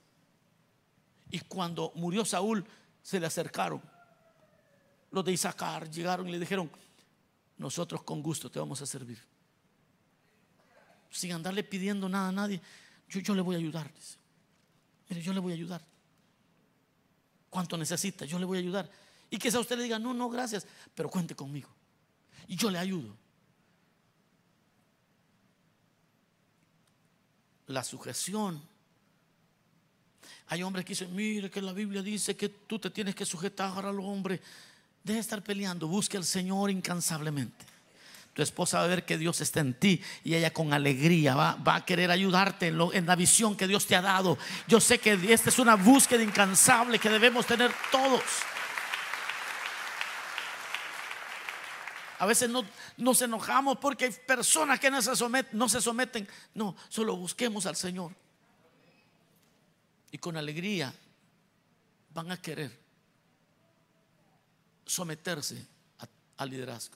Y 1.29 1.41
cuando 1.41 1.91
murió 1.93 2.25
Saúl, 2.25 2.65
se 3.03 3.19
le 3.19 3.27
acercaron. 3.27 3.79
Los 5.11 5.23
de 5.23 5.33
Isaacar 5.33 5.87
llegaron 5.91 6.27
y 6.27 6.31
le 6.31 6.39
dijeron, 6.39 6.71
nosotros 7.57 8.03
con 8.03 8.21
gusto 8.21 8.49
te 8.49 8.59
vamos 8.59 8.81
a 8.81 8.85
servir 8.85 9.19
sin 11.15 11.31
andarle 11.31 11.63
pidiendo 11.63 12.09
nada 12.09 12.29
a 12.29 12.31
nadie, 12.31 12.61
yo, 13.09 13.21
yo 13.21 13.33
le 13.33 13.41
voy 13.41 13.55
a 13.55 13.57
ayudar. 13.57 13.89
Mire, 15.09 15.21
yo 15.21 15.33
le 15.33 15.39
voy 15.39 15.53
a 15.53 15.55
ayudar. 15.55 15.81
¿Cuánto 17.49 17.77
necesita? 17.77 18.25
Yo 18.25 18.37
le 18.37 18.45
voy 18.45 18.57
a 18.57 18.61
ayudar. 18.61 18.89
Y 19.29 19.35
a 19.47 19.59
usted 19.59 19.77
le 19.77 19.83
diga, 19.83 19.97
no, 19.97 20.13
no, 20.13 20.29
gracias, 20.29 20.67
pero 20.93 21.09
cuente 21.09 21.35
conmigo. 21.35 21.69
Y 22.47 22.57
yo 22.57 22.69
le 22.69 22.77
ayudo. 22.77 23.15
La 27.67 27.83
sujeción. 27.83 28.61
Hay 30.47 30.63
hombres 30.63 30.85
que 30.85 30.89
dicen, 30.89 31.15
mire 31.15 31.49
que 31.49 31.61
la 31.61 31.73
Biblia 31.73 32.01
dice 32.01 32.35
que 32.35 32.49
tú 32.49 32.77
te 32.77 32.89
tienes 32.89 33.15
que 33.15 33.25
sujetar 33.25 33.85
al 33.85 33.99
hombre. 33.99 34.41
Deje 35.05 35.17
de 35.17 35.21
estar 35.21 35.43
peleando, 35.43 35.87
busque 35.87 36.17
al 36.17 36.25
Señor 36.25 36.71
incansablemente. 36.71 37.63
Tu 38.33 38.41
esposa 38.41 38.79
va 38.79 38.85
a 38.85 38.87
ver 38.87 39.05
que 39.05 39.19
Dios 39.19 39.39
está 39.39 39.59
en 39.59 39.75
ti 39.75 40.01
y 40.23 40.33
ella 40.33 40.51
con 40.51 40.73
alegría 40.73 41.35
va, 41.35 41.75
a 41.75 41.85
querer 41.85 42.09
ayudarte 42.09 42.67
en, 42.67 42.79
en, 42.91 43.05
la 43.05 43.15
visión 43.15 43.55
que 43.55 43.67
Dios 43.67 43.85
te 43.85 43.95
ha 43.95 44.01
dado. 44.01 44.39
Yo 44.67 44.81
sé 44.81 44.97
que 44.97 45.13
esta 45.31 45.49
es 45.49 45.59
una 45.59 45.75
búsqueda 45.75 46.23
incansable 46.23 46.97
que 46.97 47.09
debemos 47.09 47.45
tener 47.45 47.71
todos. 47.91 48.23
A 52.17 52.25
veces 52.25 52.49
no, 52.49 52.65
nos 52.97 53.21
enojamos 53.21 53.77
porque 53.77 54.05
hay 54.05 54.11
personas 54.11 54.79
que 54.79 54.89
no 54.89 55.03
se, 55.03 55.15
someten, 55.15 55.55
no 55.55 55.69
se 55.69 55.81
someten. 55.81 56.27
No, 56.55 56.75
solo 56.89 57.15
busquemos 57.15 57.67
al 57.67 57.75
Señor. 57.75 58.11
Y 60.11 60.17
con 60.17 60.35
alegría 60.35 60.91
van 62.11 62.31
a 62.31 62.41
querer 62.41 62.84
someterse 64.85 65.65
al 66.37 66.49
liderazgo. 66.49 66.95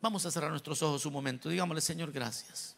Vamos 0.00 0.26
a 0.26 0.30
cerrar 0.30 0.50
nuestros 0.50 0.82
ojos 0.82 1.06
un 1.06 1.12
momento. 1.12 1.48
Digámosle, 1.48 1.80
Señor, 1.80 2.10
gracias. 2.12 2.74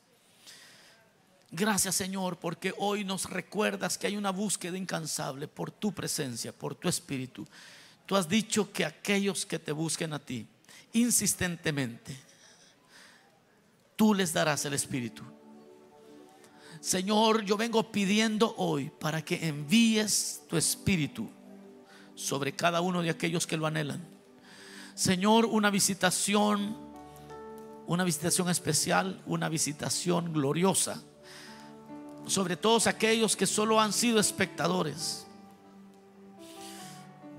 Gracias, 1.50 1.94
Señor, 1.94 2.38
porque 2.38 2.74
hoy 2.78 3.04
nos 3.04 3.30
recuerdas 3.30 3.96
que 3.96 4.08
hay 4.08 4.16
una 4.16 4.30
búsqueda 4.30 4.76
incansable 4.76 5.46
por 5.46 5.70
tu 5.70 5.92
presencia, 5.92 6.52
por 6.52 6.74
tu 6.74 6.88
espíritu. 6.88 7.46
Tú 8.06 8.16
has 8.16 8.28
dicho 8.28 8.72
que 8.72 8.84
aquellos 8.84 9.46
que 9.46 9.58
te 9.58 9.72
busquen 9.72 10.12
a 10.12 10.18
ti 10.18 10.46
insistentemente, 10.92 12.16
tú 13.96 14.14
les 14.14 14.32
darás 14.32 14.64
el 14.64 14.74
espíritu. 14.74 15.22
Señor, 16.80 17.44
yo 17.44 17.56
vengo 17.56 17.90
pidiendo 17.90 18.54
hoy 18.58 18.90
para 18.90 19.24
que 19.24 19.46
envíes 19.46 20.42
tu 20.48 20.56
espíritu 20.56 21.30
sobre 22.14 22.54
cada 22.54 22.80
uno 22.80 23.00
de 23.00 23.10
aquellos 23.10 23.46
que 23.46 23.56
lo 23.56 23.66
anhelan. 23.66 24.13
Señor, 24.94 25.46
una 25.46 25.70
visitación 25.70 26.84
una 27.86 28.04
visitación 28.04 28.48
especial, 28.48 29.20
una 29.26 29.48
visitación 29.48 30.32
gloriosa 30.32 31.02
sobre 32.26 32.56
todos 32.56 32.86
aquellos 32.86 33.36
que 33.36 33.46
solo 33.46 33.80
han 33.80 33.92
sido 33.92 34.18
espectadores. 34.18 35.26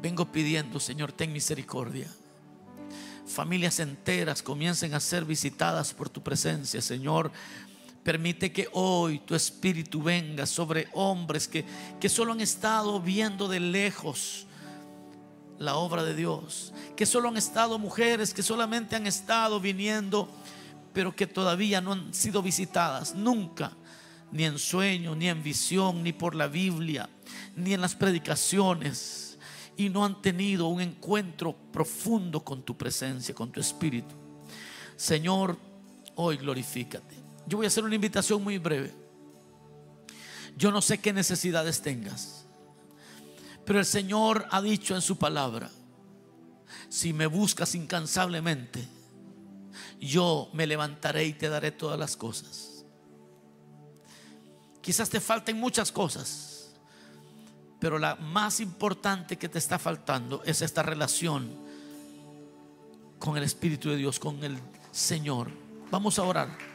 Vengo 0.01 0.31
pidiendo, 0.31 0.79
Señor, 0.79 1.11
ten 1.11 1.33
misericordia. 1.33 2.07
Familias 3.25 3.79
enteras 3.79 4.43
comiencen 4.43 4.93
a 4.93 4.99
ser 4.99 5.25
visitadas 5.25 5.93
por 5.93 6.09
tu 6.09 6.21
presencia, 6.21 6.79
Señor. 6.79 7.31
Permite 8.03 8.51
que 8.51 8.69
hoy 8.73 9.17
tu 9.19 9.33
espíritu 9.33 10.03
venga 10.03 10.45
sobre 10.45 10.87
hombres 10.93 11.47
que, 11.47 11.65
que 11.99 12.07
solo 12.07 12.33
han 12.33 12.41
estado 12.41 13.01
viendo 13.01 13.47
de 13.47 13.59
lejos 13.59 14.45
la 15.59 15.75
obra 15.75 16.03
de 16.03 16.15
Dios. 16.15 16.73
Que 16.95 17.05
solo 17.05 17.29
han 17.29 17.37
estado 17.37 17.79
mujeres, 17.79 18.33
que 18.33 18.43
solamente 18.43 18.95
han 18.95 19.07
estado 19.07 19.59
viniendo, 19.59 20.29
pero 20.93 21.15
que 21.15 21.27
todavía 21.27 21.81
no 21.81 21.93
han 21.93 22.13
sido 22.13 22.41
visitadas. 22.41 23.15
Nunca, 23.15 23.71
ni 24.31 24.45
en 24.45 24.57
sueño, 24.59 25.15
ni 25.15 25.29
en 25.29 25.43
visión, 25.43 26.03
ni 26.03 26.13
por 26.13 26.35
la 26.35 26.47
Biblia, 26.47 27.09
ni 27.55 27.73
en 27.73 27.81
las 27.81 27.95
predicaciones. 27.95 29.37
Y 29.77 29.89
no 29.89 30.05
han 30.05 30.21
tenido 30.21 30.67
un 30.67 30.81
encuentro 30.81 31.55
profundo 31.71 32.43
con 32.43 32.63
tu 32.63 32.77
presencia, 32.77 33.35
con 33.35 33.51
tu 33.51 33.59
espíritu. 33.59 34.15
Señor, 34.95 35.57
hoy 36.15 36.37
glorifícate. 36.37 37.15
Yo 37.45 37.57
voy 37.57 37.65
a 37.65 37.67
hacer 37.67 37.83
una 37.83 37.95
invitación 37.95 38.43
muy 38.43 38.57
breve. 38.57 38.93
Yo 40.57 40.71
no 40.71 40.81
sé 40.81 40.97
qué 40.99 41.11
necesidades 41.13 41.81
tengas. 41.81 42.34
Pero 43.65 43.79
el 43.79 43.85
Señor 43.85 44.45
ha 44.51 44.61
dicho 44.61 44.95
en 44.95 45.01
su 45.01 45.17
palabra, 45.17 45.69
si 46.87 47.13
me 47.13 47.25
buscas 47.25 47.73
incansablemente, 47.75 48.87
yo 49.99 50.49
me 50.53 50.67
levantaré 50.67 51.25
y 51.25 51.33
te 51.33 51.49
daré 51.49 51.71
todas 51.71 51.97
las 51.97 52.15
cosas. 52.15 52.85
Quizás 54.81 55.09
te 55.09 55.19
falten 55.19 55.59
muchas 55.59 55.91
cosas, 55.91 56.73
pero 57.79 57.97
la 57.97 58.15
más 58.15 58.59
importante 58.59 59.37
que 59.37 59.49
te 59.49 59.57
está 59.57 59.79
faltando 59.79 60.43
es 60.43 60.61
esta 60.61 60.83
relación 60.83 61.49
con 63.17 63.35
el 63.35 63.43
Espíritu 63.43 63.89
de 63.89 63.97
Dios, 63.97 64.19
con 64.19 64.43
el 64.43 64.59
Señor. 64.91 65.49
Vamos 65.89 66.19
a 66.19 66.23
orar. 66.23 66.74